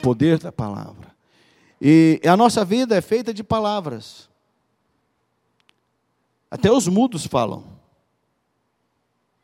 poder 0.00 0.38
da 0.38 0.50
palavra. 0.50 1.14
E 1.80 2.20
a 2.24 2.36
nossa 2.36 2.64
vida 2.64 2.96
é 2.96 3.00
feita 3.00 3.32
de 3.32 3.42
palavras. 3.42 4.28
Até 6.50 6.70
os 6.70 6.88
mudos 6.88 7.26
falam. 7.26 7.64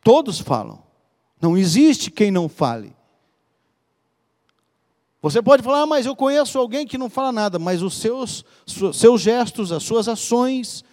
Todos 0.02 0.40
falam. 0.40 0.82
Não 1.40 1.56
existe 1.56 2.10
quem 2.10 2.30
não 2.30 2.48
fale. 2.48 2.94
Você 5.22 5.42
pode 5.42 5.62
falar, 5.62 5.82
ah, 5.82 5.86
mas 5.86 6.06
eu 6.06 6.14
conheço 6.14 6.58
alguém 6.58 6.86
que 6.86 6.98
não 6.98 7.10
fala 7.10 7.32
nada, 7.32 7.58
mas 7.58 7.82
os 7.82 7.94
seus, 7.94 8.44
seus 8.94 9.20
gestos, 9.20 9.72
as 9.72 9.82
suas 9.82 10.06
ações, 10.06 10.84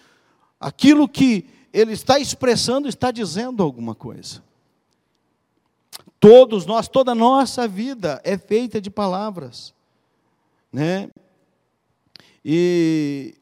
aquilo 0.58 1.08
que 1.08 1.46
ele 1.72 1.92
está 1.92 2.18
expressando, 2.18 2.88
está 2.88 3.10
dizendo 3.10 3.62
alguma 3.62 3.94
coisa. 3.94 4.42
Todos 6.24 6.64
nós, 6.64 6.88
toda 6.88 7.12
a 7.12 7.14
nossa 7.14 7.68
vida 7.68 8.18
é 8.24 8.38
feita 8.38 8.80
de 8.80 8.88
palavras, 8.88 9.74
né? 10.72 11.10
E 12.42 13.34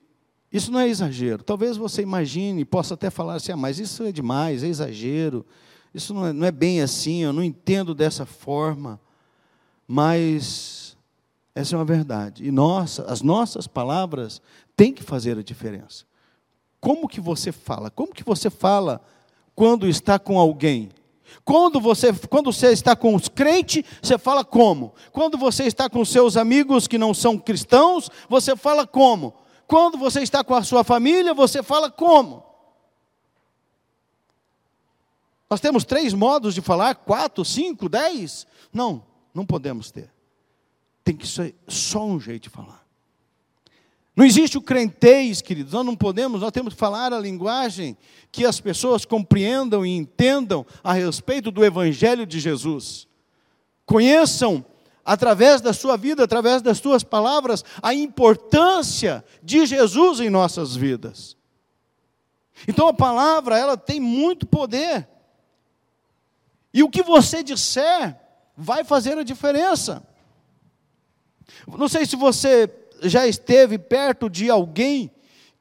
isso 0.52 0.72
não 0.72 0.80
é 0.80 0.88
exagero. 0.88 1.44
Talvez 1.44 1.76
você 1.76 2.02
imagine, 2.02 2.64
possa 2.64 2.94
até 2.94 3.08
falar 3.08 3.34
assim, 3.34 3.52
ah, 3.52 3.56
mas 3.56 3.78
isso 3.78 4.02
é 4.02 4.10
demais, 4.10 4.64
é 4.64 4.66
exagero. 4.66 5.46
Isso 5.94 6.12
não 6.12 6.26
é, 6.26 6.32
não 6.32 6.44
é 6.44 6.50
bem 6.50 6.80
assim, 6.80 7.22
eu 7.22 7.32
não 7.32 7.44
entendo 7.44 7.94
dessa 7.94 8.26
forma. 8.26 9.00
Mas 9.86 10.96
essa 11.54 11.76
é 11.76 11.78
uma 11.78 11.84
verdade. 11.84 12.44
E 12.44 12.50
nossa, 12.50 13.04
as 13.04 13.22
nossas 13.22 13.68
palavras 13.68 14.42
têm 14.76 14.92
que 14.92 15.04
fazer 15.04 15.38
a 15.38 15.42
diferença. 15.44 16.04
Como 16.80 17.06
que 17.06 17.20
você 17.20 17.52
fala? 17.52 17.92
Como 17.92 18.12
que 18.12 18.24
você 18.24 18.50
fala 18.50 19.00
quando 19.54 19.86
está 19.86 20.18
com 20.18 20.36
alguém? 20.36 20.90
Quando 21.44 21.80
você, 21.80 22.12
quando 22.28 22.52
você 22.52 22.72
está 22.72 22.94
com 22.94 23.14
os 23.14 23.28
crentes, 23.28 23.84
você 24.02 24.18
fala 24.18 24.44
como? 24.44 24.94
Quando 25.12 25.36
você 25.36 25.64
está 25.64 25.88
com 25.88 26.04
seus 26.04 26.36
amigos 26.36 26.86
que 26.86 26.98
não 26.98 27.12
são 27.12 27.38
cristãos, 27.38 28.10
você 28.28 28.56
fala 28.56 28.86
como? 28.86 29.34
Quando 29.66 29.96
você 29.96 30.20
está 30.20 30.44
com 30.44 30.54
a 30.54 30.62
sua 30.62 30.84
família, 30.84 31.34
você 31.34 31.62
fala 31.62 31.90
como? 31.90 32.44
Nós 35.48 35.60
temos 35.60 35.84
três 35.84 36.14
modos 36.14 36.54
de 36.54 36.60
falar, 36.60 36.94
quatro, 36.94 37.44
cinco, 37.44 37.88
dez? 37.88 38.46
Não, 38.72 39.04
não 39.34 39.44
podemos 39.44 39.90
ter. 39.90 40.10
Tem 41.04 41.16
que 41.16 41.26
ser 41.26 41.54
só 41.68 42.04
um 42.04 42.18
jeito 42.18 42.44
de 42.44 42.50
falar. 42.50 42.81
Não 44.14 44.26
existe 44.26 44.58
o 44.58 44.62
crentez, 44.62 45.40
queridos, 45.40 45.72
nós 45.72 45.86
não 45.86 45.96
podemos, 45.96 46.42
nós 46.42 46.52
temos 46.52 46.74
que 46.74 46.78
falar 46.80 47.12
a 47.14 47.18
linguagem 47.18 47.96
que 48.30 48.44
as 48.44 48.60
pessoas 48.60 49.06
compreendam 49.06 49.86
e 49.86 49.96
entendam 49.96 50.66
a 50.84 50.92
respeito 50.92 51.50
do 51.50 51.64
Evangelho 51.64 52.26
de 52.26 52.38
Jesus. 52.38 53.08
Conheçam, 53.86 54.64
através 55.02 55.62
da 55.62 55.72
sua 55.72 55.96
vida, 55.96 56.24
através 56.24 56.60
das 56.60 56.78
suas 56.78 57.02
palavras, 57.02 57.64
a 57.82 57.94
importância 57.94 59.24
de 59.42 59.64
Jesus 59.64 60.20
em 60.20 60.28
nossas 60.28 60.76
vidas. 60.76 61.36
Então 62.68 62.86
a 62.86 62.94
palavra, 62.94 63.56
ela 63.56 63.78
tem 63.78 63.98
muito 63.98 64.46
poder. 64.46 65.08
E 66.72 66.82
o 66.82 66.90
que 66.90 67.02
você 67.02 67.42
disser 67.42 68.16
vai 68.54 68.84
fazer 68.84 69.16
a 69.16 69.22
diferença. 69.22 70.06
Não 71.66 71.88
sei 71.88 72.06
se 72.06 72.14
você 72.14 72.70
já 73.02 73.26
esteve 73.26 73.78
perto 73.78 74.28
de 74.28 74.50
alguém 74.50 75.10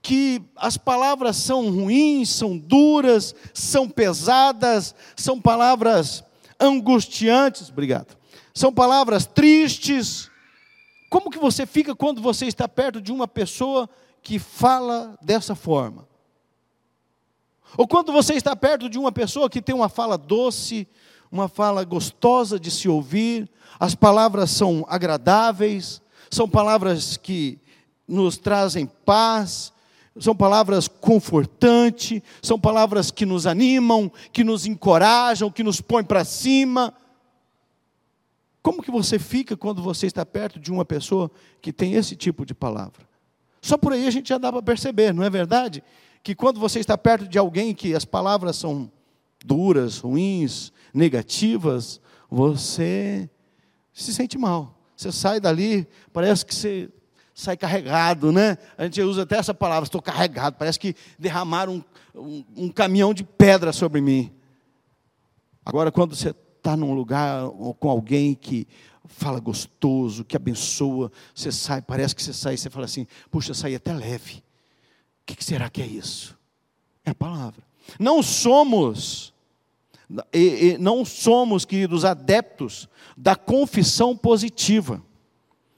que 0.02 0.42
as 0.56 0.78
palavras 0.78 1.38
são 1.38 1.70
ruins, 1.70 2.30
são 2.30 2.58
duras, 2.58 3.36
são 3.54 3.88
pesadas, 3.88 4.96
são 5.16 5.40
palavras 5.40 6.24
angustiantes, 6.60 7.70
obrigado. 7.70 8.18
São 8.54 8.74
palavras 8.74 9.26
tristes. 9.26 10.30
Como 11.10 11.30
que 11.30 11.38
você 11.38 11.66
fica 11.66 11.96
quando 11.96 12.22
você 12.22 12.46
está 12.46 12.68
perto 12.68 13.00
de 13.00 13.12
uma 13.12 13.28
pessoa 13.28 13.90
que 14.24 14.40
fala 14.40 15.18
dessa 15.22 15.56
forma? 15.56 16.08
Ou 17.78 17.88
quando 17.88 18.12
você 18.12 18.34
está 18.34 18.56
perto 18.56 18.90
de 18.90 18.98
uma 18.98 19.12
pessoa 19.12 19.50
que 19.50 19.62
tem 19.62 19.74
uma 19.74 19.88
fala 19.88 20.18
doce, 20.18 20.88
uma 21.32 21.48
fala 21.48 21.84
gostosa 21.84 22.60
de 22.60 22.70
se 22.70 22.90
ouvir, 22.90 23.50
as 23.80 23.96
palavras 23.96 24.52
são 24.52 24.86
agradáveis, 24.90 26.02
são 26.32 26.48
palavras 26.48 27.18
que 27.18 27.60
nos 28.08 28.38
trazem 28.38 28.86
paz, 28.86 29.74
são 30.18 30.36
palavras 30.36 30.88
confortantes, 30.88 32.22
são 32.42 32.60
palavras 32.60 33.12
que 33.12 33.26
nos 33.26 33.46
animam, 33.46 34.12
que 34.32 34.44
nos 34.44 34.66
encorajam, 34.66 35.52
que 35.52 35.64
nos 35.64 35.82
põem 35.82 36.04
para 36.04 36.24
cima. 36.24 36.94
Como 38.62 38.82
que 38.82 38.92
você 38.92 39.20
fica 39.20 39.58
quando 39.58 39.82
você 39.82 40.08
está 40.08 40.26
perto 40.26 40.60
de 40.60 40.72
uma 40.72 40.86
pessoa 40.86 41.30
que 41.62 41.74
tem 41.74 41.94
esse 41.94 42.16
tipo 42.16 42.46
de 42.46 42.54
palavra? 42.54 43.08
Só 43.62 43.78
por 43.78 43.94
aí 43.94 44.08
a 44.08 44.12
gente 44.12 44.30
já 44.30 44.38
dá 44.38 44.52
para 44.52 44.62
perceber, 44.62 45.14
não 45.14 45.24
é 45.24 45.30
verdade? 45.30 45.84
Que 46.24 46.34
quando 46.34 46.60
você 46.60 46.80
está 46.80 46.98
perto 46.98 47.28
de 47.28 47.38
alguém 47.38 47.74
que 47.74 47.94
as 47.94 48.06
palavras 48.06 48.56
são 48.56 48.92
duras, 49.44 50.00
ruins, 50.00 50.72
negativas, 50.94 52.00
você 52.30 53.30
se 53.94 54.14
sente 54.14 54.38
mal. 54.38 54.81
Você 55.02 55.12
sai 55.12 55.40
dali, 55.40 55.88
parece 56.14 56.46
que 56.46 56.54
você 56.54 56.88
sai 57.34 57.58
carregado, 57.58 58.32
né? 58.32 58.56
A 58.78 58.84
gente 58.84 59.02
usa 59.02 59.24
até 59.24 59.38
essa 59.38 59.52
palavra, 59.52 59.86
estou 59.86 60.00
carregado, 60.00 60.58
parece 60.58 60.80
que 60.80 60.96
derramaram 61.18 61.84
um, 62.14 62.22
um, 62.22 62.46
um 62.66 62.70
caminhão 62.70 63.12
de 63.12 63.24
pedra 63.24 63.74
sobre 63.74 64.00
mim. 64.00 64.32
Agora, 65.66 65.92
quando 65.92 66.16
você 66.16 66.36
está 66.56 66.78
num 66.78 66.94
lugar 66.94 67.50
com 67.80 67.90
alguém 67.90 68.36
que 68.36 68.68
fala 69.06 69.40
gostoso, 69.40 70.24
que 70.24 70.36
abençoa, 70.36 71.12
você 71.34 71.52
sai, 71.52 71.82
parece 71.82 72.16
que 72.16 72.22
você 72.22 72.32
sai 72.32 72.54
e 72.54 72.58
você 72.60 72.70
fala 72.70 72.86
assim, 72.86 73.08
puxa, 73.32 73.56
saí 73.56 73.74
até 73.74 73.94
leve. 73.94 74.36
O 74.36 75.26
que, 75.26 75.36
que 75.36 75.44
será 75.44 75.68
que 75.68 75.82
é 75.82 75.88
isso? 75.88 76.38
É 77.04 77.10
a 77.10 77.16
palavra. 77.16 77.64
Não 78.00 78.22
somos 78.22 79.31
e, 80.34 80.74
e 80.74 80.78
não 80.78 81.06
somos, 81.06 81.66
queridos, 81.66 82.06
adeptos 82.06 82.88
da 83.18 83.36
confissão 83.36 84.16
positiva, 84.16 85.02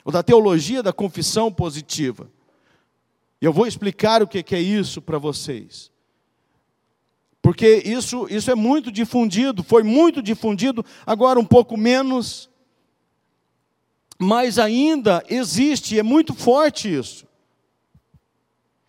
ou 0.04 0.12
da 0.12 0.24
teologia 0.24 0.84
da 0.84 0.94
confissão 0.94 1.52
positiva. 1.52 2.30
Eu 3.42 3.52
vou 3.52 3.68
explicar 3.68 4.24
o 4.24 4.28
que 4.28 4.56
é 4.56 4.60
isso 4.60 5.02
para 5.02 5.18
vocês. 5.18 5.92
Porque 7.42 7.84
isso, 7.86 8.26
isso 8.30 8.50
é 8.50 8.56
muito 8.56 8.90
difundido, 8.90 9.64
foi 9.64 9.84
muito 9.84 10.22
difundido, 10.22 10.84
agora 11.06 11.38
um 11.38 11.46
pouco 11.46 11.76
menos, 11.76 12.50
mas 14.18 14.58
ainda 14.58 15.22
existe, 15.30 16.00
é 16.00 16.04
muito 16.04 16.34
forte 16.34 16.88
isso. 16.88 17.28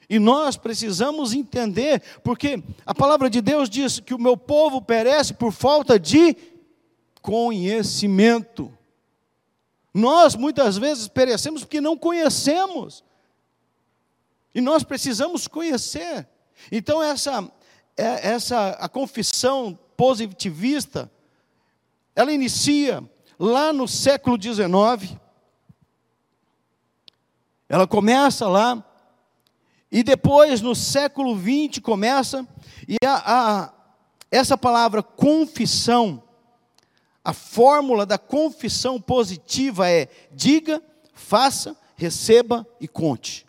E 0.09 0.19
nós 0.19 0.57
precisamos 0.57 1.33
entender, 1.33 2.03
porque 2.23 2.63
a 2.85 2.95
palavra 2.95 3.31
de 3.31 3.41
Deus 3.41 3.69
diz 3.71 4.01
que 4.01 4.15
o 4.15 4.19
meu 4.19 4.37
povo 4.37 4.83
perece 4.83 5.35
por 5.35 5.53
falta 5.53 5.99
de 5.99 6.37
conhecimento. 7.23 8.73
Nós 9.93 10.35
muitas 10.35 10.77
vezes 10.77 11.09
perecemos 11.09 11.63
porque 11.63 11.81
não 11.81 11.97
conhecemos. 11.97 13.05
E 14.55 14.61
nós 14.61 14.83
precisamos 14.83 15.49
conhecer. 15.49 16.29
Então 16.71 17.03
essa 17.03 17.51
é, 17.97 18.29
essa 18.29 18.71
a 18.71 18.89
confissão 18.89 19.79
positivista, 19.97 21.11
ela 22.15 22.33
inicia 22.33 23.03
lá 23.39 23.73
no 23.73 23.87
século 23.87 24.41
XIX. 24.41 25.17
Ela 27.69 27.87
começa 27.87 28.47
lá 28.49 28.85
e 29.95 30.03
depois, 30.03 30.61
no 30.61 30.75
século 30.75 31.39
XX, 31.39 31.79
começa, 31.79 32.45
e 32.89 32.97
a, 33.07 33.63
a, 33.63 33.75
essa 34.29 34.59
palavra 34.59 35.05
confissão, 35.05 36.21
a 37.25 37.33
fórmula 37.33 38.05
da 38.05 38.19
confissão 38.19 39.01
positiva 39.01 39.89
é 39.89 40.09
diga, 40.33 40.83
faça, 41.13 41.77
receba 41.95 42.67
e 42.81 42.89
conte. 42.89 43.47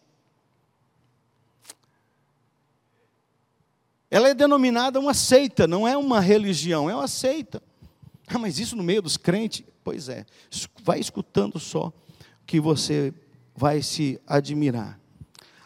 Ela 4.11 4.29
é 4.29 4.35
denominada 4.35 4.99
uma 4.99 5.15
seita, 5.15 5.65
não 5.65 5.87
é 5.87 5.97
uma 5.97 6.19
religião, 6.19 6.87
é 6.87 6.95
uma 6.95 7.07
seita. 7.07 7.59
Ah, 8.27 8.37
mas 8.37 8.59
isso 8.59 8.75
no 8.75 8.83
meio 8.83 9.01
dos 9.01 9.17
crentes? 9.17 9.63
Pois 9.83 10.09
é, 10.09 10.23
vai 10.83 10.99
escutando 10.99 11.59
só 11.59 11.91
que 12.45 12.59
você 12.59 13.11
vai 13.55 13.81
se 13.81 14.21
admirar. 14.27 15.03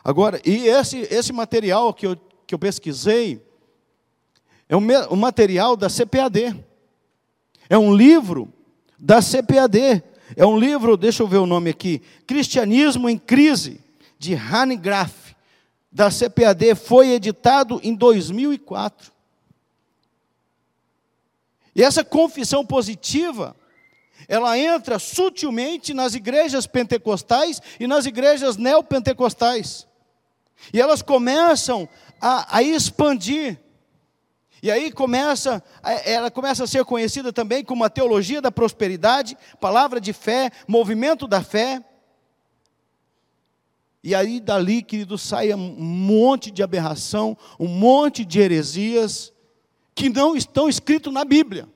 Agora, 0.04 0.42
e 0.46 0.68
esse, 0.68 1.00
esse 1.12 1.34
material 1.34 1.94
que 1.94 2.08
eu, 2.08 2.18
que 2.48 2.56
eu 2.56 2.60
pesquisei 2.60 3.42
é 4.68 4.76
um, 4.76 4.82
um 5.12 5.16
material 5.16 5.76
da 5.76 5.88
CPAD. 5.90 6.56
É 7.70 7.78
um 7.78 7.94
livro 7.94 8.54
da 8.98 9.22
CPAD. 9.22 10.04
É 10.36 10.46
um 10.46 10.58
livro, 10.58 10.96
deixa 10.96 11.24
eu 11.24 11.28
ver 11.28 11.38
o 11.38 11.48
nome 11.48 11.72
aqui, 11.72 12.02
Cristianismo 12.28 13.10
em 13.10 13.18
Crise, 13.18 13.82
de 14.20 14.36
Hanne 14.36 14.76
Graff, 14.76 15.36
da 15.92 16.10
CPAD, 16.12 16.76
foi 16.76 17.10
editado 17.10 17.80
em 17.84 17.96
2004. 17.96 19.12
E 21.76 21.82
essa 21.82 22.04
confissão 22.04 22.64
positiva, 22.64 23.56
ela 24.28 24.58
entra 24.58 25.00
sutilmente 25.00 25.94
nas 25.94 26.14
igrejas 26.14 26.68
pentecostais 26.68 27.62
e 27.80 27.88
nas 27.88 28.06
igrejas 28.06 28.56
neopentecostais. 28.56 29.88
E 30.74 30.80
elas 30.80 31.02
começam 31.02 31.88
a, 32.22 32.58
a 32.58 32.64
expandir. 32.64 33.60
E 34.62 34.70
aí 34.70 34.92
começa, 34.92 35.64
ela 36.04 36.30
começa 36.30 36.64
a 36.66 36.68
ser 36.68 36.84
conhecida 36.84 37.32
também 37.32 37.64
como 37.64 37.84
a 37.84 37.90
teologia 37.90 38.42
da 38.42 38.52
prosperidade, 38.52 39.38
palavra 39.60 40.02
de 40.02 40.12
fé, 40.12 40.52
movimento 40.68 41.28
da 41.28 41.42
fé. 41.42 41.84
E 44.04 44.14
aí 44.14 44.40
dali, 44.40 44.82
querido, 44.82 45.18
sai 45.18 45.54
um 45.54 45.58
monte 45.58 46.52
de 46.52 46.62
aberração, 46.62 47.38
um 47.60 47.68
monte 47.68 48.26
de 48.26 48.40
heresias 48.40 49.32
que 49.96 50.10
não 50.10 50.36
estão 50.36 50.68
escritos 50.68 51.14
na 51.14 51.24
Bíblia. 51.24 51.68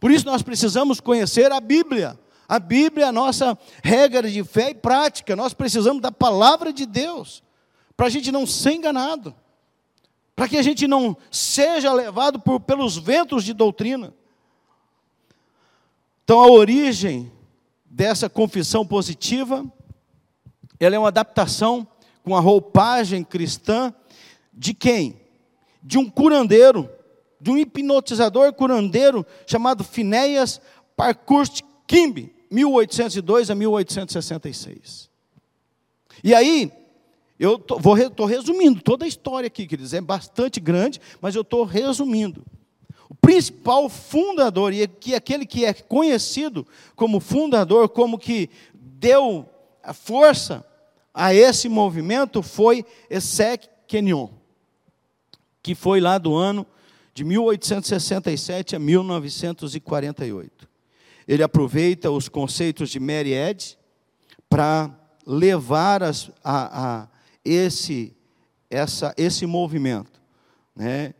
Por 0.00 0.10
isso 0.10 0.26
nós 0.26 0.42
precisamos 0.42 1.00
conhecer 1.00 1.52
a 1.52 1.60
Bíblia. 1.60 2.18
A 2.48 2.58
Bíblia 2.58 3.06
é 3.06 3.08
a 3.08 3.12
nossa 3.12 3.56
regra 3.82 4.28
de 4.28 4.42
fé 4.42 4.70
e 4.70 4.74
prática. 4.74 5.36
Nós 5.36 5.54
precisamos 5.54 6.02
da 6.02 6.10
palavra 6.10 6.72
de 6.72 6.84
Deus 6.84 7.42
para 7.96 8.06
a 8.06 8.10
gente 8.10 8.32
não 8.32 8.46
ser 8.46 8.72
enganado, 8.72 9.34
para 10.34 10.48
que 10.48 10.56
a 10.56 10.62
gente 10.62 10.86
não 10.86 11.16
seja 11.30 11.92
levado 11.92 12.40
por, 12.40 12.60
pelos 12.60 12.96
ventos 12.96 13.44
de 13.44 13.52
doutrina. 13.52 14.12
Então, 16.24 16.40
a 16.40 16.50
origem 16.50 17.30
dessa 17.84 18.28
confissão 18.28 18.86
positiva, 18.86 19.64
ela 20.80 20.96
é 20.96 20.98
uma 20.98 21.08
adaptação 21.08 21.86
com 22.22 22.36
a 22.36 22.40
roupagem 22.40 23.22
cristã 23.22 23.92
de 24.52 24.72
quem? 24.72 25.20
De 25.82 25.98
um 25.98 26.08
curandeiro 26.08 26.88
de 27.42 27.50
um 27.50 27.58
hipnotizador 27.58 28.52
curandeiro 28.52 29.26
chamado 29.44 29.82
Finéias 29.82 30.60
Parkhurst 30.96 31.62
Kimby, 31.88 32.32
1802 32.48 33.50
a 33.50 33.54
1866. 33.56 35.10
E 36.22 36.32
aí, 36.32 36.70
eu 37.42 37.56
estou 37.56 38.24
resumindo 38.24 38.80
toda 38.80 39.04
a 39.04 39.08
história 39.08 39.48
aqui, 39.48 39.66
queridos, 39.66 39.92
é 39.92 40.00
bastante 40.00 40.60
grande, 40.60 41.00
mas 41.20 41.34
eu 41.34 41.42
estou 41.42 41.64
resumindo. 41.64 42.44
O 43.08 43.16
principal 43.16 43.88
fundador, 43.88 44.72
e 44.72 44.86
que 44.86 45.12
aquele 45.12 45.44
que 45.44 45.64
é 45.64 45.74
conhecido 45.74 46.64
como 46.94 47.18
fundador, 47.18 47.88
como 47.88 48.16
que 48.16 48.48
deu 48.72 49.44
a 49.82 49.92
força 49.92 50.64
a 51.12 51.34
esse 51.34 51.68
movimento, 51.68 52.44
foi 52.44 52.86
Essek 53.10 53.68
Kenyon, 53.88 54.28
que 55.60 55.74
foi 55.74 56.00
lá 56.00 56.18
do 56.18 56.36
ano 56.36 56.64
de 57.12 57.24
1867 57.24 58.76
a 58.76 58.78
1948. 58.78 60.68
Ele 61.26 61.42
aproveita 61.42 62.08
os 62.08 62.28
conceitos 62.28 62.88
de 62.88 63.00
Mary 63.00 63.32
Ed 63.32 63.76
para 64.48 64.96
levar 65.26 66.04
as, 66.04 66.30
a, 66.44 67.00
a, 67.02 67.08
esse, 67.44 68.16
essa, 68.70 69.14
esse 69.16 69.46
movimento, 69.46 70.20
né? 70.74 71.14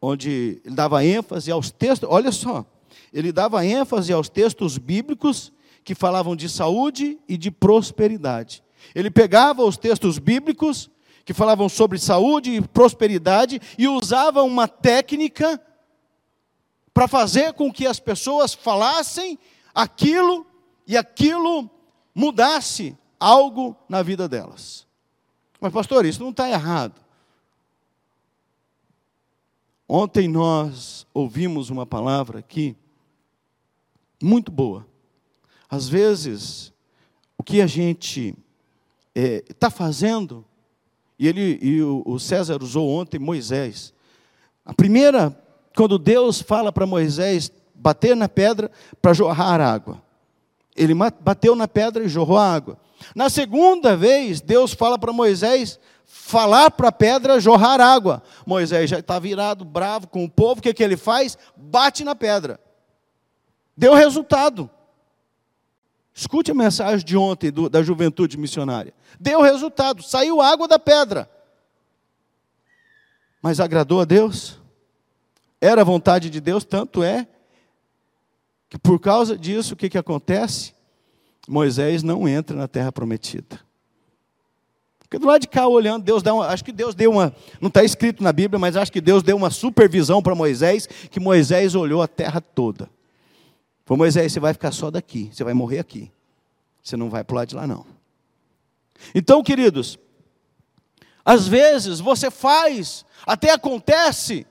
onde 0.00 0.60
ele 0.64 0.74
dava 0.74 1.04
ênfase 1.04 1.50
aos 1.50 1.70
textos, 1.70 2.08
olha 2.10 2.30
só, 2.30 2.64
ele 3.12 3.32
dava 3.32 3.64
ênfase 3.64 4.12
aos 4.12 4.28
textos 4.28 4.76
bíblicos 4.76 5.52
que 5.82 5.94
falavam 5.94 6.34
de 6.34 6.48
saúde 6.48 7.18
e 7.28 7.36
de 7.36 7.50
prosperidade. 7.50 8.62
Ele 8.94 9.10
pegava 9.10 9.64
os 9.64 9.76
textos 9.76 10.18
bíblicos 10.18 10.90
que 11.24 11.32
falavam 11.32 11.68
sobre 11.68 11.98
saúde 11.98 12.52
e 12.52 12.60
prosperidade 12.60 13.60
e 13.78 13.88
usavam 13.88 14.46
uma 14.46 14.68
técnica 14.68 15.60
para 16.92 17.08
fazer 17.08 17.54
com 17.54 17.72
que 17.72 17.86
as 17.86 17.98
pessoas 17.98 18.52
falassem 18.52 19.38
aquilo 19.74 20.46
e 20.86 20.96
aquilo 20.96 21.70
mudasse 22.14 22.96
algo 23.18 23.74
na 23.88 24.02
vida 24.02 24.28
delas. 24.28 24.86
Mas, 25.64 25.72
pastor, 25.72 26.04
isso 26.04 26.22
não 26.22 26.28
está 26.28 26.46
errado. 26.46 27.00
Ontem 29.88 30.28
nós 30.28 31.06
ouvimos 31.14 31.70
uma 31.70 31.86
palavra 31.86 32.40
aqui 32.40 32.76
muito 34.22 34.52
boa. 34.52 34.86
Às 35.70 35.88
vezes, 35.88 36.70
o 37.38 37.42
que 37.42 37.62
a 37.62 37.66
gente 37.66 38.36
está 39.14 39.68
é, 39.68 39.70
fazendo 39.70 40.44
e, 41.18 41.26
ele, 41.26 41.58
e 41.62 41.82
o 41.82 42.18
César 42.18 42.62
usou 42.62 42.86
ontem 42.90 43.18
Moisés. 43.18 43.94
A 44.66 44.74
primeira, 44.74 45.34
quando 45.74 45.98
Deus 45.98 46.42
fala 46.42 46.70
para 46.70 46.84
Moisés 46.84 47.50
bater 47.74 48.14
na 48.14 48.28
pedra 48.28 48.70
para 49.00 49.14
jorrar 49.14 49.62
água. 49.62 50.02
Ele 50.76 50.92
bateu 51.22 51.56
na 51.56 51.66
pedra 51.66 52.04
e 52.04 52.08
jorrou 52.08 52.36
água. 52.36 52.83
Na 53.14 53.28
segunda 53.28 53.96
vez, 53.96 54.40
Deus 54.40 54.72
fala 54.72 54.98
para 54.98 55.12
Moisés 55.12 55.78
falar 56.04 56.70
para 56.70 56.88
a 56.88 56.92
pedra 56.92 57.40
jorrar 57.40 57.80
água. 57.80 58.22
Moisés 58.46 58.88
já 58.88 58.98
está 58.98 59.18
virado, 59.18 59.64
bravo 59.64 60.06
com 60.06 60.24
o 60.24 60.30
povo, 60.30 60.60
o 60.60 60.62
que, 60.62 60.72
que 60.72 60.82
ele 60.82 60.96
faz? 60.96 61.36
Bate 61.56 62.04
na 62.04 62.14
pedra. 62.14 62.60
Deu 63.76 63.94
resultado. 63.94 64.70
Escute 66.14 66.52
a 66.52 66.54
mensagem 66.54 67.04
de 67.04 67.16
ontem 67.16 67.50
do, 67.50 67.68
da 67.68 67.82
juventude 67.82 68.38
missionária. 68.38 68.94
Deu 69.18 69.40
resultado, 69.40 70.02
saiu 70.02 70.40
água 70.40 70.68
da 70.68 70.78
pedra. 70.78 71.28
Mas 73.42 73.58
agradou 73.58 74.00
a 74.00 74.04
Deus? 74.04 74.60
Era 75.60 75.80
a 75.80 75.84
vontade 75.84 76.30
de 76.30 76.40
Deus, 76.40 76.64
tanto 76.64 77.02
é 77.02 77.26
que 78.68 78.78
por 78.78 79.00
causa 79.00 79.36
disso, 79.36 79.74
o 79.74 79.76
que, 79.76 79.88
que 79.88 79.98
acontece? 79.98 80.73
Moisés 81.48 82.02
não 82.02 82.28
entra 82.28 82.56
na 82.56 82.66
terra 82.66 82.90
prometida. 82.90 83.60
Porque 84.98 85.18
do 85.18 85.26
lado 85.26 85.42
de 85.42 85.48
cá, 85.48 85.68
olhando, 85.68 86.02
Deus 86.02 86.22
dá 86.22 86.34
uma, 86.34 86.46
acho 86.48 86.64
que 86.64 86.72
Deus 86.72 86.94
deu 86.94 87.10
uma, 87.12 87.34
não 87.60 87.68
está 87.68 87.84
escrito 87.84 88.22
na 88.22 88.32
Bíblia, 88.32 88.58
mas 88.58 88.76
acho 88.76 88.90
que 88.90 89.00
Deus 89.00 89.22
deu 89.22 89.36
uma 89.36 89.50
supervisão 89.50 90.22
para 90.22 90.34
Moisés, 90.34 90.86
que 90.86 91.20
Moisés 91.20 91.74
olhou 91.74 92.02
a 92.02 92.08
terra 92.08 92.40
toda. 92.40 92.88
Falou, 93.84 93.98
Moisés, 93.98 94.32
você 94.32 94.40
vai 94.40 94.52
ficar 94.52 94.72
só 94.72 94.90
daqui, 94.90 95.30
você 95.32 95.44
vai 95.44 95.54
morrer 95.54 95.78
aqui. 95.78 96.10
Você 96.82 96.96
não 96.96 97.10
vai 97.10 97.22
para 97.22 97.34
o 97.34 97.36
lado 97.36 97.48
de 97.48 97.54
lá, 97.54 97.66
não. 97.66 97.86
Então, 99.14 99.42
queridos, 99.42 99.98
às 101.24 101.46
vezes 101.46 102.00
você 102.00 102.30
faz, 102.30 103.04
até 103.26 103.52
acontece, 103.52 104.46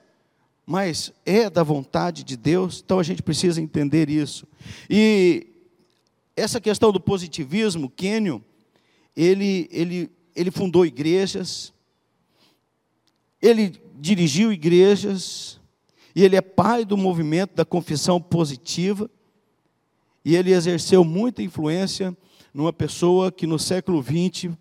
mas 0.66 1.12
é 1.26 1.50
da 1.50 1.62
vontade 1.62 2.24
de 2.24 2.36
Deus, 2.36 2.82
então 2.84 2.98
a 2.98 3.02
gente 3.02 3.22
precisa 3.22 3.60
entender 3.60 4.08
isso. 4.08 4.46
E 4.88 5.53
essa 6.36 6.60
questão 6.60 6.90
do 6.90 7.00
positivismo, 7.00 7.88
Kenyon, 7.88 8.40
ele, 9.16 9.68
ele, 9.70 10.10
ele 10.34 10.50
fundou 10.50 10.84
igrejas, 10.84 11.72
ele 13.40 13.80
dirigiu 13.96 14.52
igrejas, 14.52 15.60
e 16.14 16.22
ele 16.22 16.36
é 16.36 16.40
pai 16.40 16.84
do 16.84 16.96
movimento 16.96 17.54
da 17.54 17.64
confissão 17.64 18.20
positiva, 18.20 19.10
e 20.24 20.34
ele 20.34 20.52
exerceu 20.52 21.04
muita 21.04 21.42
influência 21.42 22.16
numa 22.52 22.72
pessoa 22.72 23.30
que 23.30 23.46
no 23.46 23.58
século 23.58 24.02
XX 24.02 24.52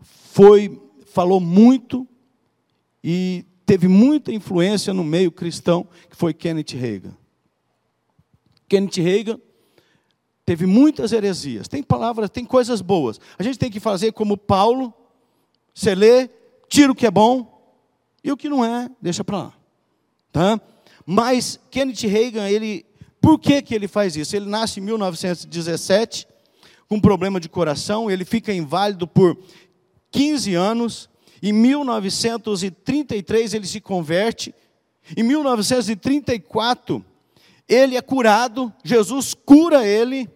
foi, 0.00 0.80
falou 1.06 1.40
muito 1.40 2.06
e 3.02 3.44
teve 3.64 3.88
muita 3.88 4.32
influência 4.32 4.92
no 4.92 5.04
meio 5.04 5.30
cristão, 5.30 5.86
que 6.10 6.16
foi 6.16 6.34
Kenneth 6.34 6.72
Reagan. 6.74 7.16
Kenneth 8.68 8.96
Reagan 8.96 9.40
teve 10.46 10.64
muitas 10.64 11.12
heresias. 11.12 11.66
Tem 11.66 11.82
palavras, 11.82 12.30
tem 12.30 12.44
coisas 12.44 12.80
boas. 12.80 13.20
A 13.36 13.42
gente 13.42 13.58
tem 13.58 13.68
que 13.70 13.80
fazer 13.80 14.12
como 14.12 14.38
Paulo, 14.38 14.94
você 15.74 15.92
lê, 15.94 16.30
tira 16.68 16.92
o 16.92 16.94
que 16.94 17.06
é 17.06 17.10
bom 17.10 17.52
e 18.22 18.30
o 18.30 18.36
que 18.36 18.48
não 18.48 18.64
é, 18.64 18.88
deixa 19.02 19.24
para 19.24 19.38
lá. 19.38 19.52
Tá? 20.32 20.60
Mas 21.04 21.58
Kenneth 21.70 22.06
Reagan, 22.06 22.48
ele 22.48 22.86
por 23.20 23.40
que, 23.40 23.60
que 23.60 23.74
ele 23.74 23.88
faz 23.88 24.16
isso? 24.16 24.36
Ele 24.36 24.46
nasce 24.46 24.78
em 24.78 24.84
1917 24.84 26.28
com 26.88 27.00
problema 27.00 27.40
de 27.40 27.48
coração, 27.48 28.08
ele 28.08 28.24
fica 28.24 28.52
inválido 28.52 29.08
por 29.08 29.36
15 30.12 30.54
anos. 30.54 31.10
Em 31.42 31.52
1933 31.52 33.52
ele 33.52 33.66
se 33.66 33.80
converte. 33.80 34.54
Em 35.16 35.24
1934 35.24 37.04
ele 37.68 37.96
é 37.96 38.00
curado, 38.00 38.72
Jesus 38.84 39.34
cura 39.34 39.84
ele. 39.84 40.30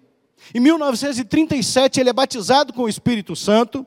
Em 0.55 0.61
1937 0.61 2.01
ele 2.01 2.11
é 2.11 2.13
batizado 2.13 2.73
com 2.73 2.83
o 2.83 2.89
Espírito 2.89 3.37
Santo. 3.37 3.87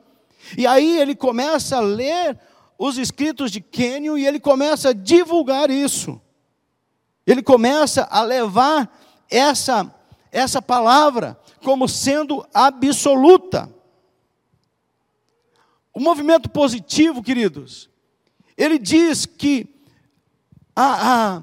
E 0.56 0.66
aí 0.66 0.98
ele 0.98 1.14
começa 1.14 1.76
a 1.76 1.80
ler 1.80 2.38
os 2.78 2.98
escritos 2.98 3.50
de 3.50 3.60
Kenyon 3.60 4.18
e 4.18 4.26
ele 4.26 4.40
começa 4.40 4.90
a 4.90 4.92
divulgar 4.92 5.70
isso. 5.70 6.20
Ele 7.26 7.42
começa 7.42 8.06
a 8.10 8.22
levar 8.22 8.90
essa, 9.30 9.92
essa 10.30 10.60
palavra 10.60 11.38
como 11.62 11.88
sendo 11.88 12.46
absoluta. 12.52 13.72
O 15.92 16.00
movimento 16.00 16.50
positivo, 16.50 17.22
queridos, 17.22 17.88
ele 18.56 18.78
diz 18.78 19.24
que 19.24 19.68
a, 20.74 21.36
a, 21.36 21.42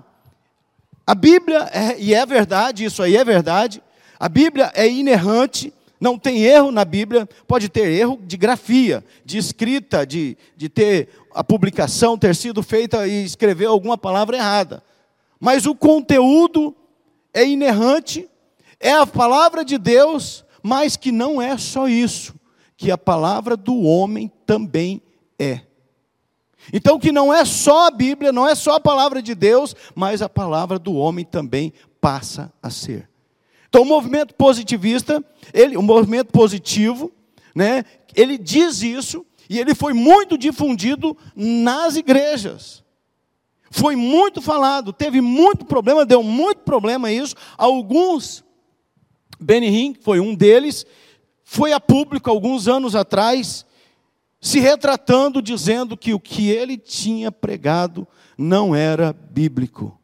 a 1.08 1.16
Bíblia, 1.16 1.70
é, 1.72 2.00
e 2.00 2.14
é 2.14 2.26
verdade, 2.26 2.84
isso 2.84 3.02
aí 3.02 3.16
é 3.16 3.24
verdade, 3.24 3.82
A 4.22 4.30
Bíblia 4.30 4.72
é 4.76 4.88
inerrante, 4.88 5.74
não 6.00 6.16
tem 6.16 6.44
erro 6.44 6.72
na 6.72 6.86
Bíblia, 6.86 7.28
pode 7.48 7.68
ter 7.68 7.92
erro 7.92 8.20
de 8.22 8.38
grafia, 8.38 9.04
de 9.26 9.40
escrita, 9.40 10.06
de, 10.06 10.38
de 10.56 10.70
ter 10.70 11.10
a 11.34 11.44
publicação 11.44 12.16
ter 12.16 12.36
sido 12.36 12.62
feita 12.62 13.08
e 13.08 13.26
escrever 13.26 13.66
alguma 13.66 13.98
palavra 13.98 14.38
errada. 14.38 14.84
Mas 15.40 15.66
o 15.66 15.74
conteúdo 15.74 16.76
é 17.34 17.44
inerrante, 17.44 18.30
é 18.80 18.92
a 18.92 19.08
palavra 19.08 19.66
de 19.66 19.80
Deus, 19.80 20.46
mas 20.62 20.96
que 20.96 21.12
não 21.12 21.42
é 21.42 21.58
só 21.58 21.88
isso, 21.88 22.36
que 22.78 22.92
a 22.92 23.00
palavra 23.00 23.58
do 23.58 23.82
homem 23.82 24.32
também 24.46 25.02
é. 25.40 25.62
Então, 26.72 27.00
que 27.00 27.12
não 27.12 27.34
é 27.34 27.44
só 27.44 27.88
a 27.88 27.92
Bíblia, 27.92 28.32
não 28.32 28.48
é 28.48 28.54
só 28.54 28.76
a 28.76 28.80
palavra 28.80 29.20
de 29.20 29.34
Deus, 29.34 29.76
mas 29.96 30.22
a 30.22 30.30
palavra 30.30 30.78
do 30.78 30.94
homem 30.94 31.26
também 31.26 31.74
passa 32.00 32.54
a 32.62 32.70
ser. 32.70 33.10
Então, 33.72 33.84
o 33.84 33.86
movimento 33.86 34.36
positivista, 34.36 35.24
ele, 35.54 35.78
o 35.78 35.82
movimento 35.82 36.30
positivo, 36.30 37.10
né, 37.56 37.86
ele 38.14 38.38
diz 38.38 38.82
isso 38.82 39.26
e 39.50 39.58
ele 39.58 39.74
foi 39.74 39.94
muito 39.94 40.38
difundido 40.38 41.18
nas 41.34 41.96
igrejas. 41.96 42.84
Foi 43.70 43.96
muito 43.96 44.42
falado, 44.42 44.92
teve 44.92 45.22
muito 45.22 45.64
problema, 45.64 46.06
deu 46.06 46.22
muito 46.22 46.64
problema 46.64 47.10
isso. 47.10 47.34
Alguns, 47.58 48.44
Benny 49.40 49.68
Hinn 49.68 49.94
foi 50.02 50.20
um 50.20 50.36
deles, 50.36 50.86
foi 51.42 51.72
a 51.72 51.80
público 51.80 52.30
alguns 52.30 52.68
anos 52.68 52.94
atrás 52.94 53.66
se 54.42 54.60
retratando, 54.60 55.42
dizendo 55.42 55.96
que 55.96 56.14
o 56.14 56.20
que 56.20 56.50
ele 56.50 56.78
tinha 56.78 57.32
pregado 57.32 58.06
não 58.38 58.76
era 58.76 59.14
bíblico. 59.14 59.98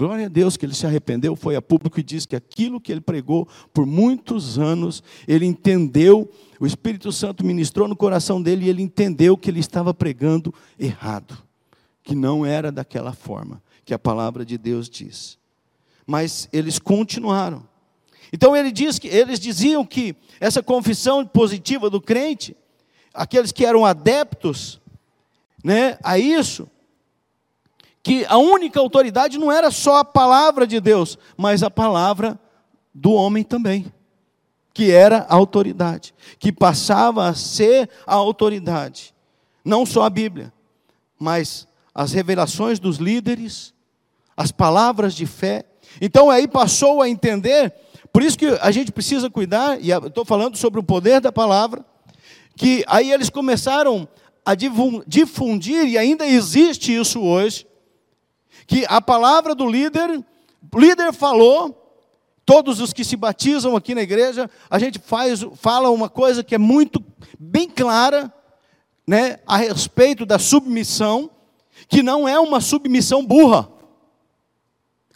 Glória 0.00 0.24
a 0.24 0.28
Deus 0.30 0.56
que 0.56 0.64
ele 0.64 0.74
se 0.74 0.86
arrependeu, 0.86 1.36
foi 1.36 1.54
a 1.56 1.60
público 1.60 2.00
e 2.00 2.02
disse 2.02 2.26
que 2.26 2.34
aquilo 2.34 2.80
que 2.80 2.90
ele 2.90 3.02
pregou 3.02 3.46
por 3.70 3.84
muitos 3.84 4.58
anos, 4.58 5.02
ele 5.28 5.44
entendeu, 5.44 6.26
o 6.58 6.66
Espírito 6.66 7.12
Santo 7.12 7.44
ministrou 7.44 7.86
no 7.86 7.94
coração 7.94 8.40
dele 8.40 8.64
e 8.64 8.70
ele 8.70 8.80
entendeu 8.80 9.36
que 9.36 9.50
ele 9.50 9.60
estava 9.60 9.92
pregando 9.92 10.54
errado, 10.78 11.36
que 12.02 12.14
não 12.14 12.46
era 12.46 12.72
daquela 12.72 13.12
forma 13.12 13.62
que 13.84 13.92
a 13.92 13.98
palavra 13.98 14.42
de 14.42 14.56
Deus 14.56 14.88
diz. 14.88 15.38
Mas 16.06 16.48
eles 16.50 16.78
continuaram. 16.78 17.68
Então 18.32 18.56
ele 18.56 18.72
diz 18.72 18.98
que 18.98 19.06
eles 19.06 19.38
diziam 19.38 19.84
que 19.84 20.16
essa 20.40 20.62
confissão 20.62 21.26
positiva 21.26 21.90
do 21.90 22.00
crente 22.00 22.56
aqueles 23.12 23.52
que 23.52 23.66
eram 23.66 23.84
adeptos 23.84 24.80
né, 25.62 25.98
a 26.02 26.18
isso, 26.18 26.70
que 28.02 28.24
a 28.28 28.38
única 28.38 28.80
autoridade 28.80 29.38
não 29.38 29.52
era 29.52 29.70
só 29.70 29.96
a 29.96 30.04
palavra 30.04 30.66
de 30.66 30.80
Deus, 30.80 31.18
mas 31.36 31.62
a 31.62 31.70
palavra 31.70 32.38
do 32.94 33.12
homem 33.12 33.44
também, 33.44 33.92
que 34.72 34.90
era 34.90 35.26
a 35.28 35.34
autoridade, 35.34 36.14
que 36.38 36.50
passava 36.50 37.28
a 37.28 37.34
ser 37.34 37.90
a 38.06 38.14
autoridade. 38.14 39.14
Não 39.64 39.84
só 39.84 40.04
a 40.04 40.10
Bíblia, 40.10 40.52
mas 41.18 41.68
as 41.94 42.12
revelações 42.12 42.78
dos 42.78 42.96
líderes, 42.96 43.74
as 44.36 44.50
palavras 44.50 45.14
de 45.14 45.26
fé. 45.26 45.66
Então 46.00 46.30
aí 46.30 46.48
passou 46.48 47.02
a 47.02 47.08
entender, 47.08 47.74
por 48.12 48.22
isso 48.22 48.38
que 48.38 48.46
a 48.62 48.70
gente 48.70 48.90
precisa 48.90 49.28
cuidar, 49.28 49.78
e 49.78 49.90
estou 49.90 50.24
falando 50.24 50.56
sobre 50.56 50.80
o 50.80 50.84
poder 50.84 51.20
da 51.20 51.30
palavra, 51.30 51.84
que 52.56 52.82
aí 52.86 53.12
eles 53.12 53.28
começaram 53.28 54.08
a 54.44 54.54
difundir, 54.54 55.86
e 55.86 55.98
ainda 55.98 56.26
existe 56.26 56.94
isso 56.94 57.20
hoje, 57.20 57.66
que 58.70 58.86
a 58.88 59.00
palavra 59.00 59.52
do 59.52 59.66
líder, 59.66 60.24
líder 60.76 61.12
falou, 61.12 61.92
todos 62.46 62.78
os 62.78 62.92
que 62.92 63.02
se 63.02 63.16
batizam 63.16 63.74
aqui 63.74 63.96
na 63.96 64.02
igreja, 64.02 64.48
a 64.70 64.78
gente 64.78 65.00
faz, 65.00 65.44
fala 65.56 65.90
uma 65.90 66.08
coisa 66.08 66.44
que 66.44 66.54
é 66.54 66.58
muito 66.58 67.04
bem 67.36 67.68
clara, 67.68 68.32
né, 69.04 69.40
a 69.44 69.56
respeito 69.56 70.24
da 70.24 70.38
submissão, 70.38 71.28
que 71.88 72.00
não 72.00 72.28
é 72.28 72.38
uma 72.38 72.60
submissão 72.60 73.26
burra. 73.26 73.68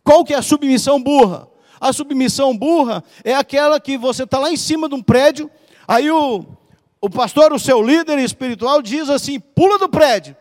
Qual 0.02 0.25
que 0.25 0.34
é 0.34 0.37
a 0.37 0.42
submissão 0.42 1.00
burra? 1.00 1.46
A 1.80 1.92
submissão 1.92 2.58
burra 2.58 3.04
é 3.23 3.37
aquela 3.37 3.78
que 3.78 3.96
você 3.96 4.25
está 4.25 4.40
lá 4.40 4.50
em 4.50 4.56
cima 4.56 4.88
de 4.88 4.96
um 4.96 5.02
prédio, 5.02 5.49
aí 5.87 6.11
o, 6.11 6.44
o 7.00 7.08
pastor, 7.08 7.52
o 7.52 7.58
seu 7.61 7.80
líder 7.80 8.18
espiritual, 8.18 8.82
diz 8.82 9.08
assim: 9.08 9.38
pula 9.38 9.78
do 9.78 9.88
prédio. 9.88 10.37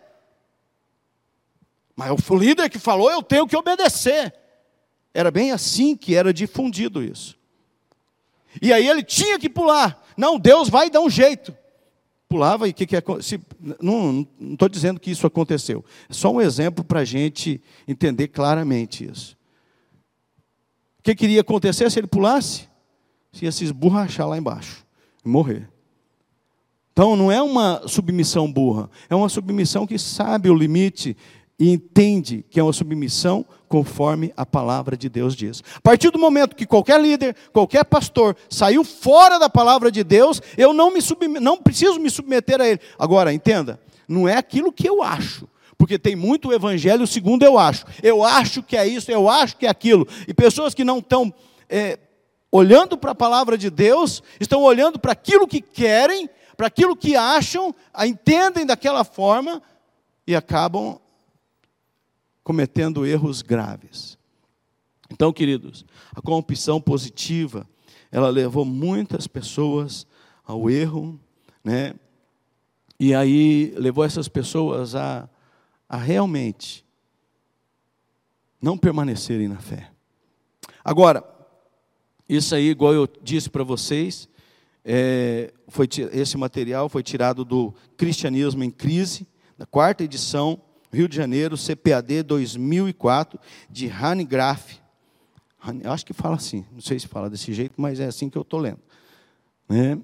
Mas 1.95 2.11
o 2.29 2.35
líder 2.35 2.69
que 2.69 2.79
falou, 2.79 3.11
eu 3.11 3.21
tenho 3.21 3.47
que 3.47 3.55
obedecer. 3.55 4.33
Era 5.13 5.29
bem 5.29 5.51
assim 5.51 5.95
que 5.95 6.15
era 6.15 6.33
difundido 6.33 7.03
isso. 7.03 7.37
E 8.61 8.73
aí 8.73 8.87
ele 8.87 9.03
tinha 9.03 9.37
que 9.39 9.49
pular. 9.49 10.01
Não, 10.17 10.39
Deus 10.39 10.69
vai 10.69 10.89
dar 10.89 11.01
um 11.01 11.09
jeito. 11.09 11.55
Pulava 12.27 12.67
e 12.67 12.71
o 12.71 12.73
que, 12.73 12.87
que 12.87 12.95
se, 13.21 13.39
Não 13.79 14.27
estou 14.39 14.67
dizendo 14.67 14.99
que 14.99 15.11
isso 15.11 15.27
aconteceu. 15.27 15.85
É 16.09 16.13
só 16.13 16.31
um 16.31 16.41
exemplo 16.41 16.83
para 16.83 17.01
a 17.01 17.05
gente 17.05 17.61
entender 17.87 18.27
claramente 18.29 19.05
isso. 19.05 19.37
O 20.99 21.03
que 21.03 21.15
queria 21.15 21.41
acontecer 21.41 21.91
se 21.91 21.99
ele 21.99 22.07
pulasse? 22.07 22.67
Se 23.31 23.45
ia 23.45 23.51
se 23.51 23.63
esborrachar 23.63 24.27
lá 24.27 24.37
embaixo 24.37 24.85
e 25.23 25.29
morrer. 25.29 25.69
Então 26.91 27.15
não 27.15 27.31
é 27.31 27.41
uma 27.41 27.87
submissão 27.87 28.51
burra, 28.51 28.89
é 29.09 29.15
uma 29.15 29.27
submissão 29.27 29.85
que 29.85 29.97
sabe 29.97 30.49
o 30.49 30.55
limite 30.55 31.17
e 31.63 31.69
entende 31.71 32.43
que 32.49 32.59
é 32.59 32.63
uma 32.63 32.73
submissão 32.73 33.45
conforme 33.69 34.33
a 34.35 34.45
palavra 34.45 34.97
de 34.97 35.07
Deus 35.07 35.33
diz. 35.33 35.63
A 35.77 35.79
partir 35.79 36.09
do 36.09 36.19
momento 36.19 36.57
que 36.57 36.65
qualquer 36.65 36.99
líder, 36.99 37.33
qualquer 37.53 37.85
pastor 37.85 38.35
saiu 38.49 38.83
fora 38.83 39.39
da 39.39 39.49
palavra 39.49 39.89
de 39.89 40.03
Deus, 40.03 40.41
eu 40.57 40.73
não, 40.73 40.91
me 40.91 40.99
não 41.39 41.57
preciso 41.57 42.01
me 42.01 42.09
submeter 42.09 42.59
a 42.59 42.67
ele. 42.67 42.81
Agora, 42.99 43.31
entenda, 43.31 43.79
não 44.09 44.27
é 44.27 44.35
aquilo 44.35 44.73
que 44.73 44.89
eu 44.89 45.01
acho. 45.01 45.47
Porque 45.77 45.97
tem 45.97 46.17
muito 46.17 46.51
evangelho 46.51 47.07
segundo 47.07 47.43
eu 47.43 47.57
acho. 47.57 47.85
Eu 48.03 48.25
acho 48.25 48.61
que 48.61 48.75
é 48.75 48.85
isso, 48.85 49.09
eu 49.09 49.29
acho 49.29 49.55
que 49.55 49.65
é 49.65 49.69
aquilo. 49.69 50.05
E 50.27 50.33
pessoas 50.33 50.73
que 50.73 50.83
não 50.83 50.97
estão 50.97 51.33
é, 51.69 51.97
olhando 52.51 52.97
para 52.97 53.11
a 53.11 53.15
palavra 53.15 53.57
de 53.57 53.69
Deus, 53.69 54.21
estão 54.37 54.63
olhando 54.63 54.99
para 54.99 55.13
aquilo 55.13 55.47
que 55.47 55.61
querem 55.61 56.29
para 56.57 56.67
aquilo 56.67 56.95
que 56.95 57.15
acham, 57.15 57.73
a 57.91 58.05
entendem 58.05 58.63
daquela 58.63 59.03
forma 59.03 59.59
e 60.27 60.35
acabam 60.35 60.99
cometendo 62.43 63.05
erros 63.05 63.41
graves. 63.41 64.17
Então, 65.09 65.31
queridos, 65.31 65.85
a 66.15 66.21
corrupção 66.21 66.81
positiva, 66.81 67.67
ela 68.11 68.29
levou 68.29 68.65
muitas 68.65 69.27
pessoas 69.27 70.07
ao 70.43 70.69
erro, 70.69 71.19
né? 71.63 71.93
E 72.99 73.13
aí 73.13 73.73
levou 73.77 74.03
essas 74.03 74.27
pessoas 74.27 74.95
a, 74.95 75.29
a 75.87 75.97
realmente 75.97 76.85
não 78.61 78.77
permanecerem 78.77 79.47
na 79.47 79.59
fé. 79.59 79.91
Agora, 80.83 81.23
isso 82.27 82.55
aí, 82.55 82.69
igual 82.69 82.93
eu 82.93 83.07
disse 83.21 83.49
para 83.49 83.63
vocês, 83.63 84.29
é, 84.85 85.53
foi, 85.67 85.87
esse 86.11 86.37
material 86.37 86.89
foi 86.89 87.03
tirado 87.03 87.43
do 87.43 87.73
Cristianismo 87.97 88.63
em 88.63 88.71
Crise, 88.71 89.27
da 89.57 89.65
quarta 89.65 90.03
edição, 90.03 90.61
Rio 90.93 91.07
de 91.07 91.15
Janeiro, 91.15 91.57
CPAD 91.57 92.23
2004, 92.23 93.39
de 93.69 93.87
Hanne 93.87 94.23
Graff. 94.23 94.79
Eu 95.81 95.91
acho 95.91 96.05
que 96.05 96.13
fala 96.13 96.35
assim, 96.35 96.65
não 96.71 96.81
sei 96.81 96.99
se 96.99 97.07
fala 97.07 97.29
desse 97.29 97.53
jeito, 97.53 97.73
mas 97.77 97.99
é 97.99 98.05
assim 98.05 98.29
que 98.29 98.37
eu 98.37 98.43
estou 98.43 98.59
lendo. 98.59 98.79
Né? 99.67 99.97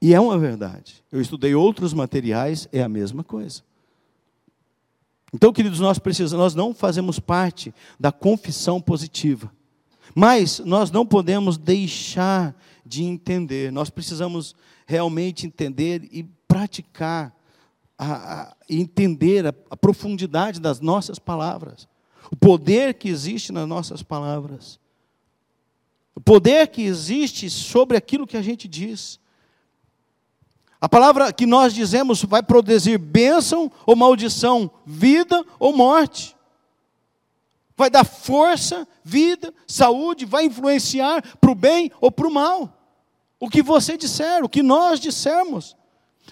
E 0.00 0.14
é 0.14 0.20
uma 0.20 0.38
verdade. 0.38 1.02
Eu 1.10 1.20
estudei 1.20 1.54
outros 1.54 1.92
materiais, 1.92 2.68
é 2.72 2.82
a 2.82 2.88
mesma 2.88 3.24
coisa. 3.24 3.62
Então, 5.32 5.52
queridos, 5.52 5.80
nós 5.80 5.98
precisamos, 5.98 6.44
nós 6.44 6.54
não 6.54 6.74
fazemos 6.74 7.18
parte 7.18 7.74
da 7.98 8.12
confissão 8.12 8.80
positiva. 8.80 9.50
Mas 10.14 10.58
nós 10.58 10.90
não 10.90 11.06
podemos 11.06 11.56
deixar 11.56 12.54
de 12.84 13.02
entender. 13.02 13.72
Nós 13.72 13.90
precisamos 13.90 14.54
realmente 14.86 15.46
entender 15.46 16.06
e 16.12 16.24
praticar, 16.46 17.34
a, 18.02 18.42
a, 18.42 18.56
entender 18.68 19.46
a, 19.46 19.54
a 19.70 19.76
profundidade 19.76 20.60
das 20.60 20.80
nossas 20.80 21.18
palavras, 21.18 21.88
o 22.30 22.36
poder 22.36 22.94
que 22.94 23.08
existe 23.08 23.52
nas 23.52 23.68
nossas 23.68 24.02
palavras, 24.02 24.80
o 26.14 26.20
poder 26.20 26.68
que 26.68 26.82
existe 26.82 27.48
sobre 27.48 27.96
aquilo 27.96 28.26
que 28.26 28.36
a 28.36 28.42
gente 28.42 28.68
diz. 28.68 29.18
A 30.80 30.88
palavra 30.88 31.32
que 31.32 31.46
nós 31.46 31.72
dizemos 31.72 32.22
vai 32.24 32.42
produzir 32.42 32.98
bênção 32.98 33.70
ou 33.86 33.94
maldição, 33.94 34.70
vida 34.84 35.44
ou 35.58 35.74
morte. 35.74 36.36
Vai 37.76 37.88
dar 37.88 38.04
força, 38.04 38.86
vida, 39.02 39.54
saúde, 39.66 40.26
vai 40.26 40.44
influenciar 40.44 41.22
para 41.38 41.50
o 41.50 41.54
bem 41.54 41.90
ou 42.00 42.10
para 42.10 42.26
o 42.26 42.34
mal. 42.34 42.78
O 43.40 43.48
que 43.48 43.62
você 43.62 43.96
disser, 43.96 44.44
o 44.44 44.48
que 44.48 44.62
nós 44.62 45.00
dissermos. 45.00 45.76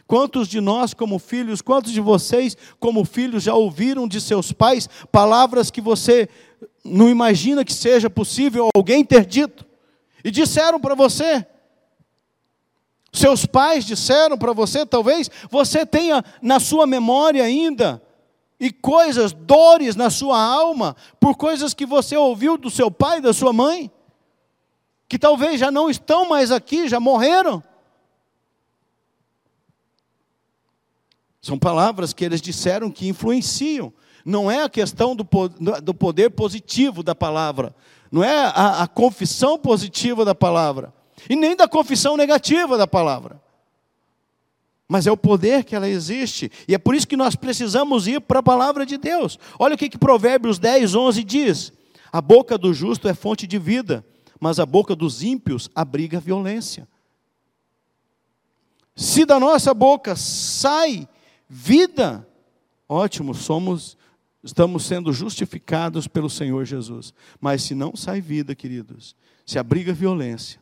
Quantos 0.06 0.48
de 0.48 0.60
nós, 0.60 0.94
como 0.94 1.18
filhos, 1.18 1.60
quantos 1.62 1.92
de 1.92 2.00
vocês, 2.00 2.56
como 2.78 3.04
filhos, 3.04 3.42
já 3.42 3.54
ouviram 3.54 4.08
de 4.08 4.20
seus 4.20 4.52
pais 4.52 4.88
palavras 5.10 5.70
que 5.70 5.80
você 5.80 6.28
não 6.84 7.08
imagina 7.08 7.64
que 7.64 7.72
seja 7.72 8.08
possível 8.08 8.68
alguém 8.74 9.04
ter 9.04 9.24
dito? 9.24 9.66
E 10.24 10.30
disseram 10.30 10.80
para 10.80 10.94
você, 10.94 11.46
seus 13.12 13.46
pais 13.46 13.84
disseram 13.84 14.38
para 14.38 14.52
você, 14.52 14.86
talvez 14.86 15.30
você 15.50 15.84
tenha 15.84 16.24
na 16.40 16.60
sua 16.60 16.86
memória 16.86 17.42
ainda, 17.42 18.02
e 18.58 18.70
coisas, 18.70 19.32
dores 19.32 19.96
na 19.96 20.10
sua 20.10 20.40
alma, 20.40 20.94
por 21.18 21.34
coisas 21.34 21.72
que 21.72 21.86
você 21.86 22.16
ouviu 22.16 22.58
do 22.58 22.70
seu 22.70 22.90
pai 22.90 23.20
da 23.20 23.32
sua 23.32 23.52
mãe, 23.52 23.90
que 25.08 25.18
talvez 25.18 25.58
já 25.58 25.70
não 25.70 25.88
estão 25.88 26.28
mais 26.28 26.52
aqui, 26.52 26.86
já 26.86 27.00
morreram. 27.00 27.62
São 31.50 31.58
palavras 31.58 32.12
que 32.12 32.24
eles 32.24 32.40
disseram 32.40 32.92
que 32.92 33.08
influenciam. 33.08 33.92
Não 34.24 34.48
é 34.48 34.62
a 34.62 34.68
questão 34.68 35.16
do, 35.16 35.26
do 35.82 35.92
poder 35.92 36.30
positivo 36.30 37.02
da 37.02 37.12
palavra, 37.12 37.74
não 38.08 38.22
é 38.22 38.44
a, 38.54 38.84
a 38.84 38.86
confissão 38.86 39.58
positiva 39.58 40.24
da 40.24 40.32
palavra, 40.32 40.94
e 41.28 41.34
nem 41.34 41.56
da 41.56 41.66
confissão 41.66 42.16
negativa 42.16 42.78
da 42.78 42.86
palavra. 42.86 43.42
Mas 44.86 45.08
é 45.08 45.10
o 45.10 45.16
poder 45.16 45.64
que 45.64 45.74
ela 45.74 45.88
existe, 45.88 46.52
e 46.68 46.74
é 46.76 46.78
por 46.78 46.94
isso 46.94 47.08
que 47.08 47.16
nós 47.16 47.34
precisamos 47.34 48.06
ir 48.06 48.20
para 48.20 48.38
a 48.38 48.44
palavra 48.44 48.86
de 48.86 48.96
Deus. 48.96 49.36
Olha 49.58 49.74
o 49.74 49.78
que, 49.78 49.88
que 49.88 49.98
Provérbios 49.98 50.56
10, 50.56 50.94
11 50.94 51.24
diz: 51.24 51.72
A 52.12 52.20
boca 52.20 52.56
do 52.56 52.72
justo 52.72 53.08
é 53.08 53.12
fonte 53.12 53.44
de 53.44 53.58
vida, 53.58 54.06
mas 54.38 54.60
a 54.60 54.66
boca 54.66 54.94
dos 54.94 55.20
ímpios 55.20 55.68
abriga 55.74 56.20
violência. 56.20 56.86
Se 58.94 59.24
da 59.24 59.40
nossa 59.40 59.74
boca 59.74 60.14
sai 60.14 61.08
vida, 61.50 62.26
ótimo, 62.88 63.34
somos 63.34 63.98
estamos 64.42 64.84
sendo 64.84 65.12
justificados 65.12 66.08
pelo 66.08 66.30
Senhor 66.30 66.64
Jesus. 66.64 67.12
Mas 67.40 67.62
se 67.62 67.74
não 67.74 67.94
sai 67.94 68.20
vida, 68.20 68.54
queridos, 68.54 69.14
se 69.44 69.58
abriga 69.58 69.92
violência, 69.92 70.60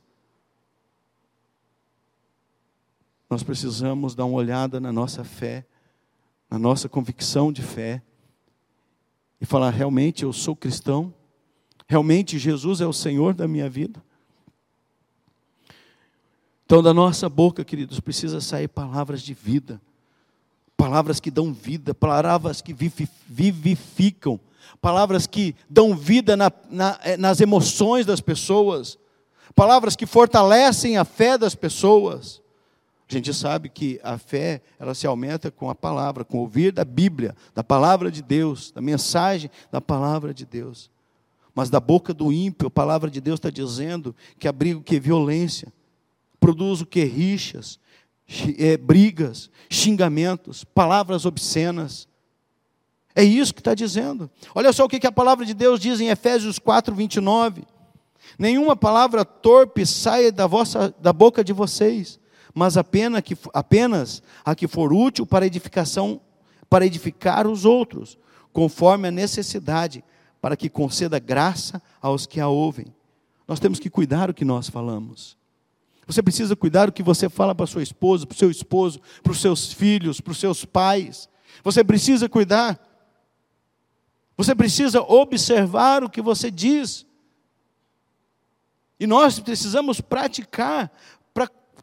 nós 3.30 3.42
precisamos 3.42 4.14
dar 4.14 4.24
uma 4.24 4.38
olhada 4.38 4.80
na 4.80 4.90
nossa 4.90 5.22
fé, 5.22 5.66
na 6.50 6.58
nossa 6.58 6.88
convicção 6.88 7.52
de 7.52 7.62
fé, 7.62 8.02
e 9.40 9.44
falar: 9.44 9.70
realmente 9.70 10.22
eu 10.22 10.32
sou 10.32 10.56
cristão? 10.56 11.14
Realmente 11.86 12.38
Jesus 12.38 12.80
é 12.80 12.86
o 12.86 12.92
Senhor 12.92 13.34
da 13.34 13.46
minha 13.46 13.68
vida? 13.68 14.02
Então, 16.64 16.82
da 16.82 16.92
nossa 16.92 17.30
boca, 17.30 17.64
queridos, 17.64 17.98
precisa 17.98 18.42
sair 18.42 18.68
palavras 18.68 19.22
de 19.22 19.32
vida, 19.32 19.80
palavras 20.78 21.18
que 21.18 21.28
dão 21.28 21.52
vida, 21.52 21.92
palavras 21.92 22.62
que 22.62 22.72
vivificam, 22.72 24.38
palavras 24.80 25.26
que 25.26 25.56
dão 25.68 25.96
vida 25.96 26.36
na, 26.36 26.52
na, 26.70 27.00
eh, 27.02 27.16
nas 27.16 27.40
emoções 27.40 28.06
das 28.06 28.20
pessoas, 28.20 28.96
palavras 29.56 29.96
que 29.96 30.06
fortalecem 30.06 30.96
a 30.96 31.04
fé 31.04 31.36
das 31.36 31.56
pessoas. 31.56 32.40
A 33.10 33.12
gente 33.12 33.34
sabe 33.34 33.68
que 33.68 33.98
a 34.04 34.18
fé, 34.18 34.62
ela 34.78 34.94
se 34.94 35.04
aumenta 35.04 35.50
com 35.50 35.68
a 35.68 35.74
palavra, 35.74 36.24
com 36.24 36.38
ouvir 36.38 36.70
da 36.70 36.84
Bíblia, 36.84 37.34
da 37.56 37.64
palavra 37.64 38.08
de 38.08 38.22
Deus, 38.22 38.70
da 38.70 38.80
mensagem 38.80 39.50
da 39.72 39.80
palavra 39.80 40.32
de 40.32 40.46
Deus. 40.46 40.88
Mas 41.56 41.70
da 41.70 41.80
boca 41.80 42.14
do 42.14 42.32
ímpio, 42.32 42.68
a 42.68 42.70
palavra 42.70 43.10
de 43.10 43.20
Deus 43.20 43.38
está 43.38 43.50
dizendo 43.50 44.14
que 44.38 44.46
abriga 44.46 44.78
o 44.78 44.82
que? 44.82 45.00
Violência. 45.00 45.72
Produz 46.38 46.82
o 46.82 46.86
que? 46.86 47.02
Rixas, 47.02 47.80
brigas, 48.80 49.50
xingamentos, 49.70 50.64
palavras 50.64 51.24
obscenas. 51.24 52.08
É 53.14 53.24
isso 53.24 53.54
que 53.54 53.60
está 53.60 53.74
dizendo. 53.74 54.30
Olha 54.54 54.72
só 54.72 54.84
o 54.84 54.88
que, 54.88 55.00
que 55.00 55.06
a 55.06 55.12
palavra 55.12 55.44
de 55.44 55.54
Deus 55.54 55.80
diz 55.80 56.00
em 56.00 56.08
Efésios 56.08 56.58
4, 56.58 56.94
29. 56.94 57.64
Nenhuma 58.38 58.76
palavra 58.76 59.24
torpe 59.24 59.86
saia 59.86 60.30
da, 60.30 60.46
vossa, 60.46 60.94
da 61.00 61.12
boca 61.12 61.42
de 61.42 61.52
vocês, 61.52 62.20
mas 62.54 62.76
apenas, 62.76 63.22
que, 63.22 63.36
apenas 63.54 64.22
a 64.44 64.54
que 64.54 64.68
for 64.68 64.92
útil 64.92 65.26
para 65.26 65.46
edificação, 65.46 66.20
para 66.68 66.84
edificar 66.84 67.46
os 67.46 67.64
outros, 67.64 68.18
conforme 68.52 69.08
a 69.08 69.12
necessidade, 69.12 70.04
para 70.40 70.56
que 70.56 70.68
conceda 70.68 71.18
graça 71.18 71.80
aos 72.00 72.26
que 72.26 72.40
a 72.40 72.48
ouvem. 72.48 72.94
Nós 73.46 73.58
temos 73.58 73.78
que 73.78 73.88
cuidar 73.88 74.28
o 74.28 74.34
que 74.34 74.44
nós 74.44 74.68
falamos. 74.68 75.37
Você 76.08 76.22
precisa 76.22 76.56
cuidar 76.56 76.88
o 76.88 76.92
que 76.92 77.02
você 77.02 77.28
fala 77.28 77.54
para 77.54 77.66
sua 77.66 77.82
esposa, 77.82 78.26
para 78.26 78.34
o 78.34 78.38
seu 78.38 78.50
esposo, 78.50 79.00
para 79.22 79.30
os 79.30 79.40
seus 79.40 79.72
filhos, 79.72 80.20
para 80.20 80.32
os 80.32 80.38
seus 80.38 80.64
pais. 80.64 81.28
Você 81.62 81.84
precisa 81.84 82.28
cuidar. 82.28 82.80
Você 84.36 84.54
precisa 84.54 85.02
observar 85.02 86.02
o 86.02 86.10
que 86.10 86.22
você 86.22 86.50
diz. 86.50 87.06
E 88.98 89.06
nós 89.06 89.38
precisamos 89.38 90.00
praticar 90.00 90.90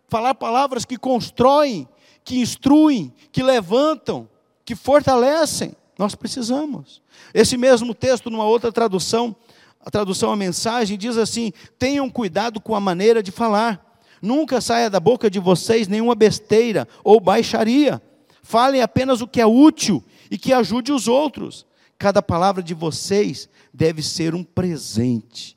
falar 0.08 0.36
palavras 0.36 0.86
que 0.86 0.98
constroem, 0.98 1.88
que 2.24 2.40
instruem, 2.40 3.14
que 3.32 3.44
levantam, 3.44 4.30
que 4.64 4.76
fortalecem. 4.76 5.76
Nós 5.98 6.16
precisamos. 6.16 7.02
Esse 7.34 7.58
mesmo 7.58 7.94
texto, 7.94 8.30
numa 8.30 8.46
outra 8.46 8.72
tradução, 8.72 9.36
a 9.80 9.90
tradução 9.90 10.32
a 10.32 10.36
mensagem, 10.36 10.98
diz 10.98 11.18
assim: 11.18 11.54
tenham 11.78 12.10
cuidado 12.10 12.60
com 12.60 12.76
a 12.76 12.80
maneira 12.80 13.22
de 13.22 13.32
falar. 13.32 13.85
Nunca 14.26 14.60
saia 14.60 14.90
da 14.90 15.00
boca 15.00 15.30
de 15.30 15.40
vocês 15.40 15.88
nenhuma 15.88 16.16
besteira 16.16 16.88
ou 17.04 17.20
baixaria. 17.20 18.02
Falem 18.42 18.82
apenas 18.82 19.22
o 19.22 19.28
que 19.28 19.40
é 19.40 19.46
útil 19.46 20.04
e 20.32 20.38
que 20.38 20.52
ajude 20.52 20.92
os 20.92 21.08
outros. 21.08 21.66
Cada 21.98 22.22
palavra 22.22 22.64
de 22.64 22.74
vocês 22.74 23.48
deve 23.72 24.02
ser 24.02 24.34
um 24.34 24.44
presente. 24.44 25.56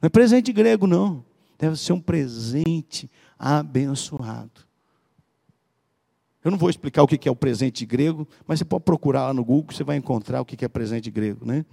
Não 0.00 0.06
é 0.06 0.08
presente 0.08 0.52
grego, 0.52 0.86
não. 0.86 1.24
Deve 1.58 1.76
ser 1.76 1.92
um 1.92 2.00
presente 2.00 3.10
abençoado. 3.36 4.60
Eu 6.44 6.50
não 6.50 6.58
vou 6.58 6.70
explicar 6.70 7.02
o 7.02 7.08
que 7.08 7.28
é 7.28 7.32
o 7.32 7.36
presente 7.36 7.84
grego, 7.84 8.26
mas 8.46 8.60
você 8.60 8.64
pode 8.64 8.84
procurar 8.84 9.26
lá 9.26 9.34
no 9.34 9.44
Google, 9.44 9.74
você 9.74 9.84
vai 9.84 9.96
encontrar 9.96 10.40
o 10.40 10.44
que 10.44 10.64
é 10.64 10.68
presente 10.68 11.10
grego, 11.10 11.44
né? 11.44 11.66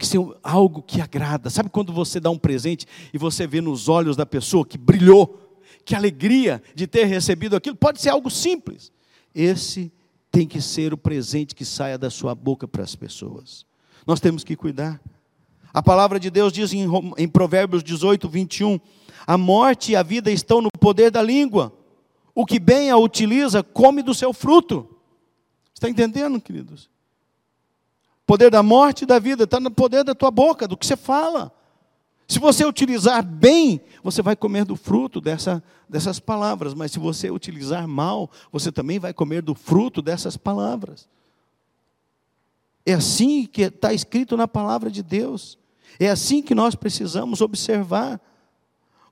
Que 0.00 0.06
ser 0.06 0.18
algo 0.42 0.82
que 0.82 0.98
agrada. 0.98 1.50
Sabe 1.50 1.68
quando 1.68 1.92
você 1.92 2.18
dá 2.18 2.30
um 2.30 2.38
presente 2.38 2.86
e 3.12 3.18
você 3.18 3.46
vê 3.46 3.60
nos 3.60 3.86
olhos 3.86 4.16
da 4.16 4.24
pessoa 4.24 4.64
que 4.64 4.78
brilhou, 4.78 5.60
que 5.84 5.94
alegria 5.94 6.62
de 6.74 6.86
ter 6.86 7.04
recebido 7.04 7.54
aquilo? 7.54 7.76
Pode 7.76 8.00
ser 8.00 8.08
algo 8.08 8.30
simples. 8.30 8.90
Esse 9.34 9.92
tem 10.32 10.46
que 10.46 10.58
ser 10.58 10.94
o 10.94 10.96
presente 10.96 11.54
que 11.54 11.66
saia 11.66 11.98
da 11.98 12.08
sua 12.08 12.34
boca 12.34 12.66
para 12.66 12.82
as 12.82 12.96
pessoas. 12.96 13.66
Nós 14.06 14.20
temos 14.20 14.42
que 14.42 14.56
cuidar. 14.56 14.98
A 15.70 15.82
palavra 15.82 16.18
de 16.18 16.30
Deus 16.30 16.50
diz 16.50 16.72
em, 16.72 16.86
em 17.18 17.28
Provérbios 17.28 17.84
18, 17.84 18.26
21: 18.26 18.80
A 19.26 19.36
morte 19.36 19.92
e 19.92 19.96
a 19.96 20.02
vida 20.02 20.30
estão 20.30 20.62
no 20.62 20.70
poder 20.80 21.10
da 21.10 21.20
língua. 21.20 21.76
O 22.34 22.46
que 22.46 22.58
bem 22.58 22.90
a 22.90 22.96
utiliza, 22.96 23.62
come 23.62 24.02
do 24.02 24.14
seu 24.14 24.32
fruto. 24.32 24.96
Está 25.74 25.90
entendendo, 25.90 26.40
queridos? 26.40 26.88
Poder 28.30 28.48
da 28.48 28.62
morte 28.62 29.02
e 29.02 29.06
da 29.06 29.18
vida 29.18 29.42
está 29.42 29.58
no 29.58 29.72
poder 29.72 30.04
da 30.04 30.14
tua 30.14 30.30
boca, 30.30 30.68
do 30.68 30.76
que 30.76 30.86
você 30.86 30.96
fala. 30.96 31.52
Se 32.28 32.38
você 32.38 32.64
utilizar 32.64 33.24
bem, 33.24 33.80
você 34.04 34.22
vai 34.22 34.36
comer 34.36 34.64
do 34.64 34.76
fruto 34.76 35.20
dessa, 35.20 35.60
dessas 35.88 36.20
palavras, 36.20 36.72
mas 36.72 36.92
se 36.92 37.00
você 37.00 37.28
utilizar 37.28 37.88
mal, 37.88 38.30
você 38.52 38.70
também 38.70 39.00
vai 39.00 39.12
comer 39.12 39.42
do 39.42 39.52
fruto 39.52 40.00
dessas 40.00 40.36
palavras. 40.36 41.08
É 42.86 42.92
assim 42.92 43.46
que 43.46 43.62
está 43.62 43.92
escrito 43.92 44.36
na 44.36 44.46
palavra 44.46 44.92
de 44.92 45.02
Deus. 45.02 45.58
É 45.98 46.08
assim 46.08 46.40
que 46.40 46.54
nós 46.54 46.76
precisamos 46.76 47.40
observar. 47.40 48.20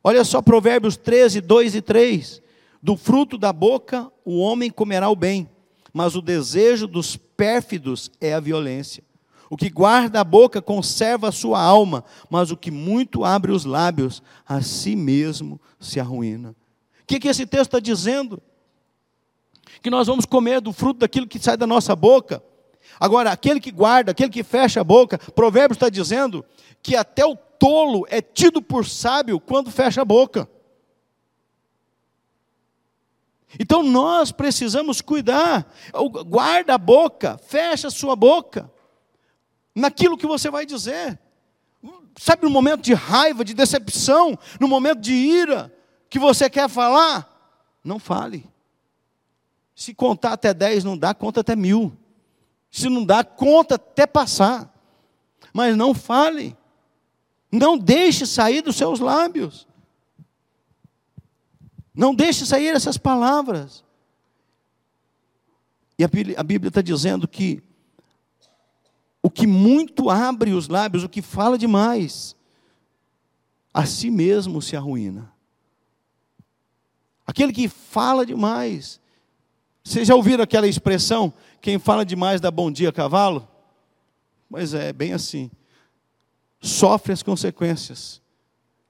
Olha 0.05 0.23
só 0.23 0.41
Provérbios 0.41 0.97
13, 0.97 1.41
2 1.41 1.75
e 1.75 1.83
3. 1.83 2.41
Do 2.81 2.97
fruto 2.97 3.37
da 3.37 3.53
boca 3.53 4.13
o 4.25 4.39
homem 4.39 4.71
comerá 4.71 5.11
o 5.11 5.17
bem, 5.17 5.51
mas 5.93 6.15
o 6.15 6.23
desejo 6.23 6.87
dos 6.87 7.17
pérfidos 7.17 8.13
é 8.21 8.33
a 8.33 8.39
violência. 8.39 9.08
O 9.51 9.57
que 9.57 9.71
guarda 9.71 10.21
a 10.21 10.25
boca 10.25 10.61
conserva 10.61 11.29
a 11.29 11.33
sua 11.33 11.61
alma, 11.61 12.05
mas 12.29 12.51
o 12.51 12.57
que 12.57 12.71
muito 12.71 13.25
abre 13.25 13.51
os 13.51 13.65
lábios, 13.65 14.23
a 14.47 14.61
si 14.61 14.95
mesmo 14.95 15.59
se 15.81 15.99
arruína. 15.99 16.51
O 16.51 17.07
que, 17.07 17.19
que 17.19 17.29
esse 17.29 17.47
texto 17.47 17.69
está 17.69 17.81
dizendo? 17.81 18.43
Que 19.81 19.89
nós 19.89 20.07
vamos 20.07 20.27
comer 20.27 20.61
do 20.61 20.73
fruto 20.73 21.01
daquilo 21.01 21.27
que 21.27 21.39
sai 21.39 21.57
da 21.57 21.67
nossa 21.67 21.97
boca. 21.97 22.43
Agora, 23.01 23.31
aquele 23.31 23.59
que 23.59 23.71
guarda, 23.71 24.11
aquele 24.11 24.29
que 24.29 24.43
fecha 24.43 24.83
a 24.83 24.85
boca, 24.85 25.19
Provérbios 25.19 25.77
está 25.77 25.89
dizendo 25.89 26.45
que 26.83 26.95
até 26.95 27.25
o 27.25 27.35
tolo 27.35 28.07
é 28.11 28.21
tido 28.21 28.61
por 28.61 28.85
sábio 28.85 29.41
quando 29.41 29.71
fecha 29.71 30.03
a 30.03 30.05
boca. 30.05 30.49
Então 33.59 33.83
nós 33.83 34.31
precisamos 34.31 35.01
cuidar. 35.01 35.73
Guarda 36.27 36.75
a 36.75 36.79
boca, 36.79 37.39
fecha 37.39 37.89
a 37.89 37.91
sua 37.91 38.15
boca 38.15 38.71
naquilo 39.79 40.19
que 40.19 40.27
você 40.27 40.51
vai 40.51 40.67
dizer. 40.67 41.19
Sabe 42.19 42.43
no 42.43 42.51
momento 42.51 42.83
de 42.83 42.93
raiva, 42.95 43.45
de 43.45 43.55
decepção, 43.55 44.37
no 44.59 44.67
momento 44.67 45.01
de 45.01 45.13
ira, 45.13 45.73
que 46.11 46.19
você 46.19 46.51
quer 46.51 46.69
falar, 46.69 47.57
não 47.85 47.99
fale. 47.99 48.45
Se 49.75 49.95
contar 49.95 50.33
até 50.33 50.53
dez 50.53 50.83
não 50.83 50.99
dá, 50.99 51.15
conta 51.15 51.41
até 51.41 51.55
mil. 51.55 51.97
Se 52.71 52.89
não 52.89 53.05
dá, 53.05 53.23
conta 53.23 53.77
até 53.77 54.07
passar. 54.07 54.75
Mas 55.53 55.77
não 55.77 55.95
fale. 55.95 56.57
Não 57.51 57.79
deixe 57.79 58.27
sair 58.27 58.61
dos 58.61 58.77
seus 58.77 58.99
lábios. 58.99 59.69
Não 61.95 62.15
deixe 62.15 62.45
sair 62.45 62.75
essas 62.75 62.99
palavras. 62.99 63.85
E 65.97 66.05
a 66.05 66.09
Bíblia 66.09 66.69
está 66.69 66.83
dizendo 66.83 67.27
que 67.29 67.63
o 69.23 69.31
que 69.31 69.47
muito 69.47 70.11
abre 70.11 70.53
os 70.53 70.69
lábios, 70.69 71.05
o 71.05 71.09
que 71.09 71.23
fala 71.23 71.59
demais, 71.59 72.37
a 73.73 73.85
si 73.85 74.11
mesmo 74.11 74.63
se 74.63 74.77
arruína. 74.77 75.33
Aquele 77.27 77.53
que 77.53 77.69
fala 77.69 78.25
demais. 78.25 79.01
Vocês 79.85 80.09
já 80.09 80.15
ouviram 80.15 80.43
aquela 80.43 80.67
expressão? 80.67 81.33
Quem 81.61 81.79
fala 81.79 82.05
demais 82.05 82.41
dá 82.41 82.51
bom 82.51 82.71
dia 82.71 82.93
cavalo? 82.93 83.47
Pois 84.51 84.73
é, 84.73 84.93
bem 84.93 85.13
assim. 85.13 85.51
Sofre 86.61 87.13
as 87.13 87.23
consequências. 87.23 88.23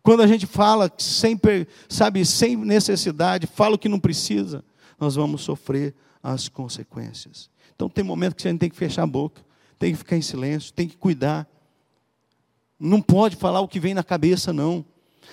Quando 0.02 0.22
a 0.22 0.26
gente 0.26 0.46
fala 0.46 0.90
sem, 0.96 1.38
sabe, 1.88 2.24
sem 2.24 2.56
necessidade, 2.56 3.46
fala 3.46 3.74
o 3.74 3.78
que 3.78 3.88
não 3.88 3.98
precisa, 3.98 4.64
nós 4.98 5.16
vamos 5.16 5.42
sofrer 5.42 5.94
as 6.22 6.48
consequências. 6.48 7.50
Então 7.74 7.88
tem 7.88 8.04
momento 8.04 8.34
que 8.34 8.46
a 8.46 8.50
gente 8.50 8.60
tem 8.60 8.70
que 8.70 8.76
fechar 8.76 9.02
a 9.02 9.06
boca, 9.06 9.44
tem 9.78 9.92
que 9.92 9.98
ficar 9.98 10.16
em 10.16 10.22
silêncio, 10.22 10.72
tem 10.72 10.88
que 10.88 10.96
cuidar. 10.96 11.46
Não 12.78 13.00
pode 13.00 13.36
falar 13.36 13.60
o 13.60 13.68
que 13.68 13.80
vem 13.80 13.94
na 13.94 14.02
cabeça, 14.02 14.52
não. 14.52 14.84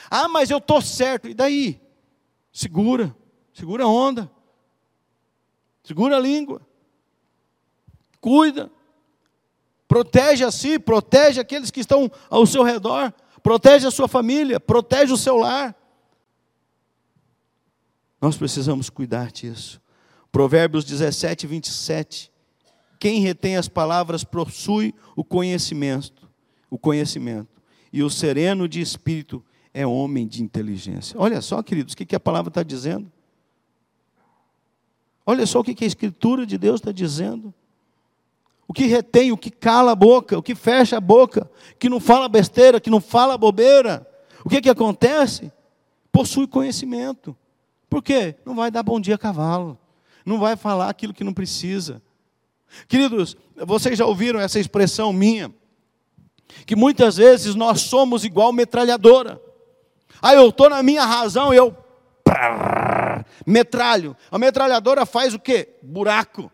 Ah, 0.10 0.28
mas 0.28 0.50
eu 0.50 0.58
estou 0.58 0.82
certo. 0.82 1.28
E 1.28 1.34
daí? 1.34 1.82
Segura, 2.52 3.16
segura 3.54 3.84
a 3.84 3.88
onda. 3.88 4.32
Segura 5.84 6.18
a 6.18 6.20
língua. 6.20 6.62
Cuida. 8.20 8.72
Protege 9.88 10.44
a 10.44 10.52
si, 10.52 10.80
protege 10.80 11.40
aqueles 11.40 11.70
que 11.70 11.80
estão 11.80 12.12
ao 12.30 12.46
seu 12.46 12.64
redor, 12.64 13.14
protege 13.44 13.86
a 13.86 13.92
sua 13.92 14.08
família, 14.08 14.60
protege 14.60 15.14
o 15.14 15.18
seu 15.18 15.38
lar. 15.38 15.76
Nós 18.20 18.36
precisamos 18.36 18.90
cuidar 18.90 19.32
disso. 19.32 19.80
Provérbios 20.32 20.84
17, 20.84 21.46
27. 21.46 22.32
Quem 23.00 23.20
retém 23.20 23.58
as 23.58 23.68
palavras 23.68 24.24
possui 24.24 24.94
o 25.16 25.24
conhecimento, 25.24 26.30
o 26.70 26.78
conhecimento. 26.78 27.62
E 27.92 28.04
o 28.04 28.10
sereno 28.10 28.68
de 28.68 28.82
espírito 28.82 29.44
é 29.74 29.86
homem 29.86 30.28
de 30.28 30.44
inteligência. 30.44 31.20
Olha 31.20 31.42
só, 31.42 31.62
queridos, 31.62 31.94
o 31.94 31.98
que 31.98 32.16
a 32.16 32.20
palavra 32.20 32.50
está 32.50 32.64
dizendo. 32.64 33.12
Olha 35.26 35.46
só 35.46 35.60
o 35.60 35.64
que 35.64 35.84
a 35.84 35.88
Escritura 35.88 36.46
de 36.46 36.58
Deus 36.58 36.82
está 36.82 36.92
dizendo. 36.92 37.54
O 38.68 38.74
que 38.74 38.86
retém, 38.86 39.32
o 39.32 39.38
que 39.38 39.52
cala 39.52 39.92
a 39.92 39.96
boca, 39.96 40.38
o 40.38 40.44
que 40.44 40.56
fecha 40.56 40.98
a 40.98 41.02
boca, 41.02 41.50
que 41.80 41.90
não 41.90 42.00
fala 42.00 42.28
besteira, 42.28 42.80
que 42.80 42.90
não 42.90 43.00
fala 43.00 43.38
bobeira. 43.38 44.08
O 44.44 44.50
que, 44.50 44.62
que 44.62 44.70
acontece? 44.70 45.52
Possui 46.12 46.48
conhecimento. 46.48 47.36
Por 47.90 48.02
quê? 48.02 48.36
Não 48.46 48.56
vai 48.56 48.72
dar 48.72 48.84
bom 48.84 49.00
dia 49.00 49.16
a 49.16 49.20
cavalo 49.20 49.80
não 50.26 50.40
vai 50.40 50.56
falar 50.56 50.90
aquilo 50.90 51.14
que 51.14 51.24
não 51.24 51.34
precisa. 51.34 52.02
Queridos, 52.88 53.38
vocês 53.56 53.98
já 53.98 54.06
ouviram 54.06 54.40
essa 54.40 54.60
expressão 54.60 55.12
minha? 55.12 55.54
Que 56.66 56.76
muitas 56.76 57.18
vezes 57.18 57.56
nós 57.56 57.82
somos 57.82 58.24
igual 58.24 58.54
metralhadora. 58.54 59.42
Ah, 60.22 60.34
eu 60.34 60.50
estou 60.50 60.70
na 60.70 60.82
minha 60.82 61.06
razão 61.06 61.54
e 61.54 61.58
eu 61.58 61.76
metralho. 63.46 64.16
A 64.32 64.38
metralhadora 64.38 65.06
faz 65.06 65.34
o 65.34 65.40
quê? 65.40 65.76
Buraco. 65.82 66.52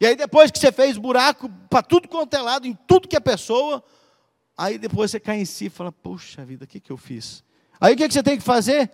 E 0.00 0.06
aí 0.06 0.16
depois 0.16 0.50
que 0.50 0.58
você 0.58 0.72
fez 0.72 0.98
buraco 0.98 1.48
para 1.70 1.82
tudo 1.82 2.08
quanto 2.08 2.34
é 2.34 2.40
lado, 2.40 2.66
em 2.66 2.74
tudo 2.86 3.08
que 3.08 3.16
é 3.16 3.20
pessoa, 3.20 3.82
aí 4.56 4.76
depois 4.76 5.10
você 5.10 5.20
cai 5.20 5.38
em 5.38 5.44
si 5.44 5.66
e 5.66 5.70
fala, 5.70 5.92
puxa 5.92 6.44
vida, 6.44 6.64
o 6.64 6.68
que, 6.68 6.80
que 6.80 6.90
eu 6.90 6.96
fiz? 6.96 7.42
Aí 7.80 7.94
o 7.94 7.96
que, 7.96 8.08
que 8.08 8.14
você 8.14 8.22
tem 8.22 8.36
que 8.36 8.42
fazer? 8.42 8.90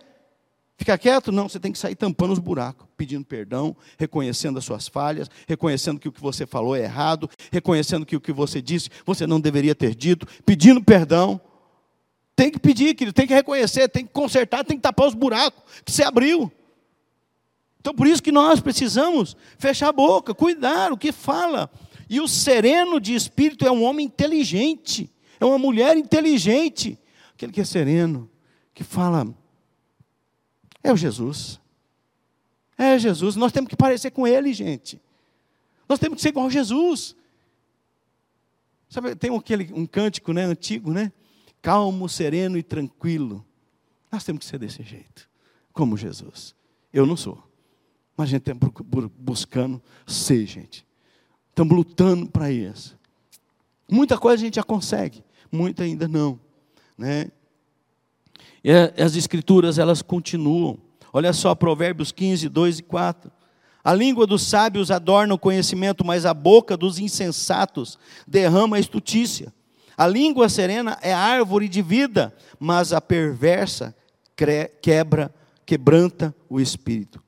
Ficar 0.81 0.97
quieto? 0.97 1.31
Não, 1.31 1.47
você 1.47 1.59
tem 1.59 1.71
que 1.71 1.77
sair 1.77 1.93
tampando 1.93 2.33
os 2.33 2.39
buracos, 2.39 2.87
pedindo 2.97 3.23
perdão, 3.23 3.77
reconhecendo 3.99 4.57
as 4.57 4.65
suas 4.65 4.87
falhas, 4.87 5.29
reconhecendo 5.47 5.99
que 5.99 6.09
o 6.09 6.11
que 6.11 6.19
você 6.19 6.43
falou 6.43 6.75
é 6.75 6.81
errado, 6.81 7.29
reconhecendo 7.51 8.03
que 8.03 8.15
o 8.15 8.19
que 8.19 8.33
você 8.33 8.59
disse 8.59 8.89
você 9.05 9.27
não 9.27 9.39
deveria 9.39 9.75
ter 9.75 9.93
dito, 9.93 10.25
pedindo 10.43 10.83
perdão. 10.83 11.39
Tem 12.35 12.49
que 12.49 12.57
pedir, 12.57 12.95
querido, 12.95 13.13
tem 13.13 13.27
que 13.27 13.33
reconhecer, 13.35 13.89
tem 13.89 14.03
que 14.03 14.11
consertar, 14.11 14.65
tem 14.65 14.75
que 14.75 14.81
tapar 14.81 15.05
os 15.05 15.13
buracos 15.13 15.61
que 15.85 15.91
você 15.91 16.01
abriu. 16.01 16.51
Então 17.79 17.93
por 17.93 18.07
isso 18.07 18.23
que 18.23 18.31
nós 18.31 18.59
precisamos 18.59 19.37
fechar 19.59 19.89
a 19.89 19.93
boca, 19.93 20.33
cuidar 20.33 20.91
o 20.91 20.97
que 20.97 21.11
fala. 21.11 21.69
E 22.09 22.19
o 22.19 22.27
sereno 22.27 22.99
de 22.99 23.13
espírito 23.13 23.67
é 23.67 23.71
um 23.71 23.83
homem 23.83 24.07
inteligente, 24.07 25.11
é 25.39 25.45
uma 25.45 25.59
mulher 25.59 25.95
inteligente. 25.95 26.97
Aquele 27.35 27.51
que 27.51 27.61
é 27.61 27.65
sereno, 27.65 28.27
que 28.73 28.83
fala 28.83 29.31
é 30.83 30.91
o 30.91 30.97
Jesus. 30.97 31.59
É 32.77 32.97
Jesus. 32.97 33.35
Nós 33.35 33.51
temos 33.51 33.69
que 33.69 33.75
parecer 33.75 34.11
com 34.11 34.27
Ele, 34.27 34.53
gente. 34.53 35.01
Nós 35.87 35.99
temos 35.99 36.15
que 36.17 36.21
ser 36.21 36.29
igual 36.29 36.47
a 36.47 36.49
Jesus. 36.49 37.15
Sabe, 38.89 39.15
tem 39.15 39.35
aquele, 39.35 39.71
um 39.73 39.85
cântico 39.85 40.33
né, 40.33 40.43
antigo, 40.43 40.91
né? 40.91 41.11
Calmo, 41.61 42.09
sereno 42.09 42.57
e 42.57 42.63
tranquilo. 42.63 43.45
Nós 44.11 44.23
temos 44.23 44.39
que 44.39 44.45
ser 44.45 44.57
desse 44.57 44.83
jeito, 44.83 45.29
como 45.71 45.95
Jesus. 45.95 46.55
Eu 46.91 47.05
não 47.05 47.15
sou. 47.15 47.41
Mas 48.17 48.29
a 48.29 48.31
gente 48.31 48.49
está 48.49 48.67
buscando 49.17 49.81
ser, 50.05 50.45
gente. 50.45 50.85
Estamos 51.49 51.75
lutando 51.75 52.29
para 52.29 52.51
isso. 52.51 52.97
Muita 53.89 54.17
coisa 54.17 54.41
a 54.41 54.45
gente 54.45 54.55
já 54.55 54.63
consegue, 54.63 55.23
muita 55.51 55.83
ainda 55.83 56.07
não. 56.07 56.39
Né? 56.97 57.29
E 58.63 58.71
as 58.71 59.15
escrituras, 59.15 59.79
elas 59.79 60.01
continuam. 60.01 60.77
Olha 61.11 61.33
só, 61.33 61.55
Provérbios 61.55 62.11
15, 62.11 62.47
2 62.47 62.79
e 62.79 62.83
4. 62.83 63.31
A 63.83 63.93
língua 63.93 64.27
dos 64.27 64.43
sábios 64.43 64.91
adorna 64.91 65.33
o 65.33 65.39
conhecimento, 65.39 66.05
mas 66.05 66.25
a 66.25 66.33
boca 66.33 66.77
dos 66.77 66.99
insensatos 66.99 67.97
derrama 68.27 68.77
a 68.77 68.79
estutícia. 68.79 69.51
A 69.97 70.07
língua 70.07 70.49
serena 70.49 70.97
é 71.01 71.11
árvore 71.11 71.67
de 71.67 71.81
vida, 71.81 72.33
mas 72.59 72.93
a 72.93 73.01
perversa 73.01 73.95
quebra, 74.81 75.33
quebranta 75.65 76.33
o 76.49 76.59
espírito. 76.59 77.21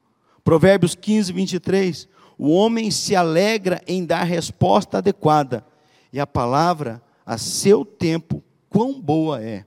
Provérbios 0.43 0.95
15, 0.95 1.33
23. 1.33 2.07
O 2.37 2.51
homem 2.51 2.91
se 2.91 3.15
alegra 3.15 3.81
em 3.87 4.05
dar 4.05 4.23
resposta 4.23 4.99
adequada, 4.99 5.65
e 6.11 6.19
a 6.19 6.27
palavra, 6.27 7.01
a 7.25 7.37
seu 7.37 7.83
tempo, 7.83 8.43
quão 8.69 8.99
boa 8.99 9.41
é. 9.41 9.65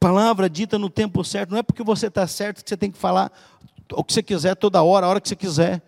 Palavra 0.00 0.48
dita 0.48 0.78
no 0.78 0.88
tempo 0.88 1.22
certo, 1.22 1.50
não 1.50 1.58
é 1.58 1.62
porque 1.62 1.82
você 1.82 2.06
está 2.06 2.26
certo 2.26 2.64
que 2.64 2.70
você 2.70 2.76
tem 2.76 2.90
que 2.90 2.96
falar 2.96 3.30
o 3.92 4.02
que 4.02 4.12
você 4.12 4.22
quiser 4.22 4.56
toda 4.56 4.82
hora, 4.82 5.04
a 5.04 5.08
hora 5.10 5.20
que 5.20 5.28
você 5.28 5.36
quiser. 5.36 5.82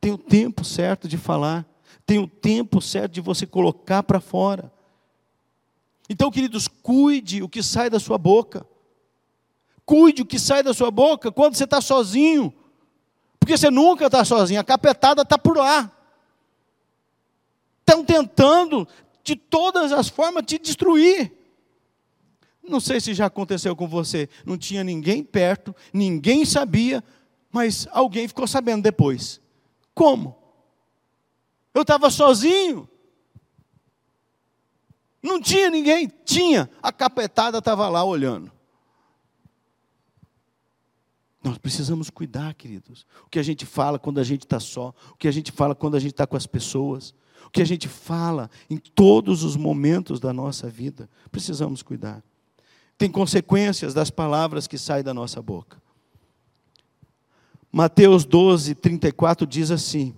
Tem 0.00 0.12
o 0.12 0.18
tempo 0.18 0.64
certo 0.64 1.08
de 1.08 1.18
falar, 1.18 1.66
tem 2.06 2.18
o 2.18 2.28
tempo 2.28 2.80
certo 2.80 3.12
de 3.12 3.20
você 3.20 3.46
colocar 3.46 4.02
para 4.04 4.20
fora. 4.20 4.72
Então, 6.08 6.30
queridos, 6.30 6.68
cuide 6.68 7.42
o 7.42 7.48
que 7.48 7.62
sai 7.62 7.90
da 7.90 7.98
sua 7.98 8.16
boca. 8.16 8.66
Cuide 9.84 10.22
o 10.22 10.26
que 10.26 10.38
sai 10.38 10.62
da 10.62 10.72
sua 10.72 10.90
boca 10.90 11.32
quando 11.32 11.56
você 11.56 11.64
está 11.64 11.80
sozinho. 11.80 12.54
Porque 13.40 13.56
você 13.56 13.70
nunca 13.70 14.06
está 14.06 14.24
sozinho, 14.24 14.60
a 14.60 14.64
capetada 14.64 15.22
está 15.22 15.36
por 15.36 15.56
lá. 15.56 15.90
Estão 17.80 18.04
tentando, 18.04 18.86
de 19.22 19.34
todas 19.36 19.90
as 19.92 20.08
formas, 20.08 20.44
te 20.46 20.58
destruir. 20.58 21.32
Não 22.66 22.80
sei 22.80 23.00
se 23.00 23.12
já 23.12 23.26
aconteceu 23.26 23.76
com 23.76 23.86
você. 23.86 24.28
Não 24.44 24.56
tinha 24.56 24.82
ninguém 24.82 25.22
perto, 25.22 25.74
ninguém 25.92 26.44
sabia, 26.44 27.04
mas 27.52 27.86
alguém 27.92 28.26
ficou 28.26 28.46
sabendo 28.46 28.82
depois. 28.82 29.40
Como? 29.94 30.36
Eu 31.72 31.82
estava 31.82 32.10
sozinho. 32.10 32.88
Não 35.22 35.40
tinha 35.40 35.70
ninguém? 35.70 36.10
Tinha. 36.24 36.70
A 36.82 36.92
capetada 36.92 37.58
estava 37.58 37.88
lá 37.88 38.04
olhando. 38.04 38.50
Nós 41.42 41.58
precisamos 41.58 42.08
cuidar, 42.08 42.54
queridos. 42.54 43.06
O 43.26 43.28
que 43.28 43.38
a 43.38 43.42
gente 43.42 43.66
fala 43.66 43.98
quando 43.98 44.18
a 44.18 44.24
gente 44.24 44.44
está 44.44 44.58
só, 44.58 44.94
o 45.12 45.16
que 45.16 45.28
a 45.28 45.30
gente 45.30 45.52
fala 45.52 45.74
quando 45.74 45.94
a 45.94 46.00
gente 46.00 46.12
está 46.12 46.26
com 46.26 46.36
as 46.36 46.46
pessoas, 46.46 47.14
o 47.46 47.50
que 47.50 47.60
a 47.60 47.66
gente 47.66 47.86
fala 47.86 48.50
em 48.70 48.78
todos 48.78 49.44
os 49.44 49.54
momentos 49.54 50.18
da 50.18 50.32
nossa 50.32 50.70
vida. 50.70 51.08
Precisamos 51.30 51.82
cuidar 51.82 52.24
tem 53.04 53.10
consequências 53.10 53.92
das 53.92 54.08
palavras 54.08 54.66
que 54.66 54.78
saem 54.78 55.04
da 55.04 55.12
nossa 55.12 55.42
boca. 55.42 55.76
Mateus 57.70 58.24
12, 58.24 58.74
34 58.76 59.46
diz 59.46 59.70
assim: 59.70 60.16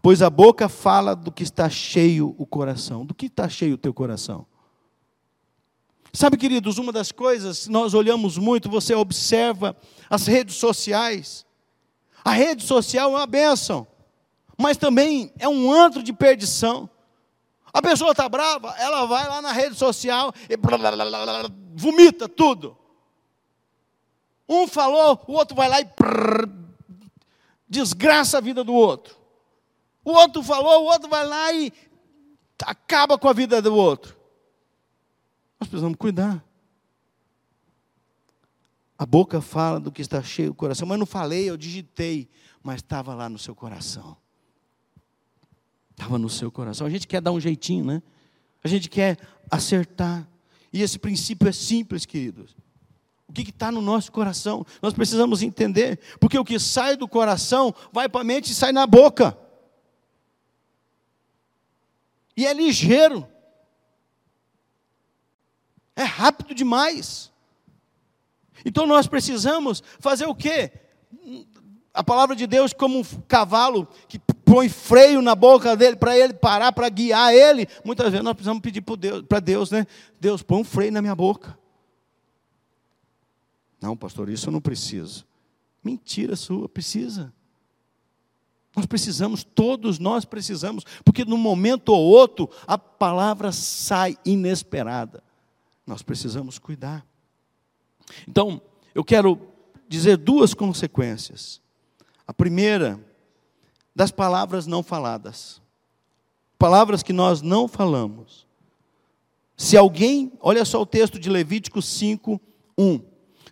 Pois 0.00 0.22
a 0.22 0.30
boca 0.30 0.68
fala 0.68 1.16
do 1.16 1.32
que 1.32 1.42
está 1.42 1.68
cheio 1.68 2.36
o 2.38 2.46
coração. 2.46 3.04
Do 3.04 3.12
que 3.12 3.26
está 3.26 3.48
cheio 3.48 3.74
o 3.74 3.76
teu 3.76 3.92
coração? 3.92 4.46
Sabe, 6.12 6.36
queridos, 6.36 6.78
uma 6.78 6.92
das 6.92 7.10
coisas 7.10 7.66
nós 7.66 7.92
olhamos 7.92 8.38
muito, 8.38 8.70
você 8.70 8.94
observa 8.94 9.76
as 10.08 10.28
redes 10.28 10.54
sociais. 10.54 11.44
A 12.24 12.30
rede 12.30 12.62
social 12.62 13.10
é 13.10 13.16
uma 13.16 13.26
bênção, 13.26 13.84
mas 14.56 14.76
também 14.76 15.32
é 15.40 15.48
um 15.48 15.72
antro 15.72 16.04
de 16.04 16.12
perdição. 16.12 16.88
A 17.72 17.82
pessoa 17.82 18.12
está 18.12 18.28
brava, 18.28 18.76
ela 18.78 19.06
vai 19.06 19.26
lá 19.28 19.42
na 19.42 19.50
rede 19.50 19.74
social 19.74 20.32
e 20.48 20.56
vomita 21.78 22.28
tudo. 22.28 22.76
Um 24.48 24.66
falou, 24.66 25.22
o 25.26 25.32
outro 25.32 25.54
vai 25.54 25.68
lá 25.68 25.80
e 25.80 25.84
prrr, 25.84 26.48
desgraça 27.68 28.38
a 28.38 28.40
vida 28.40 28.64
do 28.64 28.74
outro. 28.74 29.16
O 30.04 30.10
outro 30.12 30.42
falou, 30.42 30.84
o 30.84 30.86
outro 30.86 31.08
vai 31.08 31.26
lá 31.26 31.52
e 31.52 31.72
acaba 32.64 33.18
com 33.18 33.28
a 33.28 33.32
vida 33.32 33.60
do 33.60 33.74
outro. 33.74 34.16
Nós 35.60 35.68
precisamos 35.68 35.98
cuidar. 35.98 36.42
A 38.96 39.06
boca 39.06 39.40
fala 39.40 39.78
do 39.78 39.92
que 39.92 40.02
está 40.02 40.22
cheio 40.22 40.50
o 40.50 40.54
coração, 40.54 40.88
mas 40.88 40.98
não 40.98 41.06
falei, 41.06 41.48
eu 41.48 41.56
digitei, 41.56 42.28
mas 42.62 42.76
estava 42.76 43.14
lá 43.14 43.28
no 43.28 43.38
seu 43.38 43.54
coração. 43.54 44.16
Estava 45.90 46.18
no 46.18 46.28
seu 46.28 46.50
coração. 46.50 46.86
A 46.86 46.90
gente 46.90 47.06
quer 47.06 47.20
dar 47.20 47.32
um 47.32 47.40
jeitinho, 47.40 47.84
né? 47.84 48.02
A 48.62 48.68
gente 48.68 48.88
quer 48.88 49.18
acertar. 49.50 50.28
E 50.72 50.82
esse 50.82 50.98
princípio 50.98 51.48
é 51.48 51.52
simples, 51.52 52.04
queridos. 52.04 52.56
O 53.26 53.32
que 53.32 53.42
está 53.42 53.70
no 53.70 53.82
nosso 53.82 54.10
coração? 54.10 54.64
Nós 54.80 54.94
precisamos 54.94 55.42
entender, 55.42 55.98
porque 56.18 56.38
o 56.38 56.44
que 56.44 56.58
sai 56.58 56.96
do 56.96 57.06
coração 57.06 57.74
vai 57.92 58.08
para 58.08 58.22
a 58.22 58.24
mente 58.24 58.52
e 58.52 58.54
sai 58.54 58.72
na 58.72 58.86
boca. 58.86 59.36
E 62.36 62.46
é 62.46 62.52
ligeiro. 62.52 63.28
É 65.94 66.04
rápido 66.04 66.54
demais. 66.54 67.32
Então 68.64 68.86
nós 68.86 69.06
precisamos 69.06 69.82
fazer 69.98 70.26
o 70.26 70.34
quê? 70.34 70.72
A 71.92 72.04
palavra 72.04 72.36
de 72.36 72.46
Deus, 72.46 72.72
como 72.72 73.00
um 73.00 73.04
cavalo 73.22 73.88
que 74.08 74.18
põe 74.48 74.68
freio 74.68 75.20
na 75.20 75.34
boca 75.34 75.76
dele 75.76 75.96
para 75.96 76.18
ele 76.18 76.32
parar, 76.32 76.72
para 76.72 76.88
guiar 76.88 77.34
ele. 77.34 77.68
Muitas 77.84 78.10
vezes 78.10 78.24
nós 78.24 78.32
precisamos 78.32 78.62
pedir 78.62 78.80
para 78.80 78.96
Deus, 78.96 79.24
Deus, 79.44 79.70
né? 79.70 79.86
Deus, 80.18 80.42
põe 80.42 80.60
um 80.60 80.64
freio 80.64 80.90
na 80.90 81.02
minha 81.02 81.14
boca. 81.14 81.58
Não, 83.80 83.96
pastor, 83.96 84.28
isso 84.30 84.48
eu 84.48 84.52
não 84.52 84.60
preciso. 84.60 85.26
Mentira 85.84 86.34
sua, 86.34 86.68
precisa. 86.68 87.32
Nós 88.74 88.86
precisamos, 88.86 89.44
todos 89.44 89.98
nós 89.98 90.24
precisamos, 90.24 90.84
porque 91.04 91.24
num 91.24 91.36
momento 91.36 91.90
ou 91.90 92.02
outro 92.02 92.48
a 92.66 92.78
palavra 92.78 93.52
sai 93.52 94.16
inesperada. 94.24 95.22
Nós 95.86 96.02
precisamos 96.02 96.58
cuidar. 96.58 97.04
Então, 98.26 98.60
eu 98.94 99.04
quero 99.04 99.38
dizer 99.88 100.16
duas 100.16 100.54
consequências. 100.54 101.60
A 102.26 102.32
primeira, 102.32 103.00
das 103.98 104.12
palavras 104.12 104.64
não 104.64 104.80
faladas. 104.80 105.60
Palavras 106.56 107.02
que 107.02 107.12
nós 107.12 107.42
não 107.42 107.66
falamos. 107.66 108.46
Se 109.56 109.76
alguém, 109.76 110.30
olha 110.40 110.64
só 110.64 110.80
o 110.80 110.86
texto 110.86 111.18
de 111.18 111.28
Levítico 111.28 111.82
5, 111.82 112.40
1. 112.78 113.00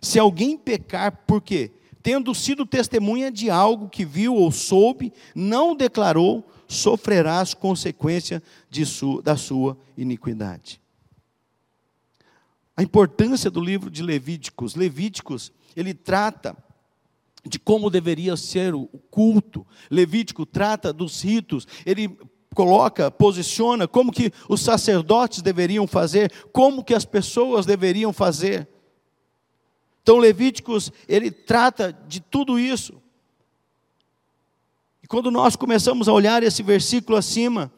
Se 0.01 0.17
alguém 0.17 0.57
pecar, 0.57 1.25
por 1.27 1.41
quê? 1.41 1.73
tendo 2.01 2.33
sido 2.33 2.65
testemunha 2.65 3.29
de 3.29 3.49
algo 3.49 3.89
que 3.89 4.05
viu 4.05 4.33
ou 4.33 4.49
soube, 4.49 5.11
não 5.35 5.75
declarou, 5.75 6.49
sofrerá 6.65 7.41
as 7.41 7.53
consequências 7.53 8.41
su, 8.85 9.21
da 9.21 9.35
sua 9.35 9.77
iniquidade. 9.97 10.79
A 12.77 12.81
importância 12.81 13.51
do 13.51 13.59
livro 13.59 13.91
de 13.91 14.01
Levíticos. 14.01 14.75
Levíticos, 14.75 15.51
ele 15.75 15.93
trata 15.93 16.55
de 17.47 17.59
como 17.59 17.89
deveria 17.89 18.35
ser 18.35 18.73
o 18.75 18.87
culto. 19.09 19.65
Levítico 19.89 20.45
trata 20.45 20.91
dos 20.91 21.21
ritos. 21.21 21.67
Ele 21.85 22.17
coloca, 22.53 23.11
posiciona 23.11 23.87
como 23.87 24.11
que 24.11 24.31
os 24.49 24.61
sacerdotes 24.61 25.41
deveriam 25.41 25.85
fazer, 25.85 26.31
como 26.51 26.83
que 26.83 26.93
as 26.93 27.05
pessoas 27.05 27.65
deveriam 27.65 28.11
fazer. 28.11 28.67
Então, 30.01 30.17
Levíticos, 30.17 30.91
ele 31.07 31.29
trata 31.29 31.91
de 32.07 32.19
tudo 32.19 32.57
isso. 32.57 33.01
E 35.03 35.07
quando 35.07 35.29
nós 35.29 35.55
começamos 35.55 36.07
a 36.07 36.13
olhar 36.13 36.43
esse 36.43 36.63
versículo 36.63 37.17
acima, 37.17 37.71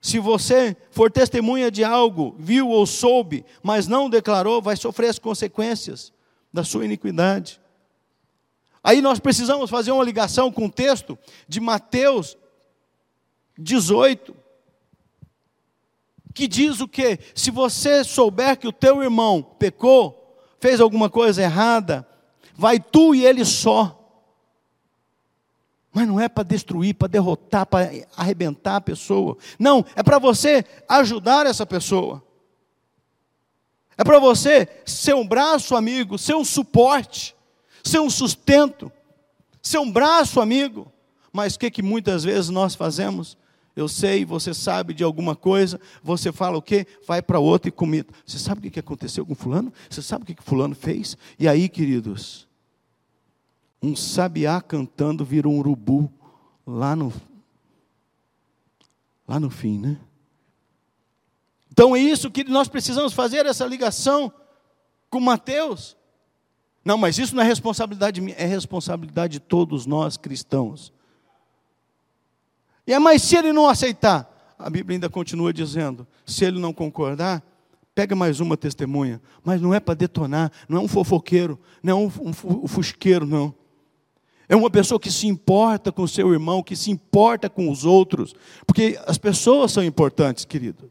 se 0.00 0.18
você 0.18 0.76
for 0.90 1.10
testemunha 1.10 1.70
de 1.70 1.84
algo, 1.84 2.34
viu 2.38 2.68
ou 2.68 2.86
soube, 2.86 3.44
mas 3.62 3.86
não 3.86 4.08
declarou, 4.08 4.62
vai 4.62 4.76
sofrer 4.76 5.08
as 5.08 5.18
consequências 5.18 6.12
da 6.52 6.64
sua 6.64 6.84
iniquidade. 6.84 7.59
Aí 8.82 9.02
nós 9.02 9.18
precisamos 9.18 9.70
fazer 9.70 9.92
uma 9.92 10.04
ligação 10.04 10.50
com 10.50 10.66
o 10.66 10.70
texto 10.70 11.18
de 11.46 11.60
Mateus 11.60 12.36
18, 13.58 14.34
que 16.32 16.48
diz 16.48 16.80
o 16.80 16.88
que? 16.88 17.18
Se 17.34 17.50
você 17.50 18.02
souber 18.02 18.58
que 18.58 18.66
o 18.66 18.72
teu 18.72 19.02
irmão 19.02 19.42
pecou, 19.42 20.38
fez 20.58 20.80
alguma 20.80 21.10
coisa 21.10 21.42
errada, 21.42 22.06
vai 22.54 22.80
tu 22.80 23.14
e 23.14 23.24
ele 23.24 23.44
só. 23.44 23.96
Mas 25.92 26.06
não 26.06 26.20
é 26.20 26.28
para 26.28 26.44
destruir, 26.44 26.94
para 26.94 27.08
derrotar, 27.08 27.66
para 27.66 27.90
arrebentar 28.16 28.76
a 28.76 28.80
pessoa. 28.80 29.36
Não, 29.58 29.84
é 29.96 30.02
para 30.02 30.18
você 30.18 30.64
ajudar 30.88 31.46
essa 31.46 31.66
pessoa. 31.66 32.22
É 33.98 34.04
para 34.04 34.18
você 34.18 34.68
ser 34.86 35.14
um 35.14 35.26
braço 35.26 35.76
amigo, 35.76 36.16
ser 36.16 36.34
um 36.34 36.44
suporte, 36.44 37.34
ser 37.84 38.00
um 38.00 38.10
sustento, 38.10 38.90
ser 39.62 39.78
um 39.78 39.90
braço 39.90 40.40
amigo. 40.40 40.90
Mas 41.32 41.54
o 41.54 41.58
que, 41.58 41.70
que 41.70 41.82
muitas 41.82 42.24
vezes 42.24 42.50
nós 42.50 42.74
fazemos? 42.74 43.36
eu 43.80 43.88
sei, 43.88 44.24
você 44.24 44.52
sabe 44.52 44.92
de 44.92 45.04
alguma 45.04 45.34
coisa, 45.34 45.80
você 46.02 46.32
fala 46.32 46.58
o 46.58 46.62
quê? 46.62 46.86
Vai 47.06 47.22
para 47.22 47.38
outro 47.38 47.68
e 47.68 47.72
comida. 47.72 48.12
Você 48.26 48.38
sabe 48.38 48.68
o 48.68 48.70
que 48.70 48.80
aconteceu 48.80 49.24
com 49.24 49.34
fulano? 49.34 49.72
Você 49.88 50.02
sabe 50.02 50.24
o 50.24 50.26
que 50.26 50.42
fulano 50.42 50.74
fez? 50.74 51.16
E 51.38 51.48
aí, 51.48 51.68
queridos, 51.68 52.46
um 53.82 53.96
sabiá 53.96 54.60
cantando 54.60 55.24
vira 55.24 55.48
um 55.48 55.58
urubu 55.58 56.12
lá 56.66 56.94
no 56.94 57.12
lá 59.26 59.38
no 59.38 59.48
fim, 59.48 59.78
né? 59.78 59.98
Então 61.70 61.94
é 61.94 62.00
isso 62.00 62.30
que 62.30 62.42
nós 62.44 62.66
precisamos 62.66 63.12
fazer 63.12 63.46
essa 63.46 63.64
ligação 63.64 64.32
com 65.08 65.20
Mateus. 65.20 65.96
Não, 66.84 66.96
mas 66.96 67.18
isso 67.18 67.34
não 67.34 67.42
é 67.42 67.46
responsabilidade 67.46 68.20
minha, 68.20 68.36
é 68.36 68.46
responsabilidade 68.46 69.34
de 69.34 69.40
todos 69.40 69.86
nós 69.86 70.16
cristãos. 70.16 70.92
E 72.86 72.92
é 72.92 72.98
mas 72.98 73.22
se 73.22 73.36
ele 73.36 73.52
não 73.52 73.68
aceitar, 73.68 74.54
a 74.58 74.68
Bíblia 74.70 74.96
ainda 74.96 75.08
continua 75.08 75.52
dizendo: 75.52 76.06
se 76.24 76.44
ele 76.44 76.58
não 76.58 76.72
concordar, 76.72 77.42
pega 77.94 78.16
mais 78.16 78.40
uma 78.40 78.56
testemunha. 78.56 79.20
Mas 79.44 79.60
não 79.60 79.74
é 79.74 79.80
para 79.80 79.94
detonar, 79.94 80.50
não 80.68 80.78
é 80.78 80.80
um 80.80 80.88
fofoqueiro, 80.88 81.58
não 81.82 81.92
é 81.92 81.94
um, 81.94 82.06
um, 82.06 82.64
um 82.64 82.68
fusqueiro, 82.68 83.26
não. 83.26 83.54
É 84.48 84.56
uma 84.56 84.70
pessoa 84.70 84.98
que 84.98 85.12
se 85.12 85.28
importa 85.28 85.92
com 85.92 86.06
seu 86.08 86.32
irmão, 86.32 86.62
que 86.62 86.74
se 86.74 86.90
importa 86.90 87.48
com 87.48 87.70
os 87.70 87.84
outros. 87.84 88.34
Porque 88.66 88.98
as 89.06 89.16
pessoas 89.16 89.70
são 89.70 89.84
importantes, 89.84 90.44
querido. 90.44 90.90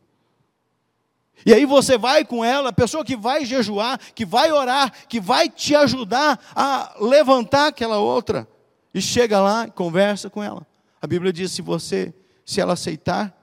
E 1.46 1.54
aí 1.54 1.66
você 1.66 1.98
vai 1.98 2.26
com 2.26 2.44
ela, 2.44 2.70
a 2.70 2.74
pessoa 2.74 3.06
que 3.06 3.16
vai 3.16 3.46
jejuar, 3.46 4.00
que 4.14 4.26
vai 4.26 4.52
orar, 4.52 4.92
que 5.08 5.20
vai 5.20 5.50
te 5.50 5.76
ajudar 5.76 6.40
a 6.56 6.96
levantar 7.00 7.68
aquela 7.68 8.00
outra. 8.00 8.48
E 8.94 9.02
chega 9.02 9.40
lá 9.40 9.68
e 9.68 9.72
conversa 9.72 10.30
com 10.30 10.44
ela. 10.44 10.66
A 11.02 11.08
Bíblia 11.08 11.32
diz: 11.32 11.52
se 11.52 11.62
você, 11.62 12.14
se 12.46 12.60
ela 12.60 12.74
aceitar, 12.74 13.34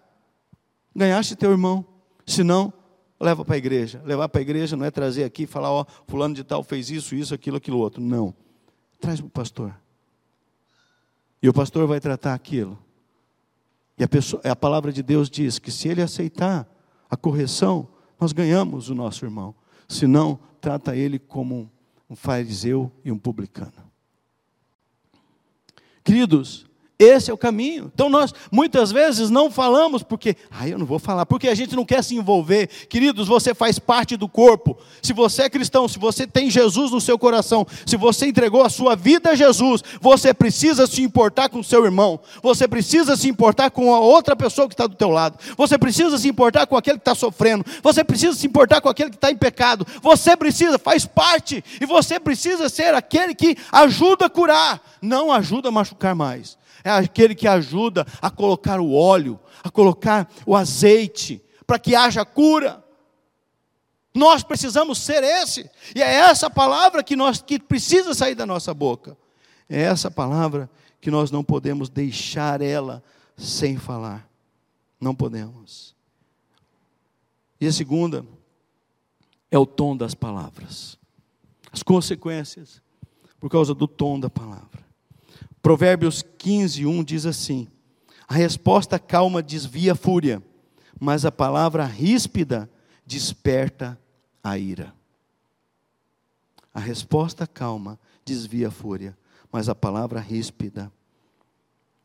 ganhaste 0.94 1.36
teu 1.36 1.50
irmão. 1.50 1.84
Se 2.26 2.42
não, 2.42 2.72
leva 3.20 3.44
para 3.44 3.54
a 3.54 3.58
igreja. 3.58 4.02
Levar 4.04 4.28
para 4.28 4.40
a 4.40 4.42
igreja 4.42 4.76
não 4.76 4.84
é 4.84 4.90
trazer 4.90 5.24
aqui 5.24 5.44
e 5.44 5.46
falar, 5.46 5.70
ó, 5.70 5.86
fulano 6.06 6.34
de 6.34 6.44
tal 6.44 6.62
fez 6.62 6.90
isso, 6.90 7.14
isso, 7.14 7.34
aquilo, 7.34 7.56
aquilo 7.56 7.78
outro. 7.78 8.02
Não. 8.02 8.34
Traz 9.00 9.20
para 9.20 9.26
o 9.26 9.30
pastor. 9.30 9.74
E 11.42 11.48
o 11.48 11.52
pastor 11.52 11.86
vai 11.86 12.00
tratar 12.00 12.34
aquilo. 12.34 12.78
E 13.98 14.04
a, 14.04 14.08
pessoa, 14.08 14.42
a 14.44 14.56
palavra 14.56 14.92
de 14.92 15.02
Deus 15.02 15.30
diz 15.30 15.58
que 15.58 15.70
se 15.70 15.88
ele 15.88 16.02
aceitar 16.02 16.68
a 17.08 17.16
correção, 17.16 17.88
nós 18.20 18.32
ganhamos 18.32 18.88
o 18.88 18.94
nosso 18.94 19.24
irmão. 19.24 19.54
Se 19.88 20.06
não, 20.06 20.38
trata 20.60 20.96
ele 20.96 21.18
como 21.18 21.70
um 22.08 22.16
fariseu 22.16 22.90
e 23.04 23.12
um 23.12 23.18
publicano. 23.18 23.72
Queridos, 26.02 26.66
Esse 26.98 27.30
é 27.30 27.34
o 27.34 27.36
caminho. 27.36 27.90
Então 27.94 28.08
nós 28.08 28.32
muitas 28.50 28.90
vezes 28.90 29.28
não 29.28 29.50
falamos 29.50 30.02
porque, 30.02 30.34
ah, 30.50 30.66
eu 30.66 30.78
não 30.78 30.86
vou 30.86 30.98
falar, 30.98 31.26
porque 31.26 31.46
a 31.46 31.54
gente 31.54 31.76
não 31.76 31.84
quer 31.84 32.02
se 32.02 32.16
envolver. 32.16 32.68
Queridos, 32.88 33.28
você 33.28 33.54
faz 33.54 33.78
parte 33.78 34.16
do 34.16 34.26
corpo. 34.26 34.78
Se 35.02 35.12
você 35.12 35.42
é 35.42 35.50
cristão, 35.50 35.86
se 35.86 35.98
você 35.98 36.26
tem 36.26 36.48
Jesus 36.50 36.90
no 36.90 37.00
seu 37.00 37.18
coração, 37.18 37.66
se 37.84 37.98
você 37.98 38.26
entregou 38.26 38.62
a 38.62 38.70
sua 38.70 38.96
vida 38.96 39.30
a 39.30 39.34
Jesus, 39.34 39.84
você 40.00 40.32
precisa 40.32 40.86
se 40.86 41.02
importar 41.02 41.50
com 41.50 41.58
o 41.58 41.64
seu 41.64 41.84
irmão. 41.84 42.18
Você 42.42 42.66
precisa 42.66 43.14
se 43.14 43.28
importar 43.28 43.70
com 43.70 43.94
a 43.94 44.00
outra 44.00 44.34
pessoa 44.34 44.66
que 44.66 44.72
está 44.72 44.86
do 44.86 44.96
teu 44.96 45.10
lado. 45.10 45.38
Você 45.54 45.76
precisa 45.76 46.16
se 46.16 46.28
importar 46.28 46.66
com 46.66 46.78
aquele 46.78 46.96
que 46.96 47.02
está 47.02 47.14
sofrendo. 47.14 47.62
Você 47.82 48.02
precisa 48.02 48.34
se 48.34 48.46
importar 48.46 48.80
com 48.80 48.88
aquele 48.88 49.10
que 49.10 49.16
está 49.16 49.30
em 49.30 49.36
pecado. 49.36 49.86
Você 50.00 50.34
precisa, 50.34 50.78
faz 50.78 51.04
parte. 51.04 51.62
E 51.78 51.84
você 51.84 52.18
precisa 52.18 52.70
ser 52.70 52.94
aquele 52.94 53.34
que 53.34 53.54
ajuda 53.70 54.26
a 54.26 54.30
curar, 54.30 54.80
não 55.02 55.30
ajuda 55.30 55.68
a 55.68 55.72
machucar 55.72 56.14
mais 56.14 56.56
é 56.86 56.90
aquele 56.90 57.34
que 57.34 57.48
ajuda 57.48 58.06
a 58.22 58.30
colocar 58.30 58.78
o 58.78 58.94
óleo, 58.94 59.40
a 59.64 59.68
colocar 59.68 60.30
o 60.46 60.54
azeite, 60.54 61.42
para 61.66 61.80
que 61.80 61.96
haja 61.96 62.24
cura. 62.24 62.84
Nós 64.14 64.44
precisamos 64.44 64.98
ser 64.98 65.24
esse, 65.24 65.68
e 65.96 66.00
é 66.00 66.14
essa 66.14 66.48
palavra 66.48 67.02
que, 67.02 67.16
nós, 67.16 67.42
que 67.42 67.58
precisa 67.58 68.14
sair 68.14 68.36
da 68.36 68.46
nossa 68.46 68.72
boca. 68.72 69.16
É 69.68 69.82
essa 69.82 70.08
palavra 70.08 70.70
que 71.00 71.10
nós 71.10 71.32
não 71.32 71.42
podemos 71.42 71.88
deixar 71.88 72.62
ela 72.62 73.02
sem 73.36 73.76
falar. 73.76 74.24
Não 75.00 75.12
podemos. 75.12 75.92
E 77.60 77.66
a 77.66 77.72
segunda 77.72 78.24
é 79.50 79.58
o 79.58 79.66
tom 79.66 79.96
das 79.96 80.14
palavras. 80.14 80.96
As 81.72 81.82
consequências 81.82 82.80
por 83.40 83.50
causa 83.50 83.74
do 83.74 83.88
tom 83.88 84.20
da 84.20 84.30
palavra. 84.30 84.85
Provérbios 85.66 86.22
15, 86.22 86.86
1 86.86 87.02
diz 87.02 87.26
assim: 87.26 87.66
A 88.28 88.34
resposta 88.34 89.00
calma 89.00 89.42
desvia 89.42 89.94
a 89.94 89.96
fúria, 89.96 90.40
mas 91.00 91.24
a 91.24 91.32
palavra 91.32 91.84
ríspida 91.84 92.70
desperta 93.04 94.00
a 94.44 94.56
ira. 94.56 94.94
A 96.72 96.78
resposta 96.78 97.48
calma 97.48 97.98
desvia 98.24 98.68
a 98.68 98.70
fúria, 98.70 99.18
mas 99.50 99.68
a 99.68 99.74
palavra 99.74 100.20
ríspida 100.20 100.92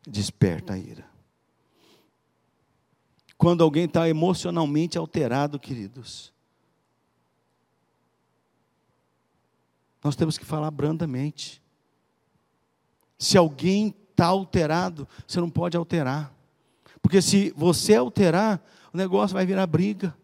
desperta 0.08 0.74
a 0.74 0.78
ira. 0.80 1.08
Quando 3.38 3.64
alguém 3.64 3.86
está 3.86 4.10
emocionalmente 4.10 4.98
alterado, 4.98 5.60
queridos, 5.60 6.34
nós 10.04 10.16
temos 10.16 10.36
que 10.36 10.46
falar 10.46 10.72
brandamente. 10.72 11.62
Se 13.22 13.38
alguém 13.38 13.94
está 14.10 14.26
alterado, 14.26 15.08
você 15.28 15.40
não 15.40 15.48
pode 15.48 15.78
alterar. 15.78 16.34
Porque 17.04 17.22
se 17.22 17.54
você 17.56 17.94
alterar, 17.94 18.60
o 18.92 18.98
negócio 18.98 19.36
vai 19.36 19.46
virar 19.46 19.68
briga, 19.68 20.18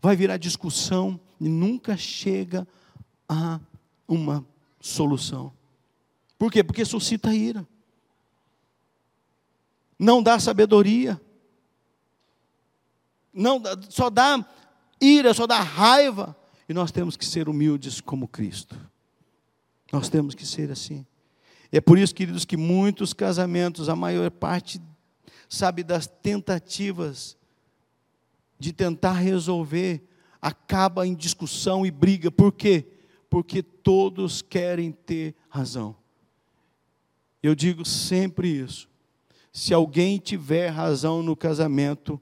vai 0.00 0.16
virar 0.16 0.38
discussão 0.38 1.20
e 1.38 1.46
nunca 1.46 1.94
chega 1.94 2.66
a 3.28 3.60
uma 4.08 4.42
solução. 4.80 5.52
Por 6.38 6.50
quê? 6.50 6.64
Porque 6.64 6.86
suscita 6.86 7.34
ira. 7.34 7.68
Não 9.98 10.22
dá 10.22 10.40
sabedoria. 10.40 11.20
Não 13.30 13.62
só 13.90 14.08
dá 14.08 14.42
ira, 14.98 15.34
só 15.34 15.46
dá 15.46 15.60
raiva. 15.60 16.34
E 16.66 16.72
nós 16.72 16.90
temos 16.90 17.14
que 17.14 17.26
ser 17.26 17.46
humildes 17.46 18.00
como 18.00 18.26
Cristo. 18.26 18.74
Nós 19.92 20.08
temos 20.08 20.34
que 20.34 20.46
ser 20.46 20.70
assim. 20.70 21.04
É 21.72 21.80
por 21.80 21.98
isso, 21.98 22.14
queridos, 22.14 22.44
que 22.44 22.56
muitos 22.56 23.14
casamentos, 23.14 23.88
a 23.88 23.96
maior 23.96 24.30
parte, 24.30 24.78
sabe, 25.48 25.82
das 25.82 26.06
tentativas 26.06 27.34
de 28.58 28.74
tentar 28.74 29.14
resolver, 29.14 30.06
acaba 30.40 31.06
em 31.06 31.14
discussão 31.14 31.86
e 31.86 31.90
briga. 31.90 32.30
Por 32.30 32.52
quê? 32.52 32.86
Porque 33.30 33.62
todos 33.62 34.42
querem 34.42 34.92
ter 34.92 35.34
razão. 35.48 35.96
Eu 37.42 37.54
digo 37.54 37.86
sempre 37.86 38.48
isso. 38.48 38.86
Se 39.50 39.72
alguém 39.72 40.18
tiver 40.18 40.68
razão 40.68 41.22
no 41.22 41.34
casamento, 41.34 42.20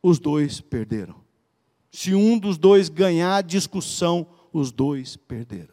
os 0.00 0.20
dois 0.20 0.60
perderam. 0.60 1.16
Se 1.90 2.14
um 2.14 2.38
dos 2.38 2.56
dois 2.56 2.88
ganhar 2.88 3.36
a 3.36 3.42
discussão, 3.42 4.28
os 4.52 4.70
dois 4.70 5.16
perderam 5.16 5.69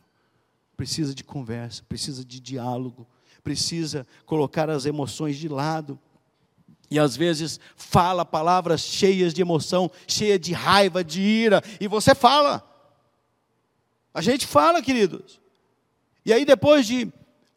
precisa 0.77 1.15
de 1.15 1.23
conversa, 1.23 1.83
precisa 1.89 2.23
de 2.23 2.39
diálogo, 2.39 3.07
precisa 3.43 4.05
colocar 4.25 4.69
as 4.69 4.85
emoções 4.85 5.35
de 5.35 5.49
lado. 5.49 5.99
E 6.89 6.99
às 6.99 7.17
vezes 7.17 7.59
fala 7.75 8.23
palavras 8.23 8.81
cheias 8.81 9.33
de 9.33 9.41
emoção, 9.41 9.91
cheia 10.07 10.37
de 10.39 10.53
raiva, 10.53 11.03
de 11.03 11.19
ira, 11.19 11.61
e 11.81 11.87
você 11.87 12.13
fala. 12.13 12.63
A 14.13 14.21
gente 14.21 14.45
fala, 14.45 14.81
queridos. 14.81 15.41
E 16.23 16.31
aí 16.31 16.45
depois 16.45 16.85
de 16.85 17.11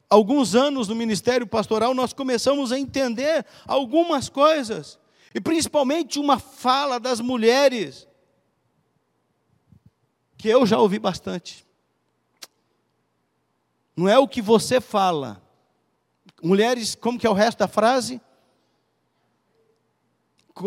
alguns 0.08 0.54
anos 0.56 0.88
no 0.88 0.96
ministério 0.96 1.46
pastoral, 1.46 1.94
nós 1.94 2.12
começamos 2.12 2.72
a 2.72 2.78
entender 2.78 3.46
algumas 3.66 4.28
coisas, 4.28 4.98
e 5.32 5.40
principalmente 5.40 6.18
uma 6.18 6.38
fala 6.38 6.98
das 6.98 7.20
mulheres, 7.20 8.08
que 10.36 10.48
eu 10.48 10.66
já 10.66 10.78
ouvi 10.78 10.98
bastante. 10.98 11.69
Não 13.96 14.08
é 14.08 14.18
o 14.18 14.28
que 14.28 14.40
você 14.40 14.80
fala. 14.80 15.42
Mulheres, 16.42 16.94
como 16.94 17.18
que 17.18 17.26
é 17.26 17.30
o 17.30 17.34
resto 17.34 17.58
da 17.58 17.68
frase? 17.68 18.20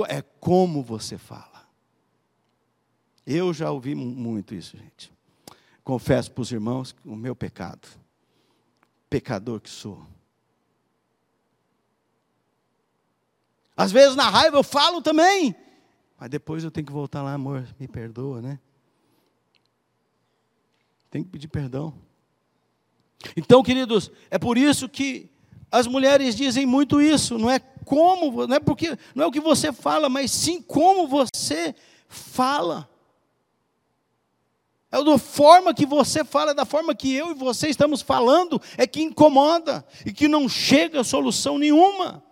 É 0.07 0.21
como 0.39 0.83
você 0.83 1.17
fala. 1.17 1.67
Eu 3.25 3.53
já 3.53 3.71
ouvi 3.71 3.95
muito 3.95 4.53
isso, 4.53 4.77
gente. 4.77 5.11
Confesso 5.83 6.31
para 6.31 6.41
os 6.41 6.51
irmãos 6.51 6.95
o 7.05 7.15
meu 7.15 7.35
pecado. 7.35 7.87
Pecador 9.09 9.59
que 9.59 9.69
sou. 9.69 10.05
Às 13.75 13.91
vezes 13.91 14.15
na 14.15 14.29
raiva 14.29 14.57
eu 14.57 14.63
falo 14.63 15.01
também. 15.01 15.55
Mas 16.19 16.29
depois 16.29 16.63
eu 16.63 16.71
tenho 16.71 16.85
que 16.85 16.93
voltar 16.93 17.21
lá, 17.21 17.33
amor, 17.33 17.67
me 17.79 17.87
perdoa, 17.87 18.41
né? 18.41 18.59
Tem 21.09 21.23
que 21.23 21.29
pedir 21.29 21.47
perdão. 21.47 21.93
Então, 23.35 23.63
queridos, 23.63 24.11
é 24.29 24.37
por 24.37 24.57
isso 24.57 24.87
que 24.89 25.29
as 25.71 25.87
mulheres 25.87 26.35
dizem 26.35 26.65
muito 26.65 27.01
isso, 27.01 27.37
não 27.37 27.49
é 27.49 27.59
como, 27.59 28.45
não 28.47 28.55
é 28.55 28.59
porque 28.59 28.97
não 29.15 29.23
é 29.23 29.27
o 29.27 29.31
que 29.31 29.39
você 29.39 29.73
fala, 29.73 30.07
mas 30.07 30.31
sim 30.31 30.61
como 30.61 31.07
você 31.07 31.73
fala. 32.07 32.89
É 34.91 35.03
da 35.03 35.17
forma 35.17 35.73
que 35.73 35.87
você 35.87 36.23
fala, 36.23 36.51
é 36.51 36.53
da 36.53 36.65
forma 36.65 36.93
que 36.93 37.11
eu 37.11 37.31
e 37.31 37.33
você 37.33 37.67
estamos 37.67 38.03
falando, 38.03 38.61
é 38.77 38.85
que 38.85 39.01
incomoda 39.01 39.83
e 40.05 40.13
que 40.13 40.27
não 40.27 40.47
chega 40.47 41.01
a 41.01 41.03
solução 41.03 41.57
nenhuma. 41.57 42.23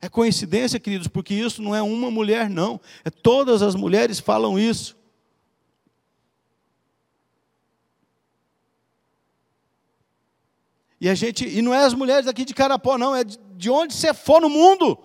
É 0.00 0.08
coincidência, 0.08 0.80
queridos, 0.80 1.06
porque 1.06 1.34
isso 1.34 1.62
não 1.62 1.74
é 1.74 1.80
uma 1.80 2.10
mulher, 2.10 2.50
não. 2.50 2.80
É 3.04 3.10
todas 3.10 3.62
as 3.62 3.76
mulheres 3.76 4.18
falam 4.18 4.58
isso. 4.58 4.97
E 11.00 11.08
a 11.08 11.14
gente, 11.14 11.46
e 11.46 11.62
não 11.62 11.72
é 11.72 11.84
as 11.84 11.94
mulheres 11.94 12.26
aqui 12.26 12.44
de 12.44 12.54
Carapó, 12.54 12.98
não, 12.98 13.14
é 13.14 13.22
de 13.24 13.70
onde 13.70 13.94
você 13.94 14.12
for 14.12 14.40
no 14.40 14.48
mundo. 14.48 14.98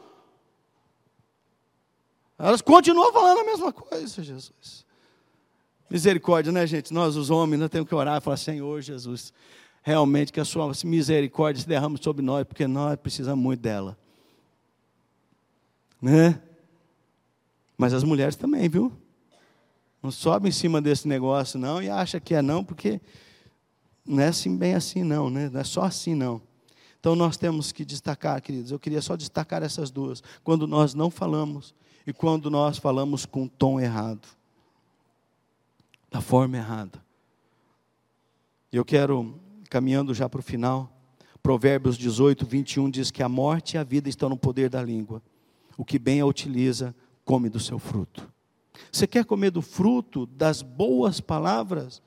Elas 2.37 2.61
continuam 2.61 3.13
falando 3.13 3.39
a 3.41 3.43
mesma 3.43 3.71
coisa, 3.71 4.23
Jesus. 4.23 4.85
Misericórdia, 5.89 6.51
né, 6.51 6.65
gente? 6.65 6.91
Nós, 6.91 7.15
os 7.15 7.29
homens, 7.29 7.59
nós 7.59 7.69
temos 7.69 7.87
que 7.87 7.93
orar 7.93 8.17
e 8.17 8.21
falar: 8.21 8.37
Senhor 8.37 8.81
Jesus, 8.81 9.31
realmente 9.83 10.33
que 10.33 10.39
a 10.39 10.45
sua 10.45 10.71
misericórdia 10.83 11.61
se 11.61 11.67
derrame 11.67 11.99
sobre 12.01 12.25
nós, 12.25 12.43
porque 12.45 12.65
nós 12.65 12.95
precisamos 12.95 13.43
muito 13.43 13.59
dela. 13.59 13.97
Né? 16.01 16.41
Mas 17.77 17.93
as 17.93 18.03
mulheres 18.03 18.35
também, 18.35 18.67
viu? 18.67 18.91
Não 20.01 20.11
sobe 20.11 20.49
em 20.49 20.51
cima 20.51 20.81
desse 20.81 21.07
negócio, 21.07 21.59
não, 21.59 21.81
e 21.81 21.89
acha 21.89 22.19
que 22.19 22.33
é 22.33 22.41
não, 22.41 22.63
porque 22.63 22.99
não 24.05 24.21
é 24.21 24.27
assim, 24.27 24.55
bem 24.57 24.73
assim, 24.73 25.03
não, 25.03 25.29
né? 25.29 25.49
não 25.49 25.59
é 25.59 25.63
só 25.63 25.83
assim, 25.83 26.15
não. 26.15 26.41
Então 26.99 27.15
nós 27.15 27.35
temos 27.37 27.71
que 27.71 27.83
destacar, 27.83 28.41
queridos, 28.41 28.71
eu 28.71 28.79
queria 28.79 29.01
só 29.01 29.15
destacar 29.15 29.61
essas 29.63 29.91
duas. 29.91 30.23
Quando 30.43 30.65
nós 30.65 30.93
não 30.93 31.09
falamos 31.09 31.73
e 32.07 32.13
quando 32.13 32.49
nós 32.49 32.77
falamos 32.77 33.25
com 33.25 33.47
tom 33.47 33.79
errado, 33.79 34.27
da 36.09 36.21
forma 36.21 36.57
errada. 36.57 37.03
Eu 38.71 38.85
quero, 38.85 39.39
caminhando 39.69 40.13
já 40.13 40.29
para 40.29 40.39
o 40.39 40.43
final, 40.43 40.91
Provérbios 41.41 41.97
18, 41.97 42.45
21 42.45 42.89
diz 42.89 43.11
que 43.11 43.23
a 43.23 43.27
morte 43.27 43.73
e 43.73 43.77
a 43.77 43.83
vida 43.83 44.07
estão 44.07 44.29
no 44.29 44.37
poder 44.37 44.69
da 44.69 44.81
língua. 44.81 45.21
O 45.75 45.83
que 45.83 45.99
bem 45.99 46.21
a 46.21 46.25
utiliza, 46.25 46.95
come 47.25 47.49
do 47.49 47.59
seu 47.59 47.79
fruto. 47.79 48.31
Você 48.91 49.05
quer 49.07 49.25
comer 49.25 49.51
do 49.51 49.61
fruto 49.61 50.25
das 50.25 50.61
boas 50.61 51.19
palavras? 51.19 52.01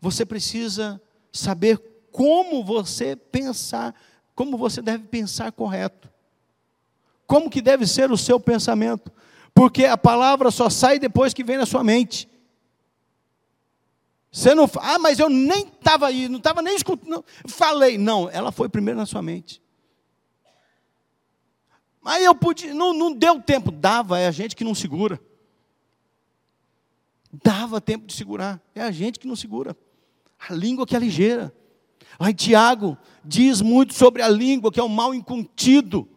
Você 0.00 0.24
precisa 0.24 1.00
saber 1.32 1.78
como 2.10 2.64
você 2.64 3.14
pensar, 3.14 3.94
como 4.34 4.56
você 4.56 4.82
deve 4.82 5.04
pensar 5.06 5.52
correto. 5.52 6.10
Como 7.26 7.48
que 7.48 7.62
deve 7.62 7.86
ser 7.86 8.10
o 8.10 8.16
seu 8.16 8.40
pensamento? 8.40 9.12
Porque 9.54 9.84
a 9.84 9.96
palavra 9.96 10.50
só 10.50 10.68
sai 10.68 10.98
depois 10.98 11.32
que 11.32 11.44
vem 11.44 11.56
na 11.56 11.66
sua 11.66 11.84
mente. 11.84 12.28
Você 14.32 14.54
não, 14.54 14.70
ah, 14.76 14.98
mas 14.98 15.18
eu 15.18 15.28
nem 15.28 15.66
estava 15.66 16.06
aí, 16.06 16.28
não 16.28 16.38
estava 16.38 16.62
nem 16.62 16.76
escutando, 16.76 17.24
falei. 17.46 17.98
Não, 17.98 18.30
ela 18.30 18.52
foi 18.52 18.68
primeiro 18.68 18.98
na 18.98 19.06
sua 19.06 19.20
mente. 19.20 19.60
Aí 22.04 22.24
eu 22.24 22.34
pude, 22.34 22.72
não, 22.72 22.94
não 22.94 23.12
deu 23.12 23.40
tempo, 23.40 23.70
dava, 23.70 24.18
é 24.18 24.26
a 24.26 24.30
gente 24.30 24.56
que 24.56 24.64
não 24.64 24.74
segura. 24.74 25.20
Dava 27.32 27.80
tempo 27.80 28.06
de 28.06 28.14
segurar, 28.14 28.60
é 28.74 28.82
a 28.82 28.90
gente 28.90 29.18
que 29.18 29.26
não 29.26 29.36
segura. 29.36 29.76
A 30.48 30.54
língua 30.54 30.86
que 30.86 30.96
é 30.96 30.98
ligeira. 30.98 31.54
Aí 32.18 32.34
Tiago 32.34 32.98
diz 33.24 33.60
muito 33.60 33.94
sobre 33.94 34.22
a 34.22 34.28
língua, 34.28 34.70
que 34.70 34.80
é 34.80 34.82
o 34.82 34.88
mal 34.88 35.14
incontido. 35.14 36.08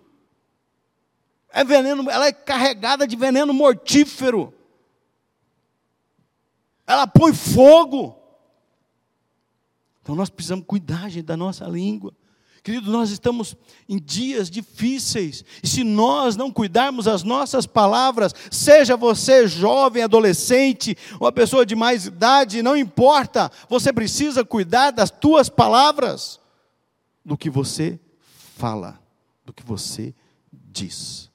É 1.50 1.64
veneno, 1.64 2.10
ela 2.10 2.28
é 2.28 2.34
carregada 2.34 3.08
de 3.08 3.16
veneno 3.16 3.54
mortífero. 3.54 4.54
Ela 6.86 7.08
põe 7.08 7.34
fogo. 7.34 8.18
Então 10.02 10.16
nós 10.16 10.30
precisamos 10.30 10.66
cuidar, 10.66 11.10
gente, 11.10 11.26
da 11.26 11.38
nossa 11.38 11.66
língua. 11.66 12.14
Querido, 12.64 12.89
nós 12.89 13.09
estamos 13.09 13.57
em 13.89 13.99
dias 13.99 14.49
difíceis, 14.49 15.43
e 15.61 15.68
se 15.68 15.84
nós 15.84 16.38
não 16.38 16.49
cuidarmos 16.49 17.09
as 17.09 17.22
nossas 17.22 17.66
palavras, 17.66 18.34
seja 18.49 18.95
você 18.95 19.45
jovem, 19.45 20.01
adolescente, 20.01 20.97
uma 21.20 21.30
pessoa 21.30 21.66
de 21.66 21.76
mais 21.76 22.05
idade, 22.05 22.64
não 22.64 22.78
importa, 22.78 23.51
você 23.68 23.91
precisa 23.91 24.45
cuidar 24.45 24.91
das 24.91 25.11
tuas 25.11 25.49
palavras, 25.49 26.39
do 27.26 27.38
que 27.38 27.49
você 27.49 27.99
fala, 28.55 28.97
do 29.45 29.51
que 29.51 29.64
você 29.64 30.16
diz. 30.53 31.30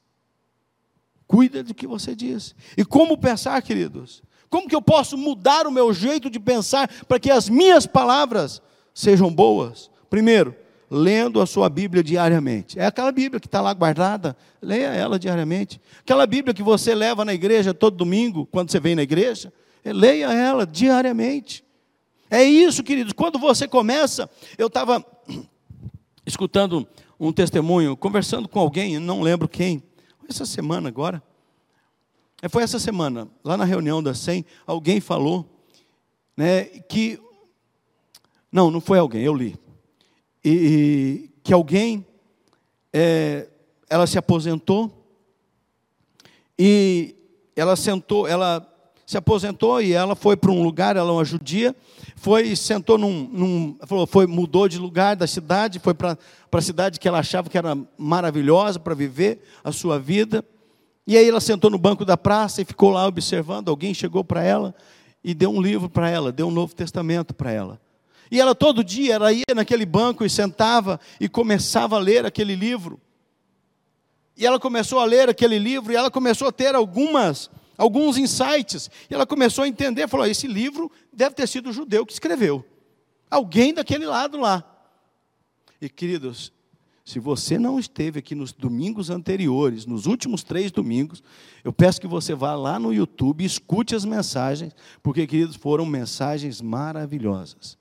Cuida 1.27 1.63
do 1.63 1.75
que 1.75 1.87
você 1.87 2.17
diz. 2.17 2.55
E 2.75 2.87
como 2.87 3.19
pensar, 3.19 3.61
queridos? 3.61 4.23
Como 4.49 4.67
que 4.67 4.75
eu 4.75 4.81
posso 4.81 5.19
mudar 5.19 5.67
o 5.67 5.71
meu 5.71 5.93
jeito 5.93 6.31
de 6.31 6.41
pensar 6.41 6.89
para 7.05 7.21
que 7.21 7.31
as 7.31 7.51
minhas 7.51 7.87
palavras 7.87 8.63
sejam 8.95 9.31
boas? 9.31 9.91
Primeiro, 10.09 10.57
lendo 10.91 11.41
a 11.41 11.47
sua 11.47 11.69
Bíblia 11.69 12.03
diariamente. 12.03 12.79
É 12.79 12.87
aquela 12.87 13.13
Bíblia 13.13 13.41
que 13.41 13.47
está 13.47 13.61
lá 13.61 13.73
guardada, 13.75 14.37
leia 14.61 14.89
ela 14.89 15.19
diariamente. 15.19 15.81
Aquela 16.01 16.27
Bíblia 16.27 16.55
que 16.55 16.63
você 16.63 16.95
leva 16.95 17.25
na 17.25 17.35
igreja 17.35 17.75
todo 17.75 17.97
domingo, 17.97 18.47
quando 18.47 18.71
você 18.71 18.81
vem 18.81 18.95
na 18.95 19.03
igreja, 19.03 19.53
é, 19.85 19.93
leia 19.93 20.33
ela 20.33 20.67
diariamente. 20.67 21.65
É 22.31 22.43
isso, 22.43 22.83
queridos. 22.83 23.13
Quando 23.13 23.39
você 23.39 23.69
começa, 23.69 24.31
eu 24.57 24.69
estava 24.69 25.05
escutando 26.25 26.87
um 27.21 27.33
testemunho, 27.33 27.97
conversando 27.97 28.49
com 28.49 28.61
alguém, 28.61 28.99
não 28.99 29.21
lembro 29.21 29.49
quem, 29.49 29.83
essa 30.29 30.47
semana 30.47 30.89
agora. 30.89 31.23
É, 32.41 32.49
foi 32.49 32.63
essa 32.63 32.79
semana, 32.79 33.29
lá 33.45 33.57
na 33.57 33.65
reunião 33.65 34.03
da 34.03 34.15
SEM, 34.15 34.45
alguém 34.67 35.01
falou 35.01 35.45
né, 36.37 36.65
que. 36.65 37.21
Não, 38.51 38.71
não 38.71 38.81
foi 38.81 38.99
alguém, 38.99 39.23
eu 39.23 39.35
li 39.35 39.59
e, 40.45 41.31
que 41.43 41.53
alguém, 41.53 42.07
é, 42.93 43.49
ela 43.89 44.07
se 44.07 44.19
aposentou 44.19 44.93
e 46.59 47.15
ela 47.57 47.77
sentou, 47.77 48.27
ela 48.27 48.67
se 49.07 49.17
aposentou 49.17 49.81
e 49.81 49.95
ela 49.95 50.15
foi 50.15 50.37
para 50.37 50.51
um 50.51 50.63
lugar, 50.63 50.97
ela 50.97 51.09
é 51.09 51.13
uma 51.13 51.25
judia, 51.25 51.75
foi 52.17 52.55
sentou 52.55 52.99
num, 52.99 53.27
num 53.33 54.07
foi 54.07 54.27
mudou 54.27 54.69
de 54.69 54.79
lugar 54.79 55.17
da 55.17 55.27
cidade, 55.27 55.79
foi 55.79 55.95
para 55.95 56.19
a 56.53 56.61
cidade 56.61 57.01
que 57.01 57.09
ela 57.09 57.21
achava 57.21 57.49
que 57.49 57.57
era 57.57 57.77
maravilhosa 57.97 58.79
para 58.79 58.95
viver 58.95 59.43
a 59.65 59.73
sua 59.73 59.99
vida. 59.99 60.45
E 61.07 61.17
aí 61.17 61.27
ela 61.27 61.41
sentou 61.41 61.71
no 61.71 61.79
banco 61.79 62.05
da 62.05 62.19
praça 62.19 62.61
e 62.61 62.67
ficou 62.67 62.91
lá 62.91 63.07
observando. 63.07 63.71
Alguém 63.71 63.95
chegou 63.95 64.23
para 64.23 64.43
ela 64.43 64.75
e 65.25 65.33
deu 65.33 65.51
um 65.51 65.63
livro 65.63 65.89
para 65.89 66.11
ela, 66.11 66.31
deu 66.31 66.49
um 66.49 66.51
Novo 66.51 66.75
Testamento 66.75 67.33
para 67.33 67.51
ela. 67.51 67.81
E 68.31 68.41
ela 68.41 68.55
todo 68.55 68.85
dia, 68.85 69.15
ela 69.15 69.33
ia 69.33 69.45
naquele 69.55 69.87
banco 69.87 70.25
e 70.25 70.31
sentava 70.31 71.01
e 71.21 71.29
começava 71.29 71.97
a 71.97 71.99
ler 71.99 72.27
aquele 72.27 72.55
livro. 72.55 73.01
E 74.37 74.47
ela 74.47 74.61
começou 74.61 75.01
a 75.01 75.05
ler 75.05 75.29
aquele 75.29 75.59
livro 75.59 75.93
e 75.93 75.97
ela 75.97 76.11
começou 76.11 76.49
a 76.49 76.53
ter 76.53 76.75
algumas, 76.75 77.51
alguns 77.77 78.17
insights. 78.19 78.91
E 79.11 79.15
ela 79.15 79.27
começou 79.27 79.65
a 79.65 79.69
entender, 79.69 80.07
falou: 80.09 80.27
esse 80.27 80.47
livro 80.47 80.91
deve 81.13 81.35
ter 81.35 81.49
sido 81.49 81.71
o 81.71 81.73
judeu 81.73 82.05
que 82.07 82.13
escreveu. 82.13 82.65
Alguém 83.31 83.75
daquele 83.75 84.07
lado 84.07 84.39
lá. 84.39 84.65
E 85.81 85.89
queridos, 85.89 86.53
se 87.05 87.19
você 87.19 87.59
não 87.59 87.79
esteve 87.79 88.19
aqui 88.19 88.35
nos 88.35 88.53
domingos 88.53 89.11
anteriores, 89.11 89.87
nos 89.87 90.07
últimos 90.07 90.43
três 90.45 90.71
domingos, 90.71 91.23
eu 91.65 91.73
peço 91.73 92.01
que 92.01 92.07
você 92.07 92.35
vá 92.35 92.55
lá 92.55 92.79
no 92.79 92.93
YouTube 92.93 93.43
e 93.43 93.47
escute 93.47 93.95
as 93.95 94.05
mensagens, 94.05 94.75
porque, 95.03 95.27
queridos, 95.27 95.57
foram 95.57 95.87
mensagens 95.87 96.61
maravilhosas 96.61 97.79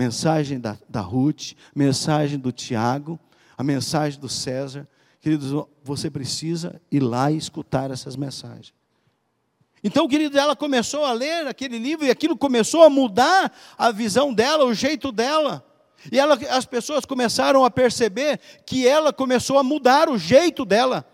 mensagem 0.00 0.58
da, 0.58 0.78
da 0.88 1.02
Ruth, 1.02 1.52
mensagem 1.76 2.38
do 2.38 2.50
Tiago, 2.50 3.20
a 3.56 3.62
mensagem 3.62 4.18
do 4.18 4.30
César. 4.30 4.88
Queridos, 5.20 5.66
você 5.84 6.10
precisa 6.10 6.80
ir 6.90 7.00
lá 7.00 7.30
e 7.30 7.36
escutar 7.36 7.90
essas 7.90 8.16
mensagens. 8.16 8.72
Então, 9.84 10.08
querido, 10.08 10.38
ela 10.38 10.56
começou 10.56 11.04
a 11.04 11.12
ler 11.12 11.46
aquele 11.46 11.78
livro 11.78 12.06
e 12.06 12.10
aquilo 12.10 12.34
começou 12.34 12.82
a 12.82 12.88
mudar 12.88 13.52
a 13.76 13.92
visão 13.92 14.32
dela, 14.32 14.64
o 14.64 14.72
jeito 14.72 15.12
dela. 15.12 15.62
E 16.10 16.18
ela, 16.18 16.38
as 16.48 16.64
pessoas 16.64 17.04
começaram 17.04 17.62
a 17.62 17.70
perceber 17.70 18.40
que 18.64 18.88
ela 18.88 19.12
começou 19.12 19.58
a 19.58 19.62
mudar 19.62 20.08
o 20.08 20.16
jeito 20.16 20.64
dela. 20.64 21.04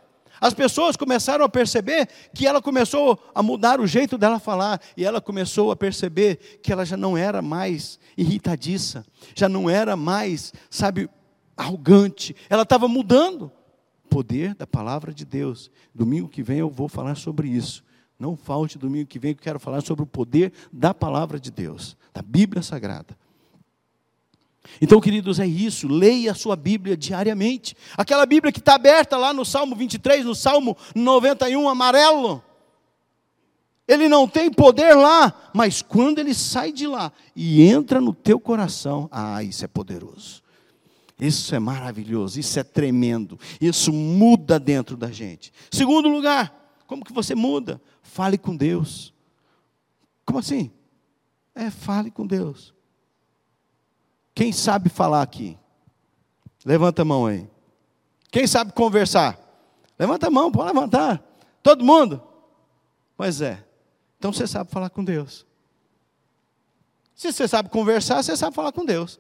As 0.41 0.55
pessoas 0.55 0.97
começaram 0.97 1.45
a 1.45 1.49
perceber 1.49 2.09
que 2.35 2.47
ela 2.47 2.61
começou 2.61 3.19
a 3.35 3.43
mudar 3.43 3.81
o 3.81 3.87
jeito 3.87 4.19
dela 4.19 4.39
falar, 4.39 4.81
e 4.97 5.05
ela 5.05 5.21
começou 5.21 5.71
a 5.71 5.77
perceber 5.77 6.61
que 6.63 6.73
ela 6.73 6.85
já 6.85 6.97
não 6.97 7.17
era 7.17 7.41
mais 7.41 7.99
irritadiça, 8.17 9.05
já 9.35 9.49
não 9.49 9.69
era 9.69 9.97
mais, 9.97 10.53
sabe, 10.71 11.09
arrogante, 11.57 12.37
ela 12.49 12.63
estava 12.63 12.87
mudando. 12.87 13.51
Poder 14.09 14.55
da 14.55 14.67
palavra 14.67 15.13
de 15.13 15.25
Deus. 15.25 15.71
Domingo 15.95 16.29
que 16.29 16.43
vem 16.43 16.59
eu 16.59 16.71
vou 16.71 16.89
falar 16.89 17.17
sobre 17.17 17.49
isso. 17.49 17.85
Não 18.19 18.37
falte 18.37 18.79
domingo 18.79 19.07
que 19.07 19.19
vem, 19.19 19.35
que 19.35 19.41
eu 19.41 19.45
quero 19.45 19.61
falar 19.61 19.83
sobre 19.83 20.05
o 20.05 20.07
poder 20.07 20.53
da 20.73 20.95
palavra 20.95 21.39
de 21.39 21.51
Deus, 21.51 21.97
da 22.15 22.23
Bíblia 22.23 22.63
Sagrada. 22.63 23.17
Então, 24.81 25.01
queridos, 25.01 25.39
é 25.39 25.47
isso. 25.47 25.89
Leia 25.89 26.33
a 26.33 26.35
sua 26.35 26.57
Bíblia 26.57 26.97
diariamente. 26.97 27.77
Aquela 27.97 28.27
Bíblia 28.27 28.53
que 28.53 28.59
está 28.59 28.75
aberta 28.75 29.17
lá 29.17 29.33
no 29.33 29.45
Salmo 29.45 29.75
23, 29.75 30.25
no 30.25 30.35
Salmo 30.35 30.77
91, 30.95 31.69
amarelo. 31.69 32.43
Ele 33.89 34.09
não 34.09 34.27
tem 34.27 34.51
poder 34.51 34.95
lá, 34.95 35.51
mas 35.55 35.81
quando 35.81 36.19
ele 36.19 36.35
sai 36.35 36.73
de 36.73 36.87
lá 36.87 37.13
e 37.37 37.63
entra 37.63 38.01
no 38.01 38.13
teu 38.13 38.41
coração, 38.41 39.09
ah, 39.13 39.43
isso 39.43 39.65
é 39.65 39.69
poderoso. 39.69 40.43
Isso 41.19 41.55
é 41.55 41.59
maravilhoso, 41.59 42.39
isso 42.39 42.59
é 42.59 42.65
tremendo. 42.65 43.39
Isso 43.61 43.93
muda 43.93 44.59
dentro 44.59 44.97
da 44.97 45.11
gente. 45.11 45.53
Segundo 45.71 46.09
lugar, 46.09 46.53
como 46.87 47.05
que 47.05 47.13
você 47.13 47.35
muda? 47.35 47.81
Fale 48.03 48.37
com 48.37 48.57
Deus. 48.57 49.15
Como 50.25 50.39
assim? 50.39 50.71
É, 51.55 51.71
fale 51.71 52.11
com 52.11 52.27
Deus. 52.27 52.75
Quem 54.37 54.53
sabe 54.53 54.91
falar 54.91 55.23
aqui? 55.23 55.57
Levanta 56.63 57.01
a 57.01 57.05
mão 57.07 57.25
aí. 57.25 57.49
Quem 58.31 58.47
sabe 58.47 58.71
conversar? 58.71 59.39
Levanta 59.99 60.27
a 60.27 60.31
mão, 60.31 60.53
pode 60.53 60.75
levantar. 60.75 61.25
Todo 61.63 61.83
mundo? 61.83 62.23
Pois 63.17 63.41
é. 63.41 63.65
Então 64.19 64.35
você 64.35 64.47
sabe 64.47 64.71
falar 64.71 64.91
com 64.91 65.03
Deus. 65.03 65.47
Se 67.15 67.33
você 67.33 67.49
sabe 67.49 67.71
conversar, 67.71 68.23
você 68.23 68.37
sabe 68.37 68.55
falar 68.55 68.73
com 68.73 68.85
Deus. 68.85 69.19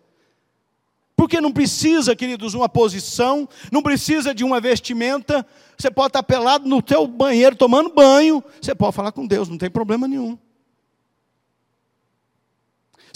Porque 1.16 1.40
não 1.40 1.50
precisa, 1.50 2.14
queridos, 2.14 2.52
uma 2.52 2.68
posição, 2.68 3.48
não 3.72 3.82
precisa 3.82 4.34
de 4.34 4.44
uma 4.44 4.60
vestimenta. 4.60 5.46
Você 5.78 5.90
pode 5.90 6.08
estar 6.08 6.22
pelado 6.24 6.68
no 6.68 6.82
teu 6.82 7.06
banheiro 7.06 7.56
tomando 7.56 7.88
banho, 7.88 8.44
você 8.60 8.74
pode 8.74 8.94
falar 8.94 9.12
com 9.12 9.26
Deus, 9.26 9.48
não 9.48 9.56
tem 9.56 9.70
problema 9.70 10.06
nenhum. 10.06 10.38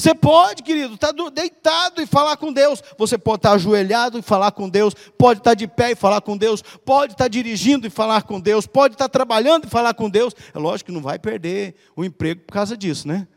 Você 0.00 0.14
pode, 0.14 0.62
querido, 0.62 0.94
estar 0.94 1.12
tá 1.12 1.28
deitado 1.28 2.00
e 2.00 2.06
falar 2.06 2.38
com 2.38 2.50
Deus. 2.50 2.82
Você 2.96 3.18
pode 3.18 3.40
estar 3.40 3.52
ajoelhado 3.52 4.18
e 4.18 4.22
falar 4.22 4.50
com 4.50 4.66
Deus. 4.66 4.94
Pode 4.94 5.40
estar 5.40 5.52
de 5.52 5.68
pé 5.68 5.90
e 5.90 5.94
falar 5.94 6.22
com 6.22 6.38
Deus. 6.38 6.62
Pode 6.62 7.12
estar 7.12 7.28
dirigindo 7.28 7.86
e 7.86 7.90
falar 7.90 8.22
com 8.22 8.40
Deus. 8.40 8.66
Pode 8.66 8.94
estar 8.94 9.10
trabalhando 9.10 9.66
e 9.66 9.68
falar 9.68 9.92
com 9.92 10.08
Deus. 10.08 10.34
É 10.54 10.58
lógico 10.58 10.86
que 10.86 10.94
não 10.94 11.02
vai 11.02 11.18
perder 11.18 11.74
o 11.94 12.02
emprego 12.02 12.40
por 12.46 12.54
causa 12.54 12.78
disso, 12.78 13.06
né? 13.06 13.28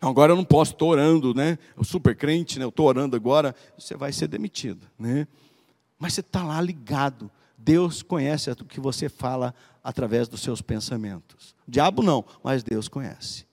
Agora 0.00 0.32
eu 0.32 0.36
não 0.36 0.44
posso, 0.44 0.72
estou 0.72 0.88
orando, 0.88 1.34
né? 1.34 1.58
Eu 1.76 1.84
super 1.84 2.16
crente, 2.16 2.58
né? 2.58 2.64
Eu 2.64 2.70
estou 2.70 2.86
orando 2.86 3.14
agora. 3.14 3.54
Você 3.78 3.94
vai 3.94 4.10
ser 4.10 4.26
demitido, 4.26 4.86
né? 4.98 5.28
Mas 5.98 6.14
você 6.14 6.20
está 6.22 6.42
lá 6.42 6.58
ligado. 6.62 7.30
Deus 7.58 8.02
conhece 8.02 8.50
o 8.50 8.64
que 8.64 8.80
você 8.80 9.10
fala 9.10 9.54
através 9.84 10.28
dos 10.28 10.40
seus 10.40 10.62
pensamentos. 10.62 11.54
O 11.68 11.70
diabo 11.70 12.02
não, 12.02 12.24
mas 12.42 12.62
Deus 12.62 12.88
conhece. 12.88 13.51